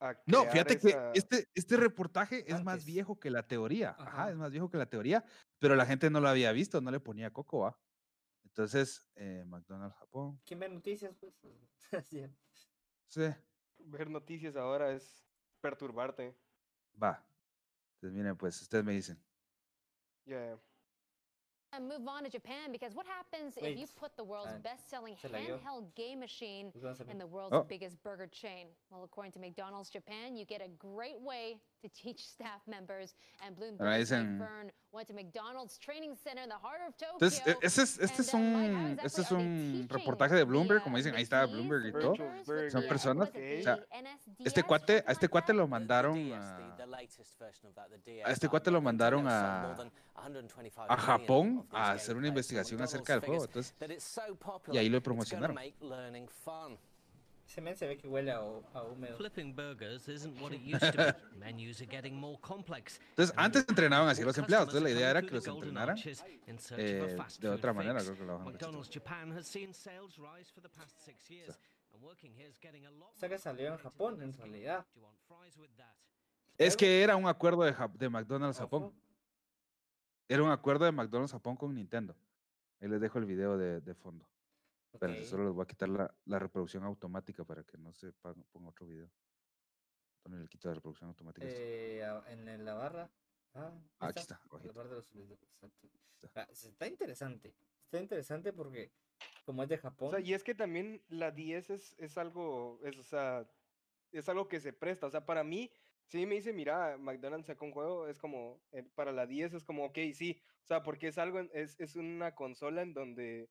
[0.00, 3.90] a No, fíjate esa- que este, este reportaje es más viejo que la teoría.
[3.98, 4.02] Ajá.
[4.10, 4.30] Ajá.
[4.30, 5.24] es más viejo que la teoría,
[5.58, 7.78] pero la gente no lo había visto, no le ponía coco, ¿va?
[8.48, 10.40] Entonces, eh, McDonald's Japón.
[10.44, 11.14] ¿Quién ve noticias?
[11.16, 11.34] Pues?
[12.10, 12.26] Sí.
[13.08, 13.34] Sí,
[13.80, 15.26] Ver noticias ahora es
[15.60, 16.36] perturbarte.
[17.02, 17.24] va.
[17.96, 19.22] Entonces, miren, pues, ustedes me dicen.
[20.26, 20.58] Ya.
[21.74, 25.16] And move on to Japan because what happens if you put the world's Ah, best-selling
[25.20, 25.58] se la dio.
[25.58, 27.12] handheld game machine Pues vamos a ver.
[27.12, 27.62] in the world's Oh.
[27.62, 28.68] biggest burger chain?
[28.90, 33.14] Well, according to McDonald's Japan, you get a great way to teach staff members.
[33.44, 37.18] And Bloomberg's Mike dicen- went to McDonald's training center in the heart of Tokyo.
[37.28, 39.36] Entonces, e- ese es, este es and, uh, Mike, how un, exactly este es they
[39.36, 39.42] un
[39.88, 42.10] teaching reportaje de Bloomberg, uh, como dicen, ahí the está keys Bloomberg y todo.
[42.12, 42.70] Virtual with Burger.
[42.70, 45.30] Son uh, personas, what is it, o sea, Este NSDS, cuate, something a este like
[45.32, 45.56] cuate that?
[45.56, 48.48] lo The- the mandaron a, the- the latest version of that, the DS, a este
[48.48, 53.20] cuate lo mandaron a- more than 125 a Japón a hacer una investigación acerca del
[53.20, 53.44] juego.
[53.44, 53.74] Entonces,
[54.72, 55.54] y ahí lo promocionaron.
[55.54, 56.78] make learning fun.
[57.46, 59.16] Ese men se ve que huele a, a húmedo.
[59.16, 61.14] Flipping burgers isn't what it used to be.
[61.38, 63.00] Menus are getting more complex.
[63.08, 64.68] Entonces, antes entrenaban así los empleados.
[64.68, 68.00] Entonces, la idea era que los entrenaran eh, de otra manera.
[68.00, 69.02] Creo que lo bajan los McDonald's chitos.
[69.10, 71.58] Japan has seen sales rise for the past six years,
[71.94, 74.84] and working here is getting a lot O sea que salió en Japón, en realidad.
[76.58, 78.92] Es que era un acuerdo de, McDonald's Japón.
[80.28, 82.16] Era un acuerdo de McDonald's Japón con Nintendo.
[82.80, 84.28] Ahí les dejo el video de, de fondo.
[84.98, 85.22] Pero Ok.
[85.24, 88.86] solo les voy a quitar la, la reproducción automática para que no se ponga otro
[88.86, 89.10] video.
[90.24, 91.46] Entonces le quito la reproducción automática.
[91.48, 93.10] Eh, en la barra.
[93.54, 94.74] Ah, Ah, aquí está, La abajito.
[94.74, 95.88] barra de los videos, exacto.
[96.20, 96.42] Está.
[96.42, 97.54] Ah, Está interesante.
[97.84, 98.92] Está interesante porque
[99.46, 100.10] como es de O Japón.
[100.10, 103.48] sea, y es que también la 10 es, es algo, es, o sea,
[104.12, 105.06] es algo que se presta.
[105.06, 105.70] O sea, para mí,
[106.08, 109.64] si me dice, mira, McDonald's sacó un juego, es como, eh, para la 10 es
[109.64, 110.40] como, ok, sí.
[110.64, 113.48] O sea, porque es algo, en- es, es una consola en donde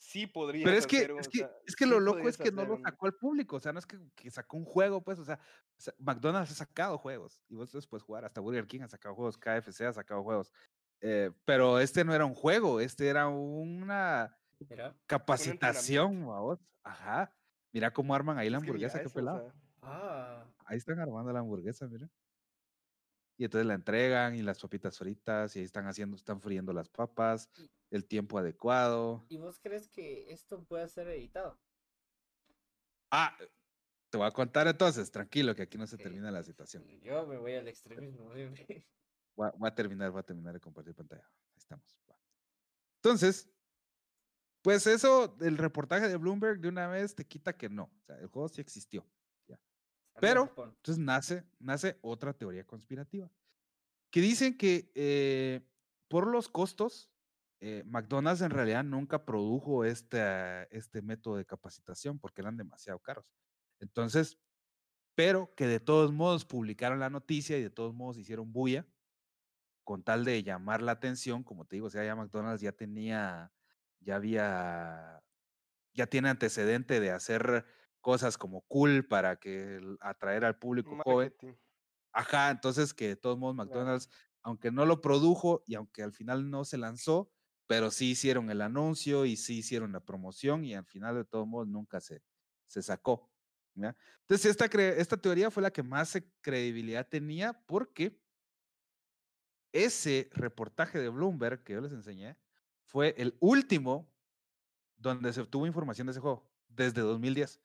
[0.00, 1.98] sí podrías Pero es que, hacer un- es o que, sea, es que sí lo
[2.00, 3.56] loco es que no lo un- sacó al público.
[3.56, 5.18] O sea, no es que, que sacó un juego, pues.
[5.18, 5.40] O sea,
[5.76, 7.42] sa- McDonald's ha sacado juegos.
[7.48, 8.24] Y vos puedes jugar.
[8.24, 9.36] Hasta Burger King ha sacado juegos.
[9.36, 10.52] KFC ha sacado juegos.
[11.00, 12.80] eh, pero este no era un juego.
[12.80, 14.36] Este era una
[14.68, 14.96] Mira.
[15.06, 16.58] capacitación, vos.
[16.82, 17.32] Ajá.
[17.72, 19.40] Mira cómo arman ahí la es que mira hamburguesa, qué eso, o pelado.
[19.50, 20.44] sea, Ah.
[20.68, 22.10] Ahí están armando la hamburguesa, mira.
[23.38, 26.90] Y entonces la entregan y las papitas fritas y ahí están haciendo, están friendo las
[26.90, 27.48] papas,
[27.90, 29.24] el tiempo adecuado.
[29.28, 31.58] ¿Y vos crees que esto puede ser editado?
[33.10, 33.34] Ah,
[34.10, 36.84] te voy a contar entonces, tranquilo, que aquí no se termina la situación.
[37.02, 38.86] Yo me voy al extremismo siempre.
[39.34, 41.24] Voy a, voy a terminar, voy a terminar de compartir pantalla.
[41.24, 41.98] Ahí estamos.
[42.96, 43.48] Entonces,
[44.62, 47.84] pues eso, el reportaje de Bloomberg de una vez te quita que no.
[47.84, 49.06] O sea, el juego sí existió.
[50.20, 50.52] Pero-.
[50.56, 53.30] Entonces nace, nace otra teoría conspirativa.
[54.10, 55.60] Que dicen que eh,
[56.08, 57.10] por los costos,
[57.60, 60.20] eh, McDonald's en realidad nunca produjo este,
[60.76, 63.26] este método de capacitación porque eran demasiado caros.
[63.80, 64.38] Entonces,
[65.14, 68.86] pero que de todos modos publicaron la noticia y de todos modos hicieron bulla
[69.82, 73.52] con tal de llamar la atención, como te digo, o sea, ya McDonald's ya tenía,
[74.00, 75.24] ya había,
[75.94, 77.64] ya tiene antecedente de hacer
[78.00, 81.34] cosas como cool para que atraer al público joven.
[82.12, 83.64] Ajá, entonces que de todos modos Claro.
[83.66, 84.10] McDonald's,
[84.42, 87.30] aunque no lo produjo y aunque al final no se lanzó,
[87.66, 91.46] pero sí hicieron el anuncio y sí hicieron la promoción y al final de todos
[91.46, 92.22] modos nunca se,
[92.66, 93.30] se sacó.
[93.74, 93.96] ¿ya?
[94.22, 98.20] Entonces esta, esta teoría fue la que más credibilidad tenía porque
[99.72, 102.38] ese reportaje de Bloomberg que yo les enseñé
[102.84, 104.14] fue el último
[104.96, 107.62] donde se obtuvo información de ese juego, desde 2010.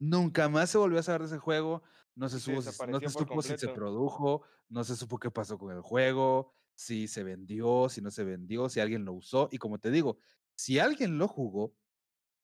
[0.00, 1.82] Nunca más se volvió a saber de ese juego,
[2.14, 5.58] no se, supo, si- no se supo si se produjo, no se supo qué pasó
[5.58, 9.48] con el juego, si se vendió, si no se vendió, si alguien lo usó.
[9.52, 10.18] Y como te digo,
[10.56, 11.76] si alguien lo jugó,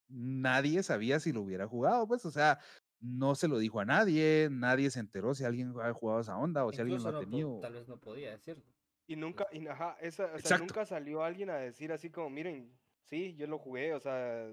[0.08, 2.60] nadie sabía si lo hubiera jugado, pues, o sea,
[3.00, 6.64] no se lo dijo a nadie, nadie se enteró si alguien había jugado esa onda
[6.66, 7.60] o si alguien lo ha no po- tenido.
[7.60, 8.64] tal vez no podía decirlo.
[9.06, 12.78] Y nunca, y, ajá, esa, o sea, nunca salió alguien a decir así como, miren,
[13.08, 14.52] sí, yo lo jugué, o sea,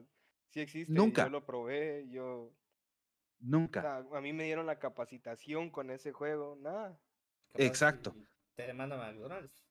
[0.52, 1.24] sí existe, Nunca.
[1.24, 2.56] yo lo probé, yo,
[3.44, 3.82] o Nunca.
[3.82, 7.00] sea, a mí me dieron la capacitación con ese juego, nada.
[7.56, 8.16] Exacto.
[8.56, 9.66] Te demandan a McDonald's.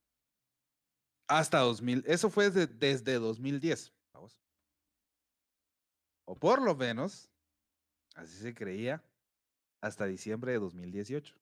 [1.28, 3.92] Hasta 2000, eso fue desde, desde 2010.
[4.12, 4.38] vamos.
[6.24, 7.30] O por lo menos,
[8.14, 9.02] así se creía,
[9.80, 11.34] hasta diciembre de 2018.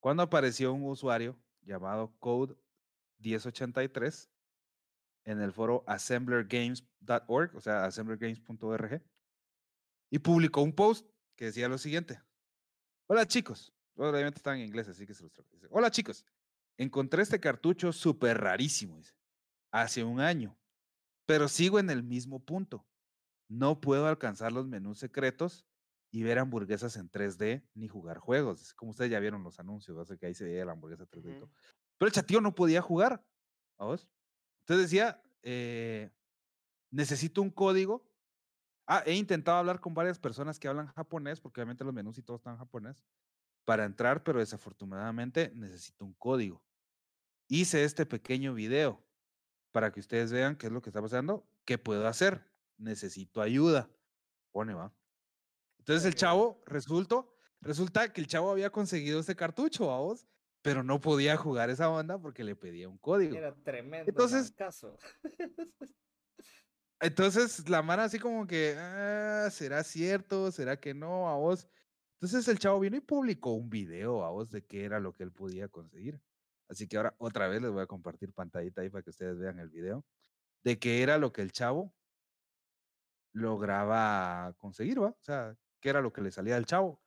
[0.00, 2.56] Cuando apareció un usuario llamado Code
[3.18, 4.30] 1083
[5.24, 9.02] en el foro assemblergames.org, o sea, assemblergames.org,
[10.12, 12.20] y publicó un post que decía lo siguiente.
[13.08, 15.32] Hola chicos, obviamente estaba en inglés, así que se los.
[15.50, 16.26] Dice, Hola chicos,
[16.76, 19.14] encontré este cartucho súper rarísimo, dice,
[19.72, 20.58] hace un año,
[21.24, 22.86] pero sigo en el mismo punto.
[23.48, 25.66] No puedo alcanzar los menús secretos
[26.10, 28.74] y ver hamburguesas en 3D ni jugar juegos.
[28.74, 31.30] Como ustedes ya vieron los anuncios, así que ahí se veía la hamburguesa 3D y
[31.30, 31.40] Ujú.
[31.40, 31.52] todo.
[31.98, 33.24] Pero el chatío no podía jugar.
[33.78, 36.10] Entonces decía, eh,
[36.90, 38.06] necesito un código.
[38.86, 42.22] Ah, he intentado hablar con varias personas que hablan japonés, porque obviamente los menús y
[42.22, 43.04] todo están en japonés,
[43.64, 46.62] para entrar, pero desafortunadamente necesito un código.
[47.48, 49.04] Hice este pequeño video
[49.70, 52.44] para que ustedes vean qué es lo que está pasando, qué puedo hacer.
[52.76, 53.88] Necesito ayuda.
[54.50, 54.92] Pone, va.
[55.78, 60.26] Entonces el chavo, resultó, resulta que el chavo había conseguido ese cartucho, vamos,
[60.62, 63.36] pero no podía jugar esa onda porque le pedía un código.
[63.36, 64.96] Era tremendo Entonces- caso.
[67.02, 70.52] Entonces la mano así como que, "Ah, ¿será cierto?
[70.52, 71.28] ¿Será que no?
[71.28, 71.68] A vos.
[72.20, 75.24] Entonces el chavo vino y publicó un video a vos de qué era lo que
[75.24, 76.22] él podía conseguir.
[76.68, 79.58] Así que ahora otra vez les voy a compartir pantallita ahí para que ustedes vean
[79.58, 80.06] el video
[80.64, 81.94] de qué era lo que el chavo
[83.32, 85.08] lograba conseguir, ¿va?
[85.10, 87.00] O sea, qué era lo que le salía al chavo.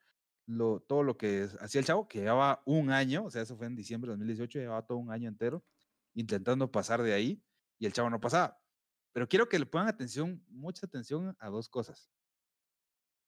[0.48, 3.68] Lo, todo lo que hacía el chavo, que llevaba un año, o sea, eso fue
[3.68, 5.66] en diciembre de 2018, llevaba todo un año entero
[6.14, 7.44] intentando pasar de ahí
[7.80, 8.60] y el chavo no pasaba.
[9.16, 12.12] Pero quiero que le pongan atención, mucha atención a dos cosas.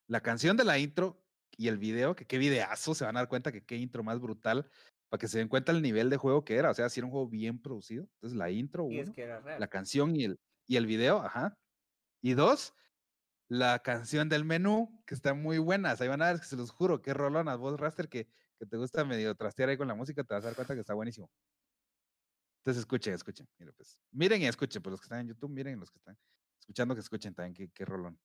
[0.09, 1.23] La canción de la intro
[1.55, 4.19] y el video, que qué videazo, se van a dar cuenta que qué intro más
[4.19, 4.69] brutal,
[5.07, 6.71] para que se den cuenta el nivel de juego que era.
[6.71, 8.03] O sea, si era un juego bien producido.
[8.15, 9.61] Entonces, la intro, es uno, que era real.
[9.61, 11.57] la canción y el, y el video, ajá.
[12.21, 12.73] Y dos,
[13.47, 16.01] la canción del menú, que están muy buenas.
[16.01, 17.57] Ahí van a ver, que se los juro, qué rolonas.
[17.59, 18.27] Vos, Raster, que,
[18.59, 20.81] que te gusta medio trastear ahí con la música, te vas a dar cuenta que
[20.81, 21.31] está buenísimo.
[22.67, 23.47] Entonces, escuchen, escuchen.
[23.59, 26.17] Mira, pues, miren y escuchen, pues los que están en YouTube, miren los que están
[26.59, 28.19] escuchando, que escuchen también qué, qué rolón.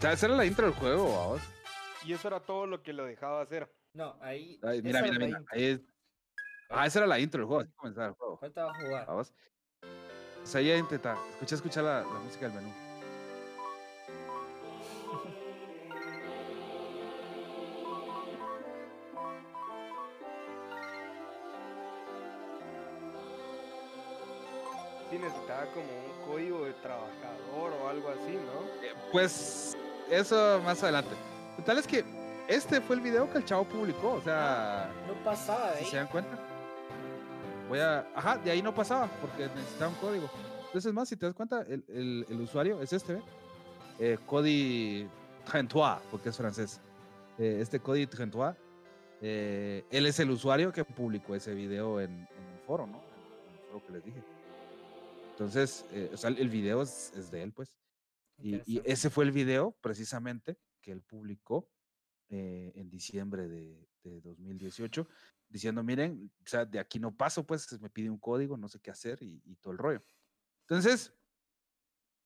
[0.00, 1.42] Sea, esa era la intro del juego, vamos.
[2.04, 3.70] Y eso era todo lo que lo dejaba hacer.
[3.92, 4.58] No, ahí.
[4.62, 5.42] Ay, mira, mira, mira.
[5.50, 5.80] Ahí, es-
[6.70, 8.38] Ah, esa era la intro del juego, así comenzaba el juego.
[8.38, 9.06] ¿Cuál te va a jugar?
[9.06, 9.32] Vamos.
[10.42, 11.16] O sea, ya intenta.
[11.30, 12.72] Escucha, escucha la, la música del menú.
[25.10, 28.84] Sí necesitaba como un código de trabajador o algo así, ¿no?
[28.86, 29.76] Eh, Pues
[30.10, 31.10] eso más adelante.
[31.56, 32.04] Total es que
[32.48, 34.12] este fue el video que el chavo publicó.
[34.14, 35.90] O sea, No pasaba de si ahí.
[35.90, 36.38] se dan cuenta.
[37.68, 38.06] Voy a.
[38.14, 40.30] Ajá, de ahí no pasaba porque necesitaba un código.
[40.66, 43.22] Entonces, más, si te das cuenta, el, el- el usuario es este, ¿ve?
[43.98, 45.08] Eh, Cody
[45.50, 46.80] Trentois, porque es francés.
[47.38, 48.54] Eh, este Cody Trentois,
[49.20, 52.98] eh, él es el usuario que publicó ese video en, en el foro, ¿no?
[52.98, 54.22] En el foro que les dije.
[55.32, 57.68] Entonces, eh, o sea, el video es, es de él, pues.
[58.40, 61.72] Y, ese fue el video, precisamente, que él publicó
[62.28, 65.08] eh, en diciembre de, de 2018,
[65.48, 68.80] diciendo, miren, o sea, de aquí no paso, pues me pide un código, no sé
[68.80, 70.04] qué hacer y, y todo el rollo.
[70.68, 71.14] Entonces,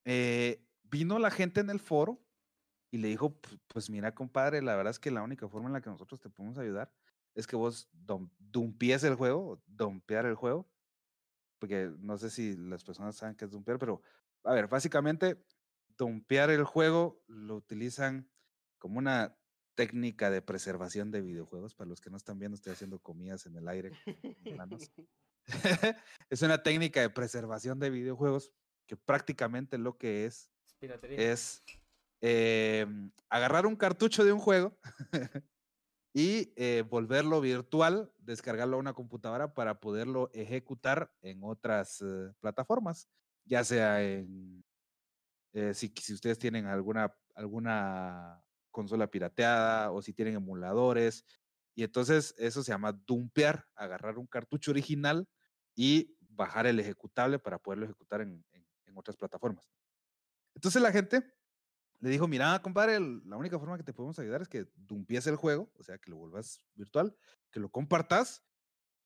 [0.05, 2.27] eh, vino la gente en el foro
[2.91, 5.75] y le dijo, "Pu- pues mira, compadre, la verdad es que la única forma en
[5.75, 6.93] la que nosotros te podemos ayudar
[7.35, 7.91] es que vos
[8.39, 10.71] dumpies el juego, dompear el juego,
[11.61, 14.03] porque no sé si las personas saben qué es dumpear, pero
[14.45, 15.45] a ver, básicamente,
[15.97, 18.31] dumpear el juego lo utilizan
[18.78, 19.36] como una
[19.74, 21.74] técnica de preservación de videojuegos.
[21.74, 23.93] Para los que no están viendo, estoy haciendo comidas en el aire.
[26.31, 28.52] es una técnica de preservación de videojuegos
[28.86, 30.51] que prácticamente lo que es
[31.02, 31.62] Es
[32.20, 32.86] eh,
[33.28, 34.77] agarrar un cartucho de un juego
[36.14, 43.09] y eh, volverlo virtual, descargarlo a una computadora para poderlo ejecutar en otras eh, plataformas,
[43.44, 44.62] ya sea en,
[45.53, 51.24] eh, si, si ustedes tienen alguna, alguna consola pirateada o si tienen emuladores.
[51.74, 55.29] Y entonces eso se llama dumpear, agarrar un cartucho original
[55.74, 59.70] y bajar el ejecutable para poderlo ejecutar en- en- en otras plataformas.
[60.55, 61.35] Entonces la gente
[62.01, 65.37] le dijo, mira, compadre, la única forma que te podemos ayudar es que dumpies el
[65.37, 67.16] juego, o sea, que lo vuelvas virtual,
[67.51, 68.45] que lo compartas.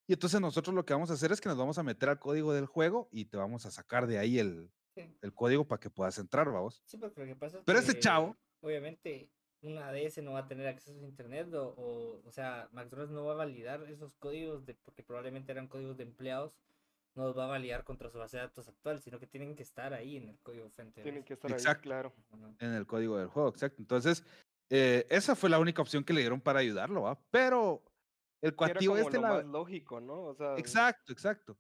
[0.07, 2.19] Y entonces nosotros lo que vamos a hacer es que nos vamos a meter al
[2.21, 5.15] código del juego y te vamos a sacar de ahí el, Sí.
[5.21, 6.83] el código para que puedas entrar, vamos.
[6.87, 9.31] Sí, porque lo que pasa es Pero este que, chavo- Obviamente,
[9.63, 13.27] una DS no va a tener acceso a internet, o, o, o sea, McDonald's no
[13.27, 16.57] va a validar esos códigos, de, porque probablemente eran códigos de empleados,
[17.15, 19.63] no los va a validar contra su base de datos actual, sino que tienen que
[19.63, 21.03] estar ahí en el código fuente.
[21.03, 21.83] Tienen que estar ahí, Exacto.
[21.83, 22.13] claro.
[22.31, 22.55] Ajá.
[22.61, 23.81] En el código del juego, exacto.
[23.83, 24.25] Entonces,
[24.71, 27.19] eh, esa fue la única opción que le dieron para ayudarlo, ¿va?
[27.31, 27.83] Pero
[28.43, 28.69] el como
[29.09, 30.23] este, lo la- más lógico, ¿no?
[30.25, 31.59] O sea, Exacto, exacto.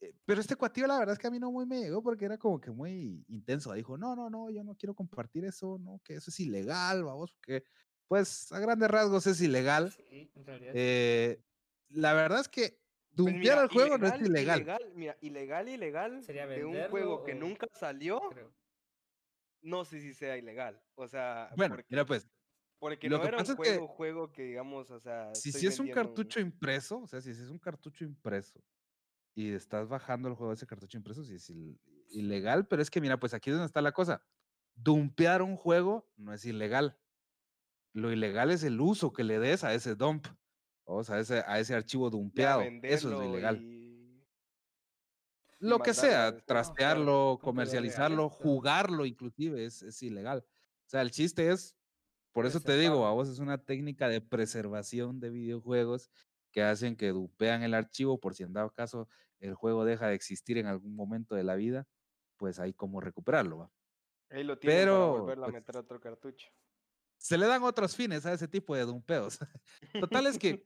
[0.00, 2.24] Eh, Pero este cuatío, la verdad es que a mí no muy me llegó porque
[2.24, 3.72] era como que muy intenso.
[3.72, 7.32] Dijo, no, no, no, yo no quiero compartir eso, no, que eso es ilegal, vamos,
[7.32, 7.64] porque,
[8.08, 9.92] pues, a grandes rasgos es ilegal.
[9.92, 10.72] Sí, en realidad.
[10.74, 11.42] Eh,
[11.88, 14.60] la verdad es que dumpear el juego no es ilegal, ilegal.
[14.60, 18.54] Ilegal, mira, ilegal, ilegal Sería de un juego que nunca salió, creo.
[19.62, 20.82] no sé si sea ilegal.
[20.94, 22.28] O sea, Bueno, porque, mira, pues,
[22.78, 25.34] porque lo no que era un pasa es que juego, juego que digamos, o sea,
[25.34, 28.64] si, si es un cartucho impreso, o sea, si es un cartucho impreso
[29.40, 32.90] y estás bajando el juego de ese cartucho impreso, sí es il- ilegal, pero es
[32.90, 34.22] que mira, pues aquí es donde está la cosa.
[34.74, 36.98] Dumpear un juego no es ilegal.
[37.92, 40.26] Lo ilegal es el uso que le des a ese dump,
[40.84, 42.62] o sea, a ese, a ese archivo dumpeado.
[42.82, 43.60] Eso es lo ilegal.
[43.62, 44.24] y-
[45.58, 46.46] Lo que sea, después.
[46.46, 50.38] trastearlo, comercializarlo, jugarlo inclusive es, es ilegal.
[50.48, 51.76] O sea, el chiste es,
[52.32, 56.10] por eso te digo, a vos es una técnica de preservación de videojuegos
[56.52, 59.08] que hacen que dupean el archivo por si en dado caso
[59.40, 61.86] el juego deja de existir en algún momento de la vida,
[62.36, 63.58] pues hay cómo recuperarlo.
[63.58, 63.72] ¿va?
[64.30, 66.48] Ahí lo tienen para Pero, volverlo a pues, meter a otro cartucho.
[67.18, 69.38] Se le dan otros fines a ese tipo de dumpeos.
[70.22, 70.64] Total es que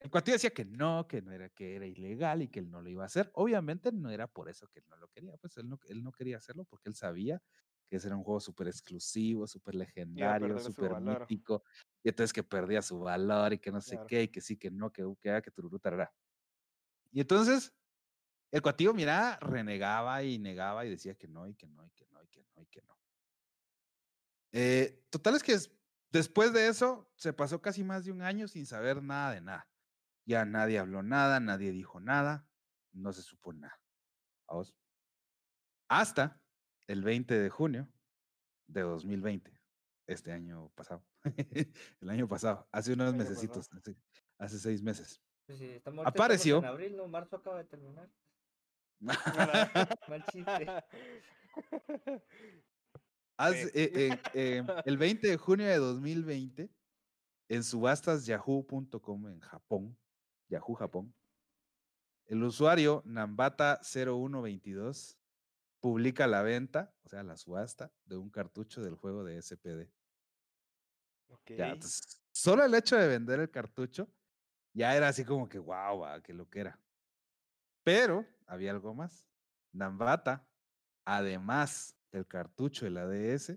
[0.00, 2.80] el cuatillo decía que no, que no era, que era ilegal y que él no
[2.80, 3.30] lo iba a hacer.
[3.34, 6.12] Obviamente no era por eso que él no lo quería, pues él no, él no
[6.12, 7.42] quería hacerlo porque él sabía
[7.88, 11.62] que ese era un juego súper exclusivo, súper legendario, súper mítico,
[12.02, 14.70] y entonces que perdía su valor y que no sé qué, y que sí, que
[14.70, 16.12] no, que que ah, que tururú, tarará.
[17.12, 17.72] Y entonces
[18.52, 22.06] el cuatillo, mira, renegaba y negaba y decía que no, y que no, y que
[22.06, 22.98] no, y que no, y que no.
[24.52, 25.70] Eh, total es que es-
[26.10, 29.68] después de eso se pasó casi más de un año sin saber nada de nada.
[30.24, 32.48] Ya nadie habló nada, nadie dijo nada,
[32.92, 33.80] no se supo nada.
[34.48, 34.74] ¿Vamos?
[35.88, 36.42] Hasta
[36.86, 37.88] el 20 de junio
[38.66, 39.60] de 2020,
[40.06, 41.04] este año pasado.
[42.00, 43.96] el año pasado, hace unos mesecitos, hace,
[44.38, 45.20] hace seis meses.
[45.46, 46.58] Pues estamos, ahorita estamos Apareció.
[46.58, 48.10] En abril, no, marzo acaba de terminar.
[50.08, 50.66] Mal chiste.
[53.38, 56.70] Eh, eh, eh, el 20 de junio de 2020,
[57.48, 59.98] en subastas yahoo.com en Japón,
[60.48, 61.14] Yahoo Japón,
[62.24, 65.18] el usuario Nambata0122
[65.80, 69.92] publica la venta, o sea, la subasta de un cartucho del juego de SPD.
[71.28, 71.52] Ok.
[71.56, 74.10] Ya, entonces, solo el hecho de vender el cartucho
[74.72, 76.80] ya era así como que, wow, que lo que era.
[77.86, 79.28] Pero había algo más.
[79.72, 80.44] Nambata,
[81.04, 83.56] además del cartucho de la DS,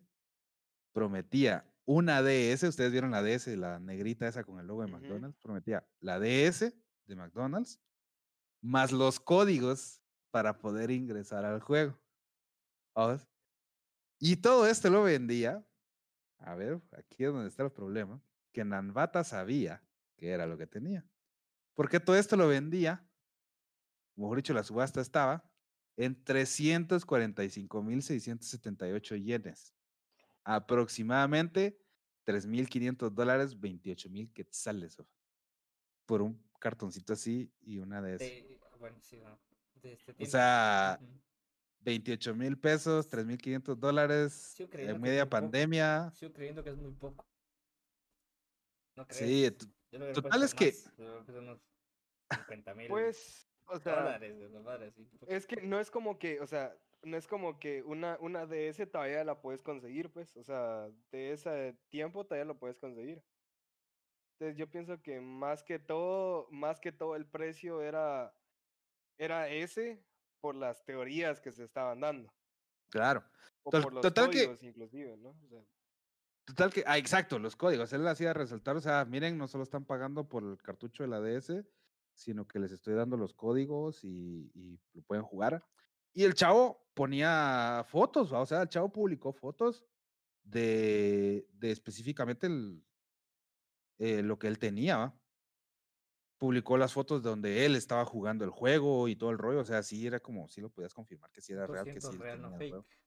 [0.93, 4.91] prometía una DS, ustedes vieron la DS, la negrita esa con el logo de.
[4.91, 6.71] McDonald's, prometía la DS
[7.07, 7.81] de McDonald's,
[8.61, 9.99] más los códigos
[10.29, 11.99] para poder ingresar al juego.
[12.93, 13.27] ¿Vamos?
[14.19, 15.65] Y todo esto lo vendía,
[16.37, 19.83] a ver, aquí es donde está el problema, que Nambata sabía
[20.17, 21.03] que era lo que tenía.
[21.73, 23.08] Porque todo esto lo vendía,
[24.19, 25.43] mejor dicho, la subasta estaba
[25.97, 29.73] en 345.678 yenes.
[30.43, 31.79] Aproximadamente
[32.25, 34.97] 3.500 dólares, 28.000 quetzales.
[36.05, 38.27] Por un cartoncito así y una de esas.
[38.27, 39.37] De- bueno, sí, no,
[39.81, 41.11] de este O sea, Ujú.
[41.81, 45.41] 28 mil pesos, 3.500 dólares, creyendo en media poco.
[45.41, 46.11] pandemia.
[46.15, 47.25] Sigo creyendo que es muy poco.
[48.95, 49.29] ¿No crees?
[49.29, 49.51] Sí,
[50.13, 51.59] total es que- más, le hubiera puesto unos
[52.33, 56.75] 50 mil Pues, o sea, dólares, sí, es que no es como que, o sea,
[57.03, 61.31] no es como que una, una DS todavía la puedes conseguir, pues, o sea, de
[61.31, 63.23] ese tiempo todavía lo puedes conseguir.
[64.33, 68.33] Entonces yo pienso que más que todo, más que todo el precio era,
[69.17, 70.03] era ese
[70.41, 72.33] por las teorías que se estaban dando.
[72.89, 73.23] claro.
[73.63, 75.29] O Tol- por los total que- códigos inclusive, ¿no?
[75.43, 75.61] O sea,
[76.45, 77.93] Total que, ah, exacto, los códigos.
[77.93, 81.19] Él hacía resaltar, o sea, miren, no solo están pagando por el cartucho de la
[81.19, 81.63] DS,
[82.19, 85.63] sino que les estoy dando los códigos y, y lo pueden jugar.
[86.13, 88.41] Y el chavo ponía fotos, ¿va?
[88.41, 89.85] o sea, el chavo publicó fotos
[90.43, 92.83] de, de específicamente el,
[93.99, 95.21] eh, lo que él tenía, ¿va?
[96.37, 99.81] Publicó las fotos donde él estaba jugando el juego y todo el rollo, o sea,
[99.83, 102.19] sí era como, sí lo podías confirmar que sí era real, que sí 100% él
[102.19, 102.85] real, no tenía el juego.
[102.85, 102.99] fake.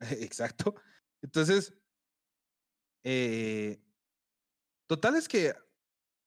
[0.22, 0.74] Exacto.
[1.22, 1.74] Entonces,
[3.02, 3.82] eh,
[4.86, 5.54] total es que,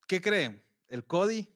[0.06, 0.64] ¿qué creen?
[0.88, 1.53] El Cody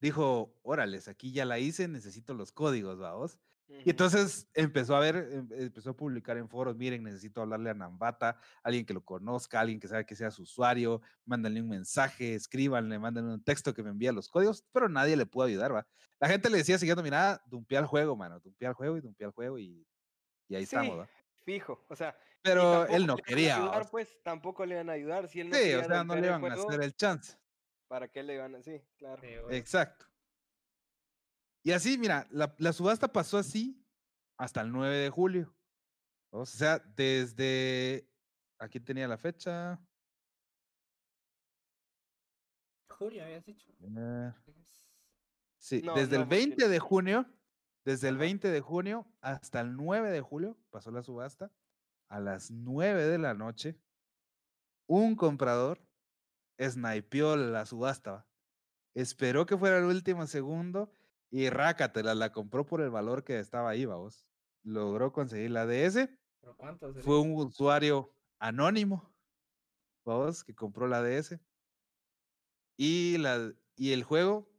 [0.00, 3.38] dijo, órales, aquí ya la hice, necesito los códigos, vamos.
[3.82, 7.74] Y entonces empezó a ver, em- empezó a publicar en foros, miren, necesito hablarle a
[7.74, 12.34] Nambata, alguien que lo conozca, alguien que sabe que sea su usuario, mándenle un mensaje,
[12.34, 15.86] escríbanle, mándenle un texto que me envíe los códigos, pero nadie le pudo ayudar, va.
[16.20, 19.28] La gente le decía siguiendo, mira, dumpea el juego, mano, dumpea el juego y dumpea
[19.28, 19.86] el juego y,
[20.48, 21.10] y ahí estamos, ¿va?
[21.44, 25.28] fijo, o sea, Pero él no quería, ayudar, pues, tampoco le iban a ayudar.
[25.28, 27.36] Si él no Sí, o sea, no le iban a hacer el chance.
[27.90, 28.62] ¿Para qué le iban a...?
[28.62, 29.20] Sí, claro.
[29.20, 29.50] Sí, bueno.
[29.50, 30.06] Exacto.
[31.64, 33.84] Y así, mira, la, la subasta pasó así
[34.38, 35.52] hasta el 9 de julio.
[36.30, 38.08] O sea, desde.
[38.60, 39.78] Aquí tenía la fecha.
[42.88, 43.66] Julio, habías dicho.
[43.82, 44.32] eh,
[45.58, 47.26] Sí, No, desde no, el porque- 20 de junio,
[47.84, 48.20] desde el Ajá.
[48.20, 51.50] 20 de junio hasta el 9 de julio pasó la subasta.
[52.08, 53.76] A las 9 de la noche,
[54.88, 55.80] un comprador
[56.60, 58.26] snipeó la subasta.
[58.94, 60.92] Esperó que fuera el último segundo
[61.30, 64.26] y rácatela, la compró por el valor que estaba ahí, vamos.
[64.62, 66.08] Logró conseguir la DS.
[66.40, 66.98] ¿Pero cuántos?
[67.02, 69.14] Fue un usuario anónimo,
[70.04, 71.38] vamos, que compró la DS.
[72.76, 74.50] Y, la, y el juego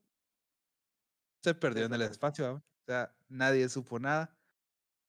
[1.44, 2.53] se perdió en el espacio.
[2.53, 4.38] O sea, nadie supo nada,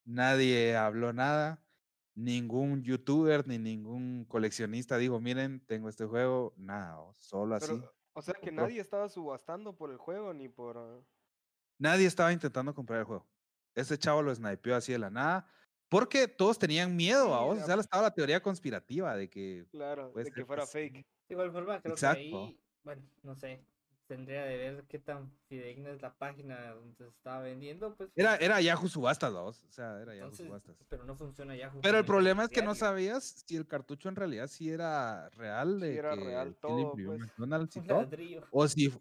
[0.04, 1.61] nadie habló nada,
[2.14, 7.72] ningún youtuber ni ningún coleccionista dijo, miren, tengo este juego, nada, solo así.
[7.74, 8.64] Pero, o sea, que compró.
[8.64, 10.76] nadie estaba subastando por el juego ni por...
[10.78, 11.00] ah,
[11.78, 13.26] Nadie estaba intentando comprar el juego.
[13.74, 15.46] Ese chavo lo snipeó así de la nada.
[15.88, 17.40] Porque todos tenían miedo, Sí, ¿va?
[17.44, 20.94] O la- sea, estaba la teoría conspirativa de que Claro, de que fuera fake.
[20.94, 22.18] De igual forma, creo Exacto.
[22.20, 23.66] que ahí, bueno, no sé,
[24.16, 28.10] tendría de ver qué tan fidedigna es la página donde se estaba vendiendo, pues.
[28.14, 29.42] era, era Yahoo Subastas, ¿va?
[29.44, 30.76] O sea, era Yahoo entonces, Subastas.
[30.88, 31.80] pero no funciona Yahoo.
[31.82, 35.80] Pero el problema es que no sabías si el cartucho en realidad sí era real,
[35.80, 37.20] Sí de era que real todo, pues.
[37.20, 38.46] McDonald's y Un todo, ladrillo.
[38.50, 38.92] o si,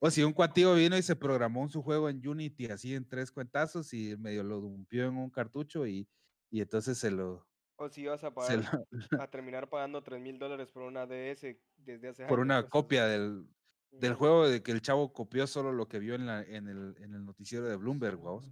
[0.00, 3.08] o si un cuatillo vino y se programó en su juego en Unity así en
[3.08, 6.08] tres cuentazos y medio lo dumpió en un cartucho y,
[6.50, 10.38] y entonces se lo, O si ibas a pagar, lo- a terminar pagando 3 mil
[10.38, 13.46] dólares por una DS desde hace por años, una pues, copia del,
[13.92, 16.96] del juego de que el chavo copió solo lo que vio en, la, en, el,
[16.98, 18.18] en el noticiero de Bloomberg.
[18.18, 18.42] Ujú.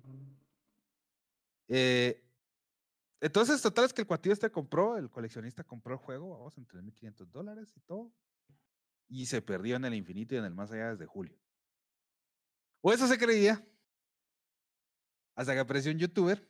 [1.68, 2.22] Eh,
[3.20, 6.66] entonces, total es que el cuatillo este compró, el coleccionista compró el juego, vamos, en
[6.66, 8.12] 3.500 dólares y todo.
[9.08, 11.38] Y se perdió en el infinito y en el más allá desde julio.
[12.80, 13.64] O eso se creía.
[15.34, 16.46] Hasta que apareció un youtuber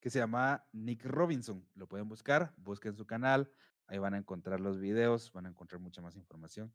[0.00, 1.66] que se llama Nick Robinson.
[1.74, 3.50] Lo pueden buscar, busquen su canal,
[3.86, 6.72] ahí van a encontrar los videos, van a encontrar mucha más información.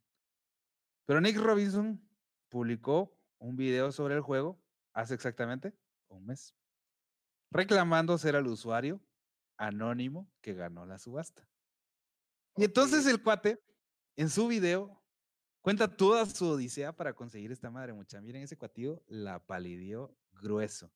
[1.10, 2.00] Pero Nick Robinson
[2.50, 4.62] publicó un video sobre el juego
[4.94, 5.74] hace exactamente
[6.08, 6.54] un mes,
[7.50, 9.02] reclamando ser el usuario
[9.58, 11.50] anónimo que ganó la subasta.
[12.58, 13.60] Y entonces el cuate,
[14.18, 15.02] en su video,
[15.62, 18.22] cuenta toda su odisea para conseguir esta madre mucha.
[18.22, 20.92] Miren, ese cuatillo la palidió grueso.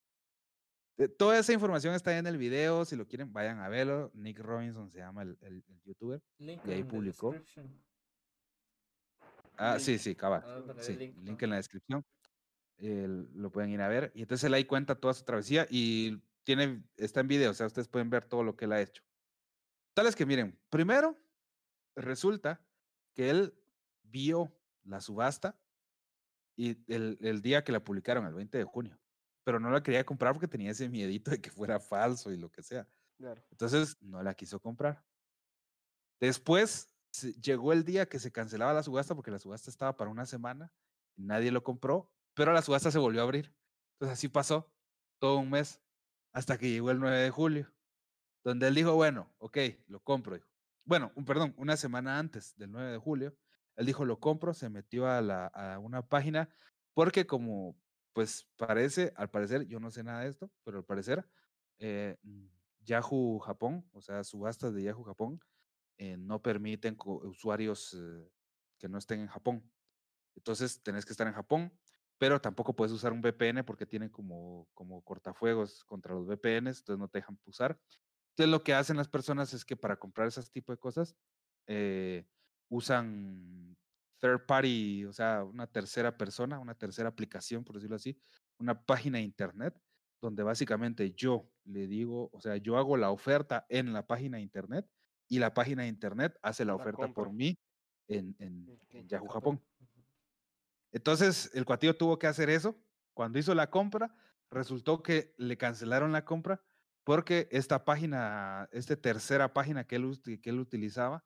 [0.97, 2.85] Eh, Toda esa información está en el video.
[2.85, 4.11] Si lo quieren, vayan a verlo.
[4.13, 6.21] Nick Robinson se llama el, el- el youtuber.
[6.37, 7.31] Link Y ahí publicó.
[9.57, 10.43] Ah, sí, sí, cabal.
[10.45, 12.05] Ah, Sí, link, link en la descripción.
[12.77, 14.11] Lo pueden ir a ver.
[14.15, 17.67] Y entonces él ahí cuenta toda su travesía y tiene, está en video, o sea,
[17.67, 19.03] ustedes pueden ver todo lo que él ha hecho.
[19.93, 21.17] Tal es que miren, primero
[21.95, 22.65] resulta
[23.13, 23.53] que él
[24.01, 24.51] vio
[24.83, 25.59] la subasta
[26.57, 28.99] y el, el día que la publicaron, el 20 de junio,
[29.43, 32.51] pero no la quería comprar porque tenía ese miedito de que fuera falso y lo
[32.51, 32.87] que sea.
[33.17, 33.41] Claro.
[33.51, 35.03] Entonces no la quiso comprar.
[36.19, 36.92] Después
[37.41, 40.71] llegó el día que se cancelaba la subasta porque la subasta estaba para una semana,
[41.15, 43.53] nadie lo compró, pero la subasta se volvió a abrir.
[43.93, 44.71] Entonces así pasó
[45.19, 45.81] todo un mes
[46.33, 47.73] hasta que llegó el 9 de julio,
[48.43, 49.57] donde él dijo, bueno, ok,
[49.87, 50.39] lo compro.
[50.85, 53.37] Bueno, un, perdón, una semana antes del 9 de julio,
[53.75, 56.49] él dijo, lo compro, se metió a, la, a una página
[56.93, 57.75] porque como,
[58.13, 61.27] pues parece, al parecer, yo no sé nada de esto, pero al parecer,
[61.79, 62.45] eh, mm,
[62.81, 65.39] Yahoo Japón, o sea, subastas de Yahoo Japón,
[65.97, 68.29] eh, no permiten usuarios eh,
[68.79, 69.71] que no estén en Japón.
[70.35, 71.71] Entonces, tenés que estar en Japón,
[72.17, 76.99] pero tampoco puedes usar un VPN porque tienen como, como cortafuegos contra los VPNs, entonces
[76.99, 77.79] no te dejan usar.
[78.31, 81.15] Entonces, lo que hacen las personas es que para comprar ese tipo de cosas,
[81.67, 82.25] eh,
[82.69, 83.77] usan
[84.19, 88.19] third party, o sea, una tercera persona, una tercera aplicación, por decirlo así,
[88.57, 89.77] una página de internet,
[90.21, 94.43] donde básicamente yo le digo, o sea, yo hago la oferta en la página de
[94.43, 94.87] internet
[95.33, 97.57] y la página de internet hace la La oferta por mí
[98.07, 99.63] en, en- en Yahoo Japón.
[100.91, 102.75] Entonces, el cuatillo tuvo que hacer eso.
[103.13, 104.15] Cuando hizo la compra,
[104.49, 106.61] resultó que le cancelaron la compra
[107.03, 111.25] porque esta página, esta tercera página que él, que él utilizaba,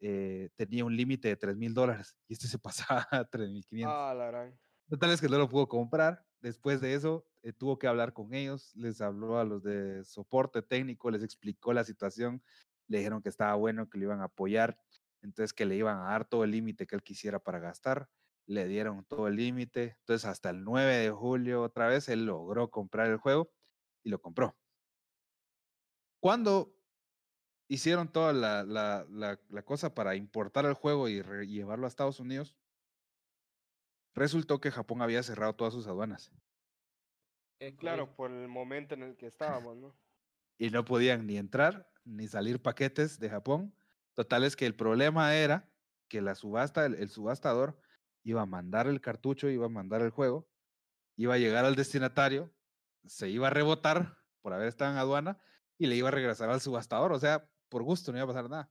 [0.00, 2.58] eh, tenía un límite de 3 mil dólares y este se
[2.98, 3.94] pasaba a 3 mil 500.
[3.96, 4.58] Ah, la gran.
[4.88, 6.24] Total es que no lo pudo comprar.
[6.40, 10.62] Después de eso, eh, tuvo que hablar con ellos, les habló a los de soporte
[10.62, 12.42] técnico, les explicó la situación,
[12.90, 14.78] le dijeron que estaba bueno, que le iban a apoyar,
[15.22, 18.10] entonces que le iban a dar todo el límite que él quisiera para gastar,
[18.46, 22.70] le dieron todo el límite, entonces hasta el 9 de julio otra vez él logró
[22.70, 23.52] comprar el juego
[24.04, 24.58] y lo compró.
[26.20, 26.76] Cuando
[27.68, 31.88] hicieron toda la, la- la- la cosa para importar el juego y re- llevarlo a
[31.88, 32.56] Estados Unidos,
[34.14, 36.30] resultó que Japón había cerrado todas sus aduanas
[37.60, 39.96] Eh, Claro, por el momento en el que estábamos, ¿no?
[40.60, 43.74] Y no podían ni entrar ni salir paquetes de Japón.
[44.12, 45.72] Total es que el problema era
[46.06, 47.80] que la subasta, el, el subastador
[48.24, 50.46] iba a mandar el cartucho, iba a mandar el juego,
[51.16, 52.54] iba a llegar al destinatario,
[53.06, 55.42] se iba a rebotar por haber estado en aduana
[55.78, 57.12] y le iba a regresar al subastador.
[57.12, 58.70] O sea, por gusto no iba a pasar nada.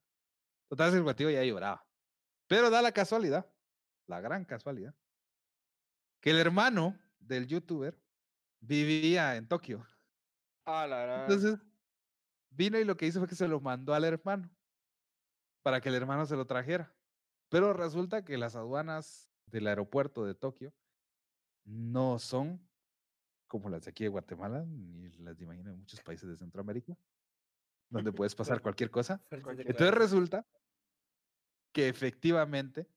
[0.67, 1.87] Total es que el guatillo ya lloraba.
[2.45, 3.51] Pero da la casualidad,
[4.05, 4.93] la gran casualidad,
[6.21, 7.99] que el hermano del youtuber
[8.59, 9.87] vivía en Tokio.
[10.65, 11.21] Ah, la gran.
[11.21, 11.59] Entonces,
[12.49, 14.49] vino y lo que hizo fue que se lo mandó al hermano
[15.61, 16.93] para que el hermano se lo trajera.
[17.49, 20.73] Pero resulta que las aduanas del aeropuerto de Tokio
[21.65, 22.67] no son
[23.47, 26.95] como las de aquí de Guatemala, ni las de imagino de muchos países de Centroamérica,
[27.89, 29.21] donde puedes pasar cualquier cosa.
[29.31, 30.45] Entonces resulta
[31.73, 32.87] que efectivamente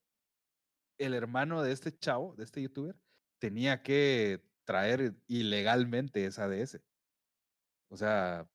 [0.99, 2.95] el hermano de este chavo, de este youtuber,
[3.39, 6.79] tenía que traer ilegalmente esa DS.
[7.89, 8.47] O sea,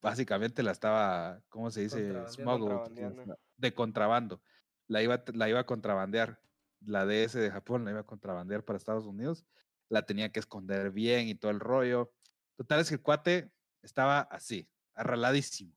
[0.00, 2.26] básicamente la estaba, ¿cómo se dice?
[2.28, 4.42] Smuggled, de contrabando.
[4.86, 6.40] La iba, la iba a contrabandear.
[6.80, 9.44] La DS de Japón la iba a contrabandear para Estados Unidos.
[9.88, 12.12] La tenía que esconder bien y todo el rollo.
[12.56, 13.52] Total es que el cuate
[13.82, 15.74] estaba así, arraladísimo.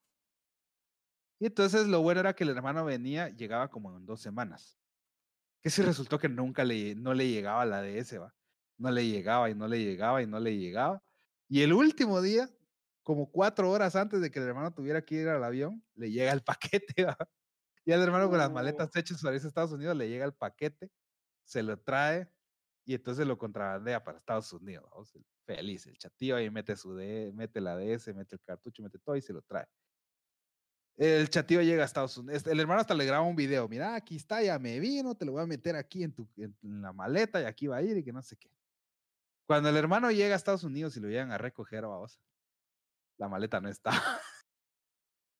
[1.39, 4.79] Y entonces lo bueno era que el hermano venía, llegaba como en dos semanas.
[5.61, 8.33] Que sí resultó que nunca le, no le llegaba la DS, va.
[8.77, 11.03] No le llegaba y no le llegaba y no le llegaba.
[11.49, 12.49] Y el último día,
[13.03, 16.31] como cuatro horas antes de que el hermano tuviera que ir al avión, le llega
[16.31, 17.17] el paquete, va.
[17.85, 20.33] Y al hermano con las maletas hechas para irse a Estados Unidos le llega el
[20.33, 20.89] paquete,
[21.45, 22.31] se lo trae
[22.85, 25.15] y entonces lo contrabandea para Estados Unidos.
[25.15, 28.97] el- Feliz, el chatillo ahí mete su D, mete la DS, mete el cartucho, mete
[28.99, 29.65] todo y se lo trae.
[30.95, 32.45] El chatillo llega a Estados Unidos.
[32.47, 33.67] El hermano hasta le graba un video.
[33.67, 36.55] Mira, aquí está, ya me vino, te lo voy a meter aquí en, tu, en
[36.81, 38.49] la maleta y aquí va a ir y que no sé qué.
[39.47, 42.21] Cuando el hermano llega a Estados Unidos y lo llegan a recoger, vamos,
[43.17, 43.91] la maleta no está.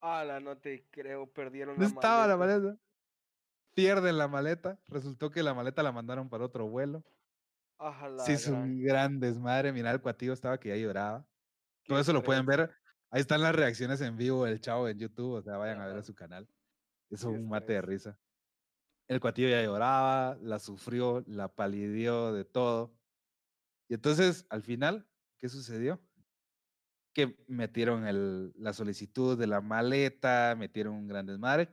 [0.02, 2.78] Ala, no te creo, perdieron No la estaba la maleta.
[3.74, 4.80] Pierden la maleta.
[4.88, 7.04] Resultó que la maleta la mandaron para otro vuelo.
[7.80, 9.72] Ah, la Sí, es un gran desmadre.
[9.72, 11.26] Mira, el cuatillo estaba que ya lloraba.
[11.88, 12.70] Todo eso lo pueden ver.
[13.10, 15.34] Ahí están las reacciones en vivo del chavo en YouTube.
[15.34, 16.48] O sea, vayan a ver a su canal.
[17.10, 18.20] Es un mate de risa.
[19.08, 22.96] El cuatillo ya lloraba, la sufrió, la palidió de todo.
[23.88, 26.02] Y entonces, al final, ¿qué sucedió?
[27.14, 31.70] Que metieron el- la solicitud de la maleta, metieron un gran desmadre.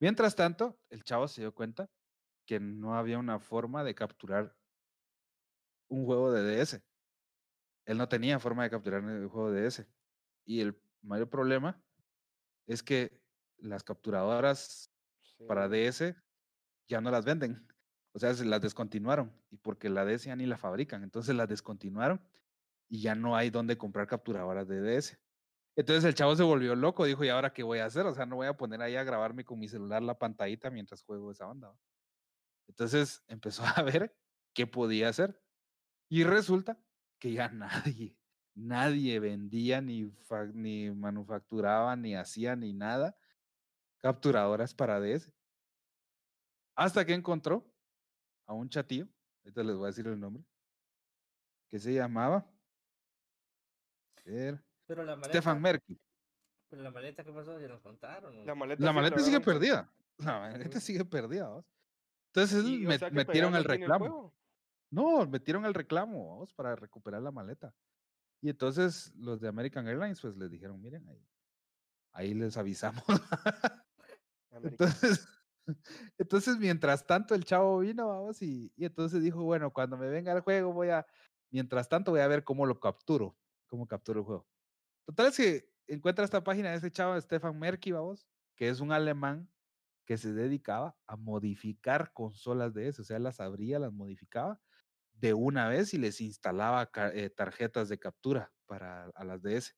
[0.00, 1.90] Mientras tanto, el chavo se dio cuenta
[2.46, 4.56] que no había una forma de capturar
[5.88, 6.82] un juego de DS.
[7.86, 9.86] Él no tenía forma de capturar el juego de DS.
[10.44, 11.82] Y el mayor problema
[12.66, 13.20] es que
[13.58, 14.92] las capturadoras
[15.46, 15.72] para Sí.
[15.72, 16.14] DS
[16.88, 17.66] ya no las venden.
[18.12, 19.32] O sea, se las descontinuaron.
[19.50, 21.02] Y porque la DS ya ni la fabrican.
[21.02, 22.20] Entonces las descontinuaron
[22.88, 25.18] y ya no hay dónde comprar capturadoras de DS.
[25.76, 27.04] Entonces el chavo se volvió loco.
[27.04, 28.06] Dijo, ¿y ahora qué voy a hacer?
[28.06, 31.02] O sea, no voy a poner ahí a grabarme con mi celular la pantallita mientras
[31.02, 31.68] juego esa onda.
[31.68, 31.78] ¿va?".
[32.68, 34.16] Entonces empezó a ver
[34.54, 35.40] qué podía hacer.
[36.08, 36.82] Y resulta
[37.18, 38.18] que ya nadie,
[38.54, 40.12] nadie vendía, ni,
[40.54, 43.16] ni manufacturaba, ni hacía, ni nada
[43.98, 45.32] capturadoras para DS.
[46.76, 47.74] Hasta que encontró
[48.46, 49.08] a un chatillo,
[49.44, 50.44] ahorita les voy a decir el nombre,
[51.68, 52.50] que se llamaba
[54.30, 55.38] ver, Pero la maleta.
[55.38, 56.00] Stefan Merkel.
[56.70, 57.58] Pero la maleta, ¿qué pasó?
[57.60, 58.44] ¿Ya nos contaron?
[58.44, 59.90] La maleta, La sí maleta sigue perdida.
[60.18, 61.48] La maleta sigue perdida.
[61.48, 61.64] ¿vos?
[62.34, 64.34] Entonces Y, o met- sea que metieron el reclamo.
[64.90, 67.74] No, metieron el reclamo vamos, para recuperar la maleta.
[68.40, 71.28] Y entonces los de American Airlines pues les dijeron, miren, ahí,
[72.12, 73.04] ahí les avisamos.
[74.50, 75.28] Entonces,
[76.18, 80.32] entonces, mientras tanto el chavo vino, vamos, y, y entonces dijo, bueno, cuando me venga
[80.32, 81.06] el juego voy a,
[81.50, 83.36] mientras tanto voy a ver cómo lo capturo,
[83.68, 84.48] cómo capturo el juego.
[85.06, 88.26] Total es que encuentra esta página de ese chavo, Stefan Merky, vamos,
[88.56, 89.48] que es un alemán
[90.04, 94.60] que se dedicaba a modificar consolas de eso, o sea, las abría, las modificaba
[95.12, 99.76] de una vez y les instalaba eh, tarjetas de captura para a las DS.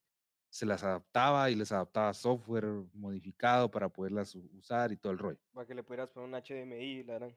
[0.51, 5.41] Se las adaptaba y les adaptaba software modificado para poderlas usar y todo el rollo.
[5.53, 7.37] Para que le pudieras poner un HDMI, la gran.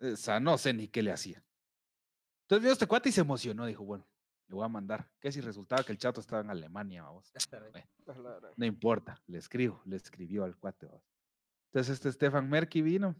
[0.00, 1.44] O sea, no sé ni qué le hacía.
[2.42, 4.06] Entonces vio este cuate y se emocionó, dijo, bueno,
[4.48, 5.08] le voy a mandar.
[5.20, 7.30] ¿Qué si resultaba que el chato estaba en Alemania, vamos?
[8.56, 10.88] No importa, le escribo, le escribió al cuate.
[11.72, 13.16] Entonces este Stefan Merky vino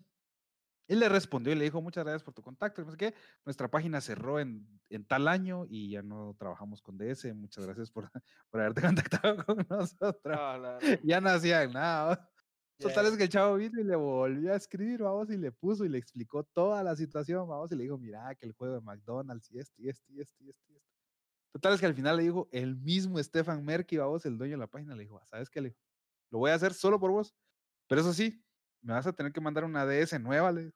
[0.86, 3.14] y le respondió y le dijo, muchas gracias por tu contacto, y no sé qué,
[3.44, 7.90] nuestra página cerró en, en tal año y ya no trabajamos con DS, muchas gracias
[7.90, 8.10] por,
[8.51, 10.82] por haberte contactado con nosotros.
[11.02, 12.30] Ya no hacían nada.
[12.78, 15.84] Total es que el chavo vino y le volvió a escribir, vamos, y le puso
[15.84, 18.80] y le explicó toda la situación, vamos, y le dijo, mira, que el juego de
[18.80, 20.84] McDonald's y esto, y esto, y esto, y esto.
[21.55, 24.59] Total es que al final le dijo, el mismo Stefan Merky, vamos, el dueño de
[24.59, 25.60] la página, le dijo, "Ah, ¿sabes qué?
[25.60, 25.81] Le dijo,
[26.32, 27.35] lo voy a hacer solo por vos,
[27.89, 28.44] pero eso sí,
[28.82, 30.72] me vas a tener que mandar una DS nueva, le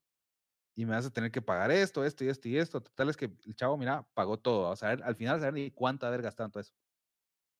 [0.77, 2.83] y me vas a tener que pagar esto, esto y esto y esto.
[2.83, 6.07] Total es que el chavo, mira, pagó todo, o sea, al final saber ni cuánto
[6.07, 6.73] haber gastado en todo eso.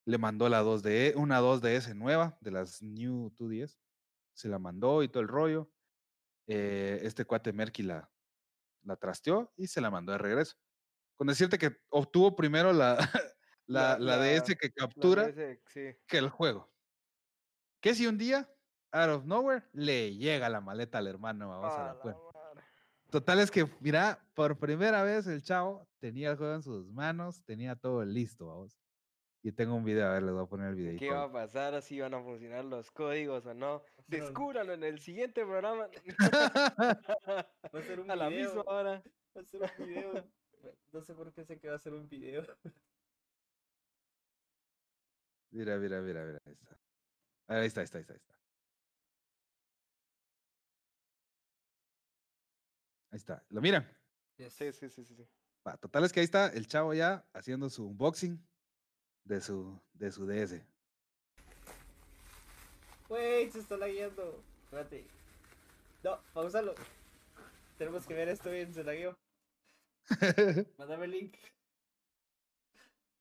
[0.07, 3.79] Le mandó la 2D, una 2DS nueva de las New 2DS
[4.35, 5.73] se la mandó y todo el rollo.
[6.49, 8.13] eh, este cuate Merky la,
[8.83, 10.57] la trasteó y se la mandó de regreso.
[11.19, 12.97] Con decirte que obtuvo primero la,
[13.67, 15.91] la, La- la, la- DS que La captura DS, sí.
[16.07, 16.73] que el juego.
[17.81, 18.49] Que si un día,
[18.93, 22.21] out of nowhere, le llega la maleta al hermano, vamos a Ah, la la cuenta.
[23.11, 27.43] Total es que, mira, por primera vez el chavo tenía el juego en sus manos,
[27.45, 28.79] tenía todo listo, vamos.
[29.43, 30.99] Y tengo un video, a ver, les voy a poner el ¿Y video.
[30.99, 31.81] ¿Qué iba a pasar?
[31.83, 33.83] ¿Si iban a funcionar los códigos o no?
[34.07, 35.89] Descúbralo en el siguiente programa.
[37.75, 38.47] Va a ser un a la video.
[38.55, 39.03] misma hora.
[39.37, 40.29] Va a ser un video.
[40.93, 42.45] No sé por qué sé que va a ser un video.
[45.51, 46.43] Mira, mira, mira, mira.
[46.45, 46.79] Ahí está.
[47.47, 48.13] Ahí está, ahí está, ahí está.
[48.13, 48.35] Ahí está.
[53.11, 53.45] Ahí está.
[53.49, 53.89] ¿Lo miran?
[54.37, 54.53] Yes.
[54.53, 55.15] Sí, sí, sí, sí.
[55.15, 55.29] sí.
[55.67, 58.47] Va, total es que ahí está el chavo ya haciendo su unboxing
[59.25, 60.63] de su, de su DS.
[63.09, 64.45] Wey, se está lagueando.
[64.65, 65.07] Espérate.
[66.03, 66.75] No, pausalo.
[67.79, 69.17] Tenemos que ver esto bien, se lagueó.
[70.79, 71.37] Mándame el link.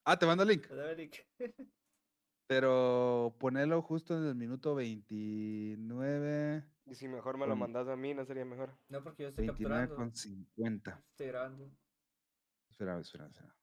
[0.06, 0.68] ah, te mando el link.
[0.70, 1.16] Mándame el link.
[2.50, 7.98] Pero ponelo justo en el minuto 29, Y si mejor me lo Con- mandas a
[7.98, 8.74] mí, ¿no sería mejor?
[8.88, 9.96] No, porque yo estoy 29 capturando.
[9.96, 11.04] con 50.
[11.10, 11.70] Estoy grabando.
[12.70, 13.54] Espera, espera, espera.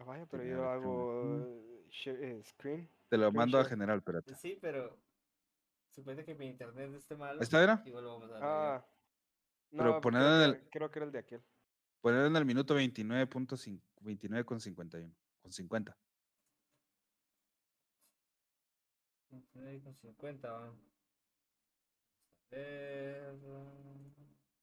[0.00, 2.90] Ah, Vaya, pero yo hago eh, share- eh, screen.
[3.08, 4.34] Te lo Screen mando a general, espérate.
[4.34, 4.98] Sí, pero.
[5.90, 7.40] Supone que mi internet esté malo.
[7.42, 7.80] ¿Está bien?
[7.86, 8.42] Igual lo vamos a ver.
[8.42, 8.86] Ah.
[9.70, 11.44] Pero No, poner creo, el- creo que era el de aquel.
[12.02, 15.14] Ponelo en el minuto 29.5 29 con 51.
[15.40, 15.96] Con 50.
[19.30, 20.66] 29 con 50, va.
[20.66, 20.72] A
[22.50, 23.38] ver.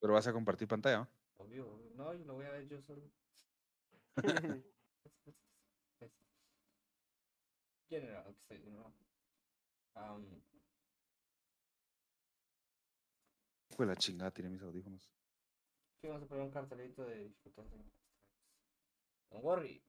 [0.01, 1.07] Pero vas a compartir pantalla, ¿no?
[1.37, 1.91] Obvio, obvio.
[1.95, 3.09] No, yo lo voy a ver yo solo.
[7.89, 8.35] General,
[8.65, 8.93] ¿no?
[9.95, 10.25] Am,
[13.69, 15.09] Fue la chingada, tiene mis audífonos.
[16.01, 17.71] Sí, vamos a poner un cartelito de dificultades.
[17.71, 17.99] strikes.
[19.31, 19.83] Don't worry.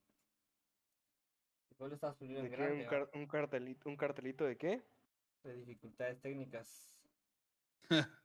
[1.70, 4.82] Igual lo estás grande, ¿Un, car- un cartelito, ¿Un cartelito de qué?
[5.42, 6.94] De dificultades técnicas.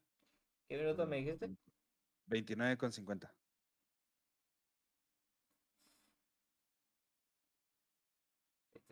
[0.67, 1.49] ¿Qué minuto me dijiste?
[2.27, 3.33] 29 con 50.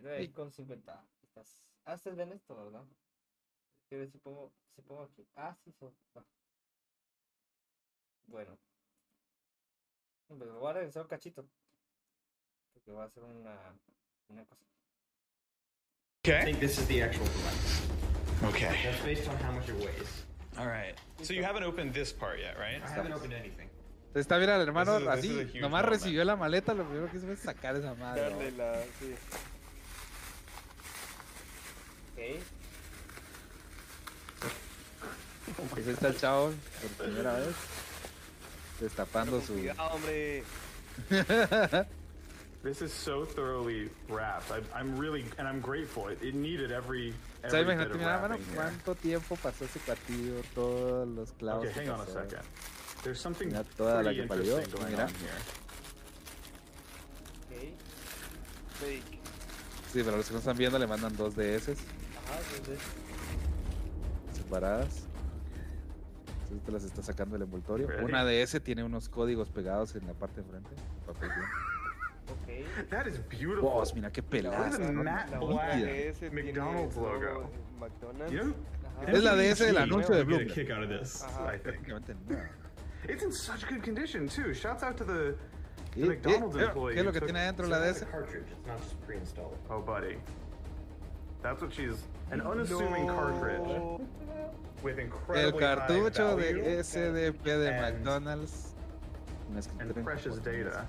[0.05, 1.07] ahí con 50.
[1.21, 1.63] Estás...
[1.85, 2.85] Ah, ustedes ven esto, ¿verdad?
[3.89, 5.25] Quiero ver si pongo, si pongo aquí.
[5.35, 6.25] Ah, sí, so- va.
[10.37, 10.51] Bueno.
[10.53, 11.45] Pues voy a regresar un cachito.
[12.73, 13.55] Porque voy a hacer una,
[14.29, 14.61] una cosa.
[16.25, 16.45] I Okay.
[16.45, 17.81] think this is the actual device.
[18.47, 18.83] Okay.
[18.83, 20.25] That's based on how much it weighs.
[20.57, 20.95] All right.
[21.21, 22.81] So you haven't opened this part yet, right?
[22.81, 23.69] I haven't opened anything.
[24.13, 25.29] Está bien hermano is así,
[25.59, 25.89] nomás moment.
[25.89, 28.21] recibió la maleta, lo primero que hizo fue sacar esa madre.
[28.21, 28.83] Darle la.
[28.99, 29.15] Sí.
[32.13, 32.19] Ok.
[35.77, 37.55] Ahí está el chavo por primera vez.
[38.83, 39.53] Destapando su.
[39.53, 40.43] Cuidado, hombre.
[42.63, 44.49] This is so thoroughly wrapped.
[44.51, 46.07] I, I'm really, and I'm grateful.
[46.07, 51.31] It, it needed every, bit of mira, mano, cuánto tiempo pasó ese cuatillo, todos los
[51.31, 51.65] clavos.
[51.65, 52.39] Okay, hang on a second.
[53.03, 55.03] There's something Mira toda la que palió, interesting going mira.
[55.03, 55.41] on here.
[57.51, 57.73] Ok.
[58.79, 59.19] Fake.
[59.91, 62.39] Sí, pero los que no están viendo le mandan dos DS Ajá,
[64.33, 65.03] separadas.
[66.53, 67.87] Entonces te las está sacando el envoltorio.
[68.03, 70.69] Una DS tiene unos códigos pegados en la parte de enfrente.
[71.05, 71.41] papel bien.
[72.29, 72.89] Ok.
[72.89, 73.69] That is beautiful.
[73.69, 74.77] Wow, mira qué pelada.
[74.77, 75.61] ¿no?
[75.61, 77.49] ese McDonald's logo.
[77.79, 78.31] McDonald's.
[78.31, 78.53] You know,
[79.01, 79.11] Ajá.
[79.11, 80.53] Es la MTV DS del anuncio de Bloomberg.
[80.53, 81.23] kick out of this.
[81.23, 81.87] I think.
[83.09, 84.53] It's in such good condition too.
[84.53, 85.35] Shouts out to the,
[85.97, 86.93] McDonald's ¿qué- employee.
[86.93, 88.45] ¿Qué es lo que tiene adentro la cartridge.
[88.49, 89.57] It's not just pre-installed.
[89.69, 90.17] Oh, buddy.
[91.41, 94.72] That's what she's an unassuming cartridge with incredibly
[95.35, 98.75] El cartucho de SDP de McDonald's.
[99.79, 100.87] And precious data.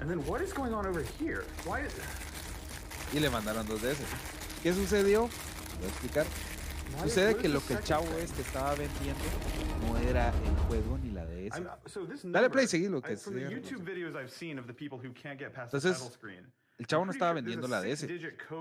[0.00, 1.44] And then what is going on over here?
[1.64, 1.80] Why?
[1.86, 1.94] Is,
[3.14, 3.98] Y le mandaron dos DS.
[4.62, 5.28] ¿Qué sucedió?
[5.78, 6.26] Voy a explicar.
[7.02, 9.20] Sucede que lo que el chavo este estaba vendiendo
[9.86, 11.58] no era el juego ni la DS.
[11.58, 13.32] I'm- so this Dale play, seguí lo que Entonces.
[16.78, 18.06] El chavo no estaba vendiendo la DS.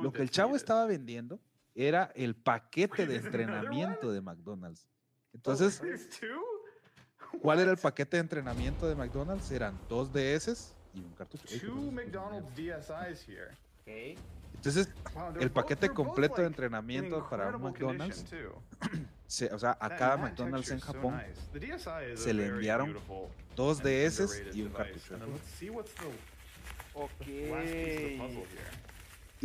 [0.02, 1.40] Lo que el chavo estaba vendiendo
[1.76, 4.88] era el paquete de entrenamiento de McDonald's.
[5.34, 6.42] Entonces, There's two?
[7.42, 9.52] ¿cuál era el paquete de entrenamiento de McDonald's?
[9.52, 11.44] Eran dos DS y un cartucho.
[11.50, 11.92] Ey, ¿qué Two?
[11.92, 13.50] McDonald's DSIs here.
[13.82, 14.20] Ok.
[14.56, 14.90] Entonces,
[15.40, 18.26] el paquete completo de entrenamiento para un McDonald's,
[19.28, 21.22] se- o sea, a cada McDonald's en Japón,
[22.16, 22.96] se le enviaron
[23.56, 25.16] dos and DS y un cartucho.
[25.16, 25.24] And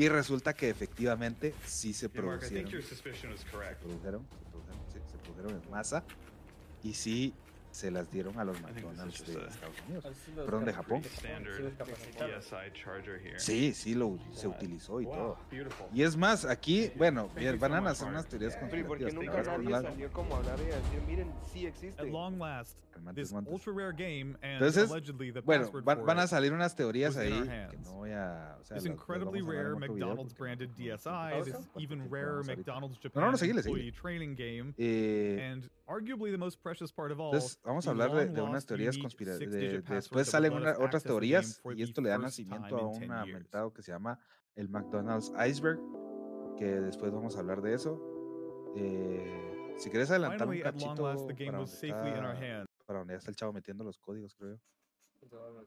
[0.00, 2.48] Y resulta que efectivamente sí se produjeron.
[2.48, 3.44] Se produjeron, se
[3.84, 4.26] produjeron,
[4.90, 6.02] sí, se produjeron en masa.
[6.82, 7.34] Y sí
[7.70, 10.06] se las dieron a los McDonald's de Estados Unidos.
[10.34, 11.02] Perdón, de Japón.
[13.38, 13.72] sí.
[13.74, 15.36] Sí, lo se utilizó y todo.
[15.92, 17.28] Y es más, aquí, bueno,
[17.58, 19.14] van a hacer unas teorías Pero ¿y por qué conspirativas.
[19.14, 22.02] nunca pero nadie las- salió como a hablar y a decir, miren, sí existe?
[24.42, 24.88] Entonces,
[25.44, 25.70] bueno,
[26.04, 27.30] van, a salir unas teorías ahí
[27.70, 28.56] que no voy a...
[28.60, 32.10] O sea, This las- las incredibly rare McDonald's branded no- no- no DSI, this even
[32.10, 32.44] rarer.
[32.44, 37.32] McDonald's Japan employee training game, Eh, and arguably the most precious part of all.
[37.62, 39.52] Vamos a hablar de, unas teorías conspirativas.
[39.84, 43.32] después salen una- otras teorías y esto le da nacimiento a un 10 years.
[43.32, 44.18] mercado que se llama
[44.54, 45.78] el McDonald's Iceberg,
[46.56, 48.00] que después vamos a hablar de eso.
[48.76, 50.94] Eh, si quieres adelantar un cachito
[51.46, 54.60] para donde, está, para donde ya está el chavo metiendo los códigos, creo yo.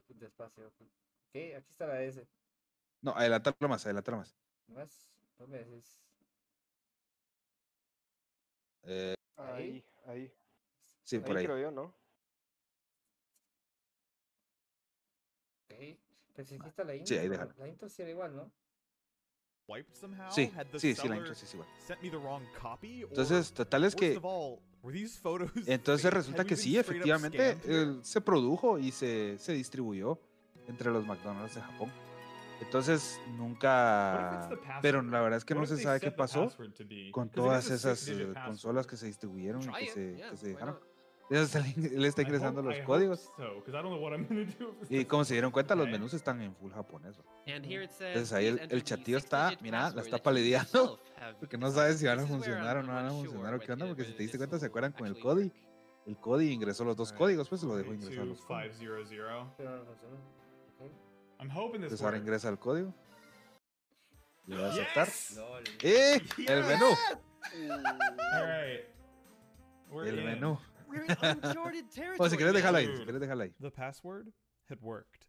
[0.08, 0.66] Despacio.
[0.66, 0.84] Ok,
[1.56, 2.26] aquí está la S.
[3.02, 4.36] No, adelantarlo más, adelantarlo más.
[4.66, 6.00] Más, no me decís.
[8.82, 10.32] Eh, Ahí, ahí.
[11.04, 11.44] Sí, por ahí.
[11.44, 11.94] creo yo, ¿no?
[15.70, 15.98] Ok.
[16.34, 17.06] Pero si aquí está la intro.
[17.06, 17.54] Sí, ahí déjalo.
[17.56, 18.52] La intro sí era igual, ¿no?
[20.30, 21.68] Sí, Had the sí, sí, la intro sí es igual.
[21.78, 24.20] Sent me the wrong copy, or Entonces, total es que
[25.66, 30.20] Entonces resulta que sí, efectivamente, eh, se produjo y se, se distribuyó
[30.68, 31.90] entre los McDonald's de Japón.
[32.60, 34.48] Entonces nunca...
[34.82, 36.52] Pero la verdad es que no se sabe qué pasó
[37.10, 40.78] con todas esas eh, consolas que se distribuyeron y que se, que se dejaron.
[41.34, 43.30] Él, él está ingresando los códigos.
[44.88, 47.16] Y como se dieron cuenta, los menús están en full japonés.
[47.46, 51.00] Entonces ahí el, el chatillo está, mira, la está palideando.
[51.40, 53.86] Porque no sabe si van a funcionar o no van a funcionar o qué onda.
[53.86, 55.50] Porque si te diste cuenta, ¿se acuerdan con el Cody?
[56.06, 58.76] El Cody ingresó los dos códigos, pues se lo dejó ingresar los códigos.
[58.78, 59.54] 500.
[59.56, 60.16] Pero no funcionó.
[60.78, 60.92] Ok.
[61.40, 62.94] I'm hoping this Entonces ahora ingresa el código.
[64.46, 65.08] Le va a aceptar.
[65.82, 66.20] ¡Eh!
[66.46, 66.86] El menú.
[66.86, 68.84] All right.
[69.90, 70.24] We're El in.
[70.26, 70.58] menú.
[70.88, 72.18] We're in uncharted territory.
[72.18, 73.54] O si querés dejarla ahí, si querés dejarla ahí.
[73.60, 74.32] The password
[74.68, 75.26] had worked.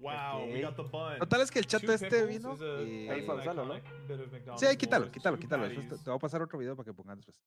[0.00, 1.18] Wow, we got the bun.
[1.18, 3.08] Total es que el chat Two este vino y...
[3.08, 3.42] Ahí fue ¿no?
[3.42, 5.66] iconic bit of McDonald's Sí, ahí quítalo, quítalo, quítalo.
[5.66, 7.42] después te, voy a pasar otro video para que pongas después.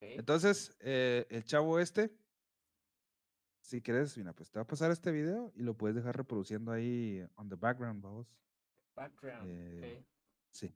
[0.00, 2.10] Entonces, eh, el chavo este,
[3.60, 6.72] si quieres, mira, pues te va a pasar este video y lo puedes dejar reproduciendo
[6.72, 8.26] ahí on the background, vamos.
[8.94, 9.44] Background.
[9.46, 10.04] Eh.
[10.52, 10.72] Sí.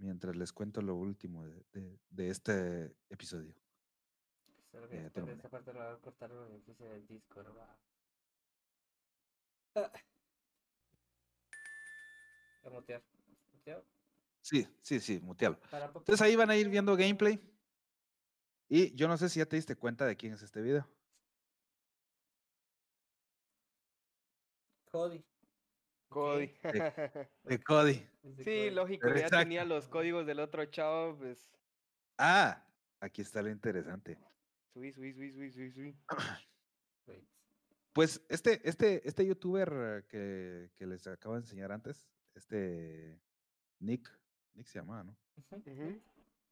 [0.00, 3.54] Mientras les cuento lo último de, de- de este episodio.
[4.70, 6.48] Solo que eh, de parte la voy a cortar lo
[7.06, 7.78] Discord, va.
[9.74, 9.92] Ah.
[12.62, 13.02] Voy a mutear.
[13.52, 13.84] ¿Muteado?
[14.40, 15.58] Sí, sí, sí, mutealo.
[15.70, 17.38] Entonces ahí van a ir viendo gameplay.
[18.70, 20.88] Y yo no sé si ya te diste cuenta de quién es este video.
[24.90, 25.22] Cody.
[26.10, 26.52] Cody.
[27.44, 28.06] De Cody.
[28.22, 28.70] de sí, Cody.
[28.70, 29.38] lógico, ya Exacto.
[29.38, 31.50] tenía los códigos del otro chavo, pues.
[32.18, 32.62] Ah,
[33.00, 34.18] aquí está lo interesante.
[34.74, 35.96] Subí, subí, subí, subí, subí.
[37.92, 43.20] Pues este, este, este youtuber que, que les acabo de enseñar antes, este
[43.80, 44.08] Nick,
[44.54, 45.16] Nick se llamaba, ¿no?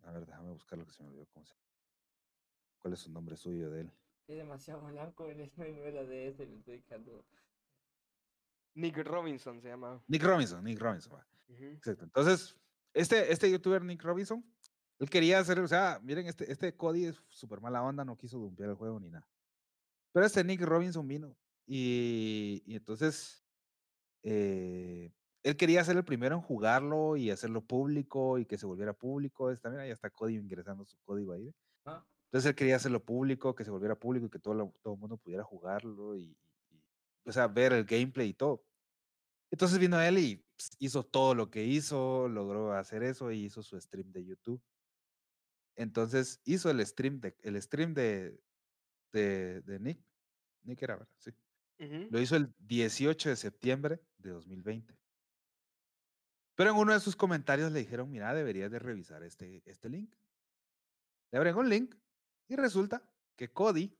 [0.02, 1.26] A ver, déjame buscar lo que se me olvidó.
[1.32, 1.64] ¿cómo se llama.
[2.80, 3.92] ¿Cuál es su nombre suyo de él?
[4.26, 7.24] Es demasiado blanco en el menú de DS, le estoy dejando.
[8.78, 10.02] Nick Robinson se llama.
[10.06, 11.12] Nick Robinson, Nick Robinson.
[11.14, 11.26] va.
[11.48, 11.64] Ujú.
[11.64, 12.04] Exacto.
[12.04, 12.56] Entonces,
[12.94, 14.44] este, este youtuber Nick Robinson,
[14.98, 18.38] él quería hacer, o sea, miren, este, este Cody es súper mala onda, no quiso
[18.38, 19.26] dumpear el juego ni nada.
[20.12, 21.36] Pero este Nick Robinson vino
[21.66, 23.44] y, y entonces
[24.22, 28.92] eh, él quería ser el primero en jugarlo y hacerlo público y que se volviera
[28.92, 29.50] público.
[29.50, 31.54] Está, mira, ya está Cody ingresando su código ahí.
[31.84, 34.94] Ah, Entonces él quería hacerlo público, que se volviera público y que todo, lo- todo
[34.94, 36.36] el mundo pudiera jugarlo y,
[36.70, 36.82] y,
[37.26, 38.64] o sea, ver el gameplay y todo.
[39.50, 43.62] Entonces vino él y ps, hizo todo lo que hizo, logró hacer eso y hizo
[43.62, 44.62] su stream de YouTube.
[45.76, 48.40] Entonces hizo el stream de, el stream de,
[49.12, 50.00] de, de Nick.
[50.62, 51.14] Nick era, ¿verdad?
[51.18, 51.30] Sí.
[52.10, 54.98] Lo hizo el 18 de septiembre de 2020.
[56.56, 60.12] Pero en uno de sus comentarios le dijeron, mira, deberías de revisar este, este link.
[61.30, 61.94] Le agregó un link
[62.48, 63.96] y resulta que Cody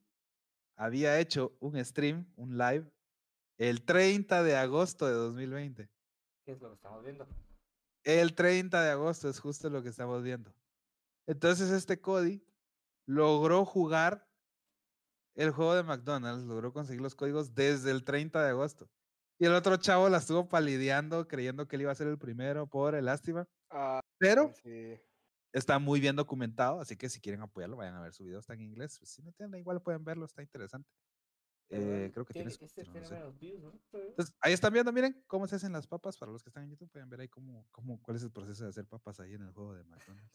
[0.75, 2.91] había hecho un stream, un live,
[3.59, 5.91] el 30 de agosto de 2020.
[6.45, 7.27] ¿Qué es lo que estamos viendo?
[8.05, 10.55] El 30 de agosto es justo lo que estamos viendo.
[11.27, 12.43] Entonces este Cody
[13.07, 14.27] logró jugar
[15.35, 18.89] el juego de McDonald's, logró conseguir los códigos desde el 30 de agosto.
[19.39, 22.67] Y el otro chavo la estuvo palideando, creyendo que él iba a ser el primero,
[22.67, 23.47] pobre, lástima.
[23.71, 25.01] Ah, Pero sí.
[25.53, 28.55] está muy bien documentado, así que si quieren apoyarlo, vayan a ver su video, está
[28.55, 28.99] en inglés.
[28.99, 30.91] Pues, si no tienen, igual pueden verlo, está interesante.
[31.71, 33.39] Eh, creo que tiene, tiene- subtítulos, no sé.
[33.39, 33.81] views, ¿no?
[33.93, 36.17] Entonces, ahí están viendo, miren cómo se hacen las papas.
[36.17, 38.65] Para los que están en YouTube, pueden ver ahí cómo, cómo, cuál es el proceso
[38.65, 40.33] de hacer papas ahí en el juego de McDonald's.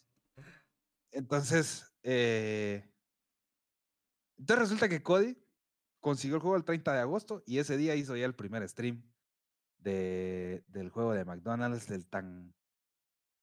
[1.12, 2.92] Entonces, eh,
[4.38, 5.38] entonces resulta que Cody
[6.00, 9.04] consiguió el juego el 30 de agosto y ese día hizo ya el primer stream
[9.78, 12.54] de, del juego de McDonald's, del tan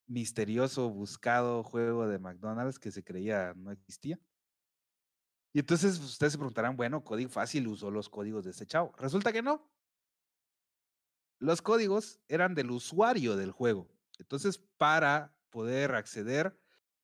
[0.07, 4.19] misterioso, buscado juego de McDonald's que se creía no existía.
[5.53, 8.93] Y entonces ustedes se preguntarán, bueno, Cody fácil usó los códigos de ese chavo.
[8.99, 9.71] Resulta que no.
[11.39, 13.89] Los códigos eran del usuario del juego.
[14.19, 16.59] Entonces, para poder acceder,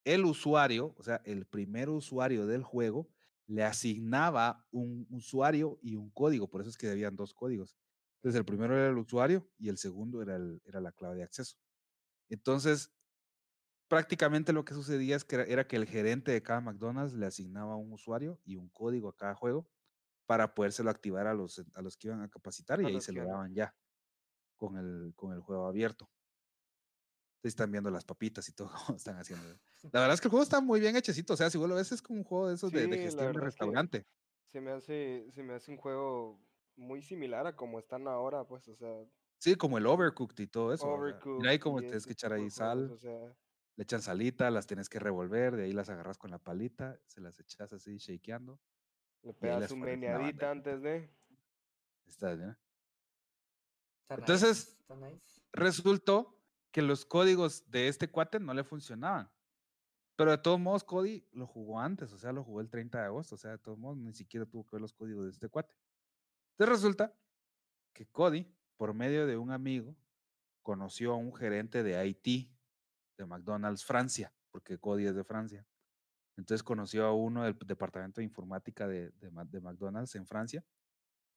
[0.05, 3.09] el usuario, o sea, el primer usuario del juego,
[3.47, 6.49] le asignaba un usuario y un código.
[6.49, 7.77] Por eso es que debían dos códigos.
[8.17, 11.23] Entonces, el primero era el usuario y el segundo era, el- era la clave de
[11.25, 11.57] acceso.
[12.29, 12.93] Entonces,
[13.89, 17.27] prácticamente lo que sucedía es que era, era que el gerente de cada McDonald's le
[17.27, 19.69] asignaba un usuario y un código a cada juego
[20.27, 23.13] para podérselo activar a los, a los que iban a capacitar y A ahí se
[23.13, 23.75] lo daban ya
[24.57, 26.11] con el, con el juego abierto.
[27.37, 29.47] Ustedes están viendo las papitas y todo cómo están haciendo.
[29.93, 31.35] La verdad es que el juego está muy bien hechecito.
[31.35, 33.41] O sea, si vos lo ves, es como un juego de esos de, gestión de
[33.41, 34.07] restaurante.
[34.47, 36.41] Se me hace, se me hace un juego
[36.77, 39.05] muy similar a como están ahora, pues, o sea,
[39.39, 40.87] Sí, como el Overcooked y todo eso.
[40.87, 43.37] o sea, Overcooked mira ahí como tienes que echar ahí juegos, sal, o sea,
[43.77, 47.21] le echan salita, las tienes que revolver, de ahí las agarras con la palita, se
[47.21, 48.59] las echas así, shakeando.
[49.23, 51.15] le pegas la meneadita antes de.
[52.07, 52.57] Está bien.
[54.03, 55.41] Está Entonces, nice, está nice.
[55.53, 56.41] resultó
[56.71, 59.31] que los códigos de este cuate no le funcionaban.
[60.17, 63.05] Pero de todos modos, Cody lo jugó antes, o sea, lo jugó el 30 de
[63.05, 65.49] agosto, o sea, de todos modos, ni siquiera tuvo que ver los códigos de este
[65.51, 65.75] cuate.
[66.53, 67.15] Entonces resulta
[67.93, 69.95] que Cody, por medio de un amigo,
[70.63, 72.56] conoció a un gerente de IT
[73.17, 75.67] de McDonald's Francia, porque Cody es de Francia.
[76.37, 80.65] Entonces conoció a uno del departamento de informática de, de McDonald's en Francia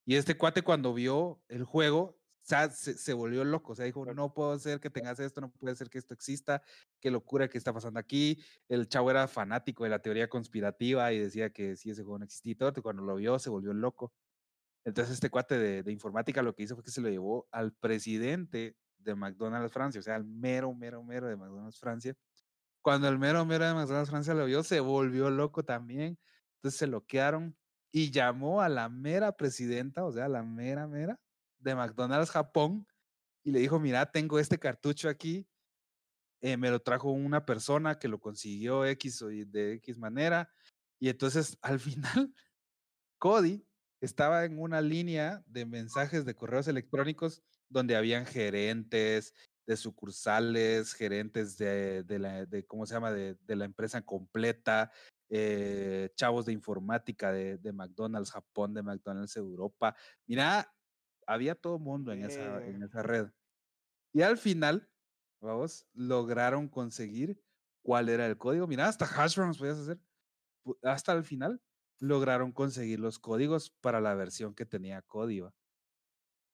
[0.06, 4.34] Y este cuate cuando vio el juego, se, se volvió loco, o sea, dijo, no
[4.34, 6.64] puedo ser que tengas esto, no puede ser que esto exista,
[7.00, 8.44] qué locura que está pasando aquí.
[8.68, 12.26] El chavo era fanático de la teoría conspirativa y decía que si ese juego no
[12.26, 14.14] existía y todo, cuando lo vio se volvió loco.
[14.86, 17.74] Entonces este cuate de, de informática lo que hizo fue que se lo llevó al
[17.74, 22.16] presidente de McDonald's Francia, o sea, al mero, mero, mero de McDonald's Francia.
[22.82, 26.18] Cuando el mero, mero de McDonald's Francia lo vio, se volvió loco también.
[26.56, 27.56] Entonces se bloquearon
[27.92, 31.20] y llamó a la mera presidenta, o sea, la mera, mera
[31.58, 32.88] de McDonald's Japón
[33.44, 35.48] y le dijo, mira, tengo este cartucho aquí,
[36.42, 40.50] eh, me lo trajo una persona que lo consiguió X de X manera.
[41.00, 42.34] Y entonces al final,
[43.18, 43.66] Cody
[44.02, 49.34] estaba en una línea de mensajes de correos electrónicos donde habían gerentes
[49.66, 54.92] de sucursales, gerentes de, de la, de, ¿cómo se llama?, de, de la empresa completa,
[55.30, 59.96] eh, chavos de informática de, de, McDonald's Japón, de McDonald's Europa.
[60.26, 60.74] Mira,
[61.28, 63.28] había todo mundo en esa, en esa red.
[64.12, 64.90] Y al final,
[65.40, 67.40] vamos, lograron conseguir
[67.84, 68.66] cuál era el código.
[68.66, 70.00] Mira, hasta hash browns podías hacer.
[70.82, 71.62] Hasta el final
[72.00, 75.54] lograron conseguir los códigos para la versión que tenía Código.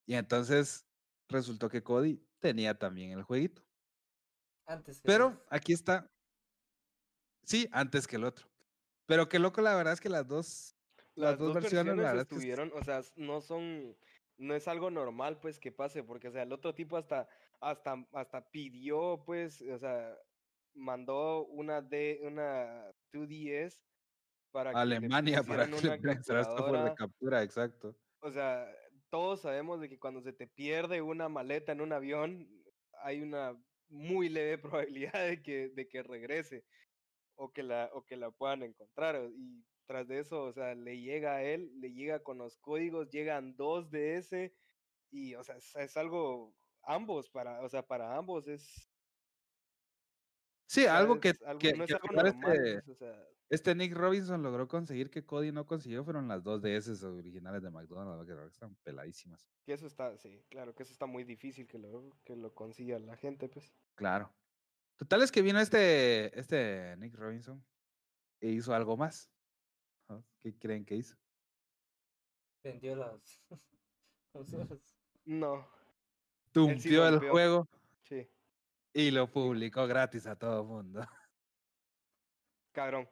[0.07, 0.84] Y entonces
[1.29, 3.63] resultó que Cody tenía también el jueguito.
[4.65, 6.11] Antes que Pero aquí está.
[7.43, 8.47] Sí, antes que el otro.
[9.05, 10.75] Pero qué loco, la verdad es que las dos,
[11.15, 13.95] Las, las dos, dos versiones, versiones la que o sea, no son,
[14.37, 17.27] no es algo normal, pues, que pase, porque, o sea, el otro tipo hasta,
[17.61, 20.17] hasta, hasta pidió, pues, o sea,
[20.73, 23.79] mandó una de, una 2DS
[24.51, 26.95] para que Alemania para que le de capturadora.
[26.95, 27.95] captura, exacto.
[28.21, 28.67] O sea,
[29.09, 32.49] todos sabemos de que cuando se te pierde una maleta en un avión,
[33.03, 34.57] hay una muy leve
[35.13, 36.65] probabilidad de que, de que regrese
[37.35, 39.29] o que la, o que la puedan encontrar.
[39.35, 43.09] Y tras de eso, o sea, le llega a él, le llega con los códigos,
[43.09, 44.55] llegan dos de ese,
[45.11, 48.91] y, o sea, es, es algo, ambos, para, o sea, para ambos es,
[50.67, 52.83] Sí, algo que, es algo- que, no es algo normal,
[53.49, 57.69] este, Nick Robinson logró conseguir que Cody no consiguió fueron las dos DS originales de
[57.69, 59.47] McDonald's, que están peladísimas.
[59.65, 62.99] que eso está, sí, claro, que eso está muy difícil que lo, que lo consiga
[62.99, 63.73] la gente, pues.
[63.95, 64.33] Claro.
[64.97, 67.63] Total es que vino este, este Nick Robinson
[68.39, 69.31] e hizo algo más.
[70.41, 71.15] ¿Qué creen que hizo?
[72.65, 73.41] vendió las
[74.33, 74.97] consolas.
[75.25, 75.67] No,
[76.51, 77.67] Tumpió el juego
[78.03, 78.27] sí,
[78.93, 81.07] y lo publicó gratis a todo el mundo.
[82.71, 83.09] cabrón,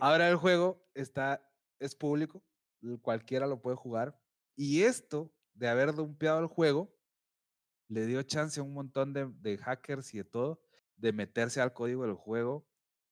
[0.00, 1.46] Ahora el juego está,
[1.78, 2.42] es público,
[3.02, 4.18] cualquiera lo puede jugar.
[4.56, 6.94] Y esto de haber dumpeado el juego
[7.88, 10.60] le dio chance a un montón de, de hackers y de todo
[10.96, 12.66] de meterse al código del juego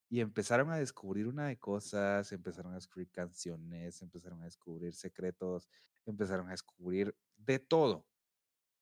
[0.08, 5.68] y empezaron a descubrir una de cosas, empezaron a descubrir canciones, empezaron a descubrir secretos,
[6.04, 8.06] empezaron a descubrir de todo.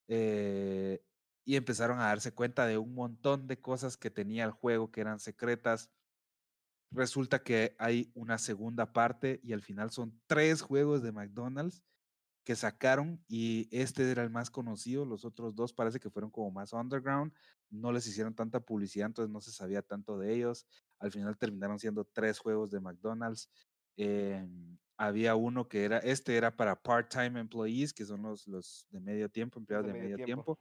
[0.08, 1.04] Eh,
[1.44, 5.00] y empezaron a darse cuenta de un montón de cosas que tenía el juego que
[5.00, 5.90] eran secretas.
[6.92, 11.82] Resulta que hay una segunda parte y al final son tres juegos de McDonald's
[12.44, 16.50] que sacaron y este era el más conocido, los otros dos parece que fueron como
[16.50, 17.32] más underground,
[17.70, 20.66] no les hicieron tanta publicidad, entonces no se sabía tanto de ellos.
[20.98, 23.48] Al final terminaron siendo tres juegos de McDonald's.
[23.96, 29.00] Em, había uno que era, este era para part-time employees, que son los, los de
[29.00, 30.58] medio tiempo, empleados de, medio, tiempo.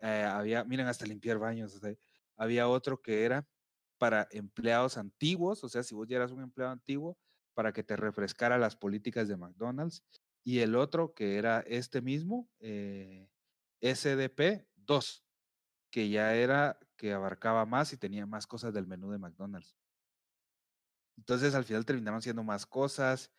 [0.00, 1.74] Eh, había, miren, hasta limpiar baños.
[1.74, 1.94] o sea,
[2.36, 3.46] había otro que era
[4.02, 7.18] para empleados antiguos, o sea, si vos ya eras un empleado antiguo,
[7.54, 10.02] para que te refrescara las políticas de McDonald's.
[10.44, 13.30] Y el otro que era este mismo, eh,
[13.80, 15.24] SDP 2,
[15.90, 19.76] que ya era que abarcaba más y tenía más cosas del menú de McDonald's.
[21.16, 23.30] Entonces al final terminaron siendo más cosas.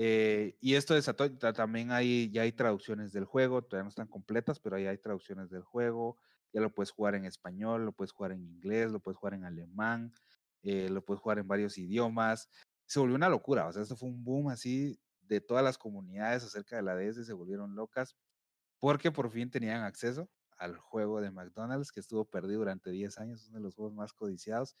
[0.00, 4.06] eh, y esto desató, ta- también hay, ya hay traducciones del juego, todavía no están
[4.08, 6.18] completas, pero ahí hay traducciones del juego.
[6.52, 9.44] Ya lo puedes jugar en español, lo puedes jugar en inglés, lo puedes jugar en
[9.44, 10.12] alemán,
[10.62, 12.48] eh, lo puedes jugar en varios idiomas.
[12.86, 16.44] Se volvió una locura, o sea, esto fue un boom así de todas las comunidades
[16.44, 18.16] acerca de la DS, se volvieron locas
[18.78, 23.46] porque por fin tenían acceso al juego de McDonald's que estuvo perdido durante 10 años,
[23.48, 24.76] uno de los juegos más codiciados.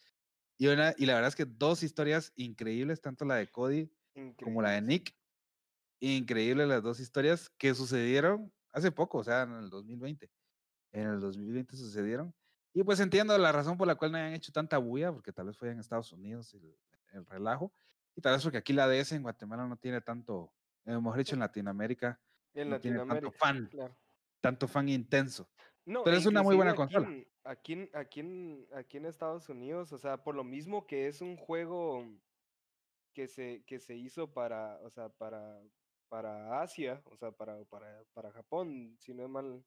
[0.58, 3.92] Y, una, y la verdad es que dos historias increíbles, tanto la de Cody
[4.42, 5.14] como la de Nick.
[6.00, 10.30] Increíbles las dos historias que sucedieron hace poco, o sea, en el 2020.
[10.92, 12.34] En el 2020 sucedieron.
[12.72, 15.46] Y pues entiendo la razón por la cual no hayan hecho tanta bulla, porque tal
[15.46, 16.76] vez fue en Estados Unidos el,
[17.12, 17.72] el relajo.
[18.14, 20.52] Y tal vez porque aquí la DS en Guatemala no tiene tanto,
[20.84, 22.20] eh, mejor dicho, en Latinoamérica,
[22.54, 23.96] En no tiene tanto Latinoamérica, fan, claro.
[24.40, 25.48] tanto fan intenso.
[25.84, 27.06] No, Pero e es una muy buena consola.
[27.06, 30.86] Aquí en, aquí, en, aquí, en, aquí en Estados Unidos, o sea, por lo mismo
[30.86, 32.04] que es un juego
[33.14, 35.62] que se, que se hizo para, o sea, para,
[36.08, 39.64] para Asia, o sea, para, para, para Japón, si no es mal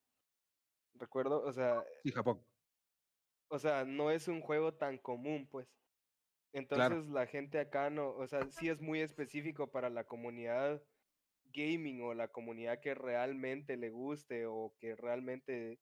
[0.93, 2.45] recuerdo, o sea, Sí, Japón.
[3.49, 5.77] o sea, no es un juego tan común, pues.
[6.53, 10.83] Entonces la gente acá no, o sea, sí es muy específico para la comunidad
[11.45, 15.81] gaming o la comunidad que realmente le guste o que realmente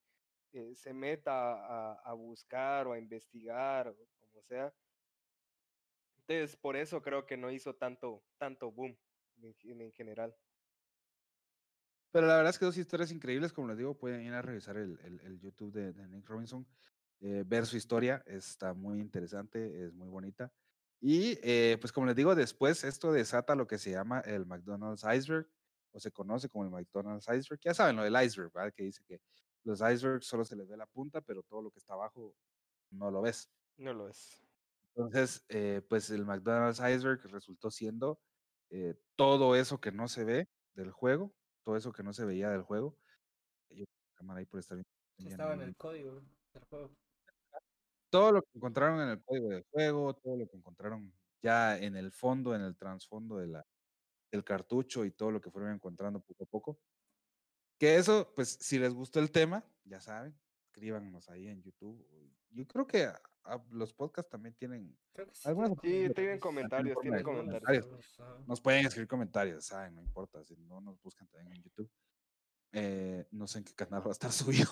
[0.52, 4.74] eh, se meta a, a buscar o a investigar o como sea.
[6.26, 8.98] Entonces, por eso creo que no hizo tanto, tanto boom
[9.36, 10.36] en, en general.
[12.12, 14.76] Pero la verdad es que dos historias increíbles, como les digo, pueden ir a revisar
[14.76, 16.66] el, el- el YouTube de, de Nick Robinson,
[17.20, 20.52] eh, ver su historia, está muy interesante, es muy bonita.
[21.00, 25.04] Y eh, pues como les digo, después esto desata lo que se llama el McDonald's
[25.04, 25.48] Iceberg,
[25.92, 27.60] o se conoce como el McDonald's Iceberg.
[27.62, 28.72] Ya saben lo del iceberg, ¿verdad?
[28.74, 29.20] Que dice que
[29.64, 32.36] los icebergs solo se les ve la punta, pero todo lo que está abajo
[32.90, 33.50] no lo ves.
[33.76, 34.44] No lo es.
[34.94, 38.20] Entonces, eh, pues el McDonald's Iceberg resultó siendo
[38.70, 41.34] eh, todo eso que no se ve del juego,
[41.64, 42.96] todo eso que no se veía del juego.
[43.70, 43.84] Yo,
[44.14, 44.84] cámara ahí por estar bien
[45.28, 46.90] estaba en el código del juego.
[48.10, 51.12] Todo lo que encontraron en el código del juego, todo lo que encontraron
[51.42, 53.66] ya en el fondo, en el trasfondo de la,
[54.30, 56.80] del cartucho y todo lo que fueron encontrando poco a poco.
[57.78, 62.04] Que eso, pues, si les gustó el tema, ya saben, escríbanos ahí en YouTube.
[62.50, 63.08] Yo creo que
[63.44, 67.22] a- a los podcasts también tienen Creo que sí algunas tienen Sí, tienen comentarios, tienen
[67.22, 67.88] comentarios.
[68.46, 69.94] Nos pueden escribir comentarios, ¿saben?
[69.94, 71.90] No importa, si no nos buscan también en YouTube.
[72.72, 74.30] Eh, no sé en qué canal va a estar
[74.68, 74.70] subido.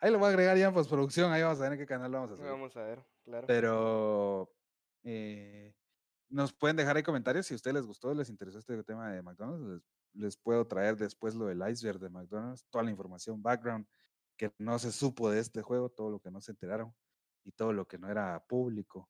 [0.00, 2.12] Ahí lo voy a agregar ya en postproducción, ahí vamos a ver en qué canal
[2.12, 2.50] lo vamos a subir.
[2.50, 3.46] Vamos a ver, claro.
[3.46, 4.52] Pero
[5.02, 5.74] eh,
[6.28, 9.22] nos pueden dejar ahí comentarios si a ustedes les gustó, les interesó este tema de
[9.22, 9.66] McDonald's.
[9.66, 9.82] Les,
[10.14, 13.86] les puedo traer después lo del iceberg de McDonald's, toda la información, background
[14.36, 16.92] que no se supo de este juego, todo lo que no se enteraron
[17.44, 19.08] y todo lo que no era público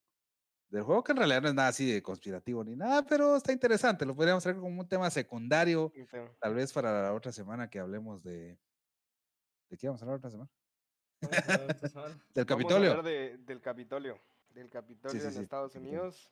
[0.69, 3.51] del juego, que en realidad no es nada así de conspirativo ni nada, pero está
[3.53, 4.05] interesante.
[4.05, 5.91] Lo podríamos traer como un tema secundario,
[6.39, 8.57] tal vez para la otra semana que hablemos de.
[9.69, 10.51] ¿De qué vamos a hablar la otra semana?
[11.21, 12.89] Del Vamos a Capitolio.
[12.91, 14.19] hablar de- del Capitolio.
[14.49, 15.99] Del Capitolio sí, en Estados Capitolio.
[16.01, 16.31] Unidos.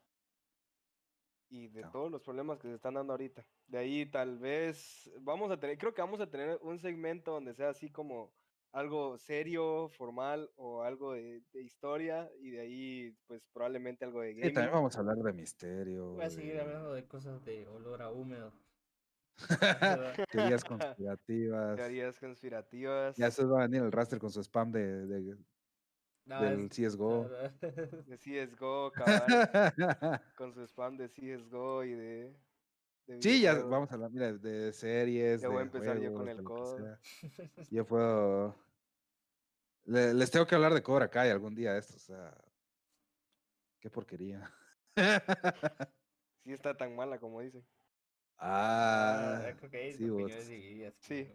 [1.49, 3.45] Y de todos los problemas que se están dando ahorita.
[3.67, 7.53] De ahí tal vez vamos a tener, creo que vamos a tener un segmento donde
[7.53, 8.33] sea así como
[8.73, 14.33] algo serio, formal o algo de, de historia y de ahí pues probablemente algo de
[14.33, 14.53] Sí, gaming.
[14.55, 16.13] también vamos a hablar de misterio.
[16.13, 18.51] Voy a seguir de hablando de cosas de olor a húmedo.
[20.31, 21.75] teorías conspirativas.
[21.75, 23.15] Teorías conspirativas.
[23.17, 25.37] Ya se va a venir el raster con su spam de, de-
[26.25, 27.29] No, del es- CSGO.
[27.29, 29.25] De CSGO, cabal,
[30.35, 32.35] con su spam de CSGO y de...
[33.07, 36.25] de Sí, ya vamos a hablar, mira, de series, Ya voy a empezar yo con
[36.25, 36.77] juegos, el de lo que codo.
[36.77, 37.65] sea.
[37.69, 38.62] Yo puedo...
[39.85, 42.37] le- les tengo que hablar de Cobra Kai algún día de esto, o sea...
[43.79, 44.51] Qué porquería.
[46.45, 47.65] Sí está tan mala como dicen.
[48.37, 49.93] ah, que hay
[50.99, 51.31] sí.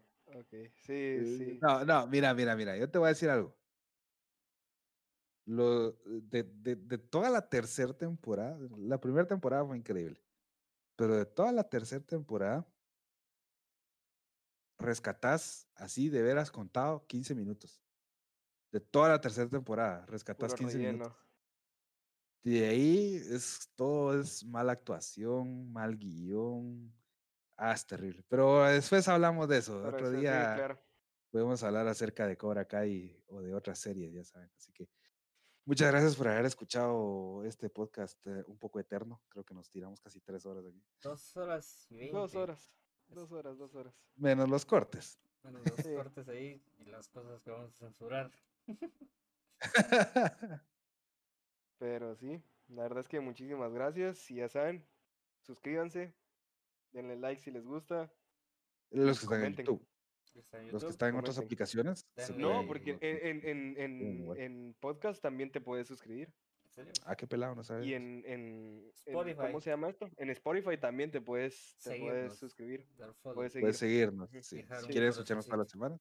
[0.84, 1.58] Sí, sí.
[1.62, 3.58] No, no, mira, mira, mira, yo te voy a decir algo.
[5.46, 10.22] Lo, de, de, de toda la tercera temporada, la primera temporada fue increíble,
[10.94, 12.66] pero de toda la tercera temporada,
[14.78, 17.87] rescatás así de veras contado 15 minutos.
[18.70, 20.98] De toda la tercera temporada, rescatás Puro 15 minutos.
[21.08, 21.28] relleno.
[22.44, 26.94] Y de ahí es todo es mala actuación, mal guion.
[27.56, 28.22] Ah, es terrible.
[28.28, 29.82] Pero después hablamos de eso.
[29.84, 30.80] Pero Otro día claro.
[31.30, 34.50] podemos hablar acerca de Cobra Kai o de otras series, ya saben.
[34.56, 34.88] Así que
[35.64, 39.20] muchas gracias por haber escuchado este podcast eh, un poco eterno.
[39.28, 40.82] Creo que nos tiramos casi tres horas aquí.
[41.02, 42.16] Dos horas veinte.
[42.16, 42.72] Dos horas.
[43.08, 43.94] Dos horas, dos horas.
[44.16, 45.18] Menos los cortes.
[45.42, 45.94] Bueno, los Sí.
[45.94, 48.30] cortes ahí y las cosas que vamos a censurar.
[51.78, 54.30] Pero sí, la verdad es que muchísimas gracias.
[54.30, 54.86] Y ya saben,
[55.42, 56.14] suscríbanse,
[56.92, 58.12] denle like si les gusta.
[58.90, 59.54] los que están en.
[59.54, 59.86] YouTube.
[60.70, 61.46] Los que están en otras comenten.
[61.46, 62.06] aplicaciones.
[62.36, 66.32] No, porque en, en, en, en, podcast también te puedes suscribir.
[67.04, 67.86] Ah, qué pelado, no sabes.
[67.86, 68.92] Y en, en.
[69.36, 70.08] ¿cómo se llama esto?
[70.16, 72.86] En Spotify también te puedes, te puedes suscribir.
[73.22, 73.64] Puedes seguir.
[73.64, 74.30] Puedes seguirnos.
[74.42, 76.00] Si un quieren escucharnos todas las corazoncito.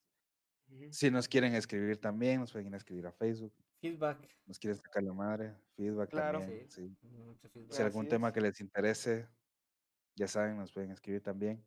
[0.91, 3.53] Si nos quieren escribir también, nos pueden ir a escribir a Facebook.
[3.79, 4.17] Feedback.
[4.45, 5.53] Nos quieren sacar la madre.
[5.75, 6.39] Feedback Claro.
[6.39, 6.69] también.
[6.69, 6.95] Sí.
[7.01, 7.07] sí.
[7.07, 7.71] Mucho feedback.
[7.73, 8.33] Si algún Así tema es.
[8.33, 9.27] que les interese,
[10.15, 11.63] ya saben, nos pueden escribir también.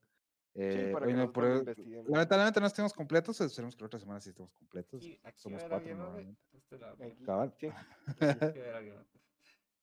[0.55, 1.64] Eh, para hoy que no- por-
[2.10, 5.01] lamentablemente no estemos completos, esperemos que la otra semana sí estemos completos.
[5.01, 5.86] Aquí, aquí Somos cuatro.
[5.89, 6.40] Ve, normalmente.
[6.52, 7.55] este Aquí, Cabal.
[7.59, 7.68] sí.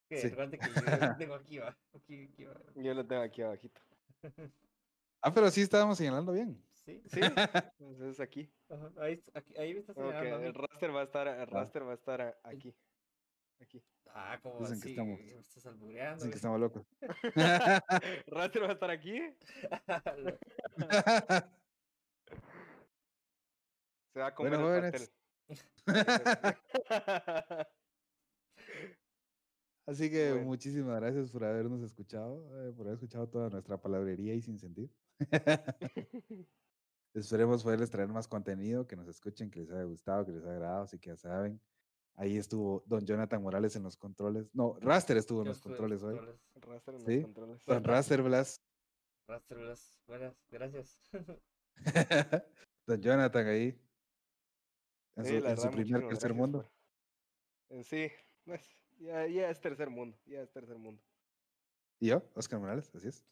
[0.10, 0.30] Sí.
[0.30, 0.38] yo
[1.18, 1.77] tengo aquí va.
[1.94, 2.53] Aquí, aquí va.
[2.76, 3.81] Yo lo tengo aquí abajito.
[5.19, 6.64] Ah, pero sí estábamos señalando bien.
[6.88, 7.01] Sí.
[7.05, 7.19] Sí,
[7.80, 8.49] entonces aquí.
[8.69, 10.35] Ajá, Ahí, aquí, ahí me está Ok, señalando.
[10.35, 10.45] a mí.
[10.45, 12.73] el raster va a estar, el raster va a estar aquí.
[13.61, 13.84] Aquí.
[14.11, 14.89] Ah, como Dicen que así.
[14.91, 16.15] estamos- Me estás albureando.
[16.15, 16.85] Dicen que estamos locos.
[18.27, 19.19] ¿Raster va a estar aquí?
[24.14, 25.11] Se va a comer Bueno, el jóvenes.
[25.47, 26.57] pastel.
[29.85, 30.45] Así que Bueno.
[30.47, 34.89] muchísimas gracias por habernos escuchado, eh, por haber escuchado toda nuestra palabrería y sin sentido.
[37.13, 40.53] Esperemos poderles traer más contenido, que nos escuchen, que les haya gustado, que les haya
[40.53, 41.59] agradado, así que ya saben.
[42.15, 44.49] Ahí estuvo Don Jonathan Morales en los controles.
[44.53, 46.17] No, Raster estuvo en los en controles hoy.
[46.55, 47.21] Raster en los Sí.
[47.21, 47.65] controles.
[47.65, 48.61] Don Raster Blas.
[49.27, 49.93] Raster Blas.
[50.07, 50.99] Buenas, gracias.
[52.88, 53.79] Don Jonathan ahí.
[55.15, 56.61] En Sí, su, en primer tercer gracias mundo.
[56.63, 56.71] por-
[57.77, 58.09] Eh, Sí,
[58.45, 58.61] pues,
[58.99, 61.01] ya, ya es tercer mundo, ya es tercer mundo.
[61.99, 63.25] Y yo, Oscar Morales, así es.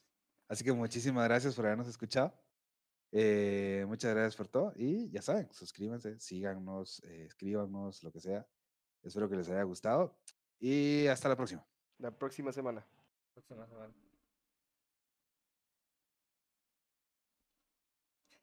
[0.49, 2.33] Así que muchísimas gracias por habernos escuchado.
[3.17, 4.73] Eh, muchas gracias por todo.
[4.75, 8.45] Y ya saben, suscríbanse, síganos, eh, escríbanos, lo que sea.
[9.01, 10.17] Espero que les haya gustado.
[10.59, 11.65] Y hasta la próxima.
[11.97, 12.85] La próxima semana.
[13.33, 13.93] Próxima semana.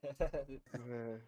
[0.74, 1.20] Eh,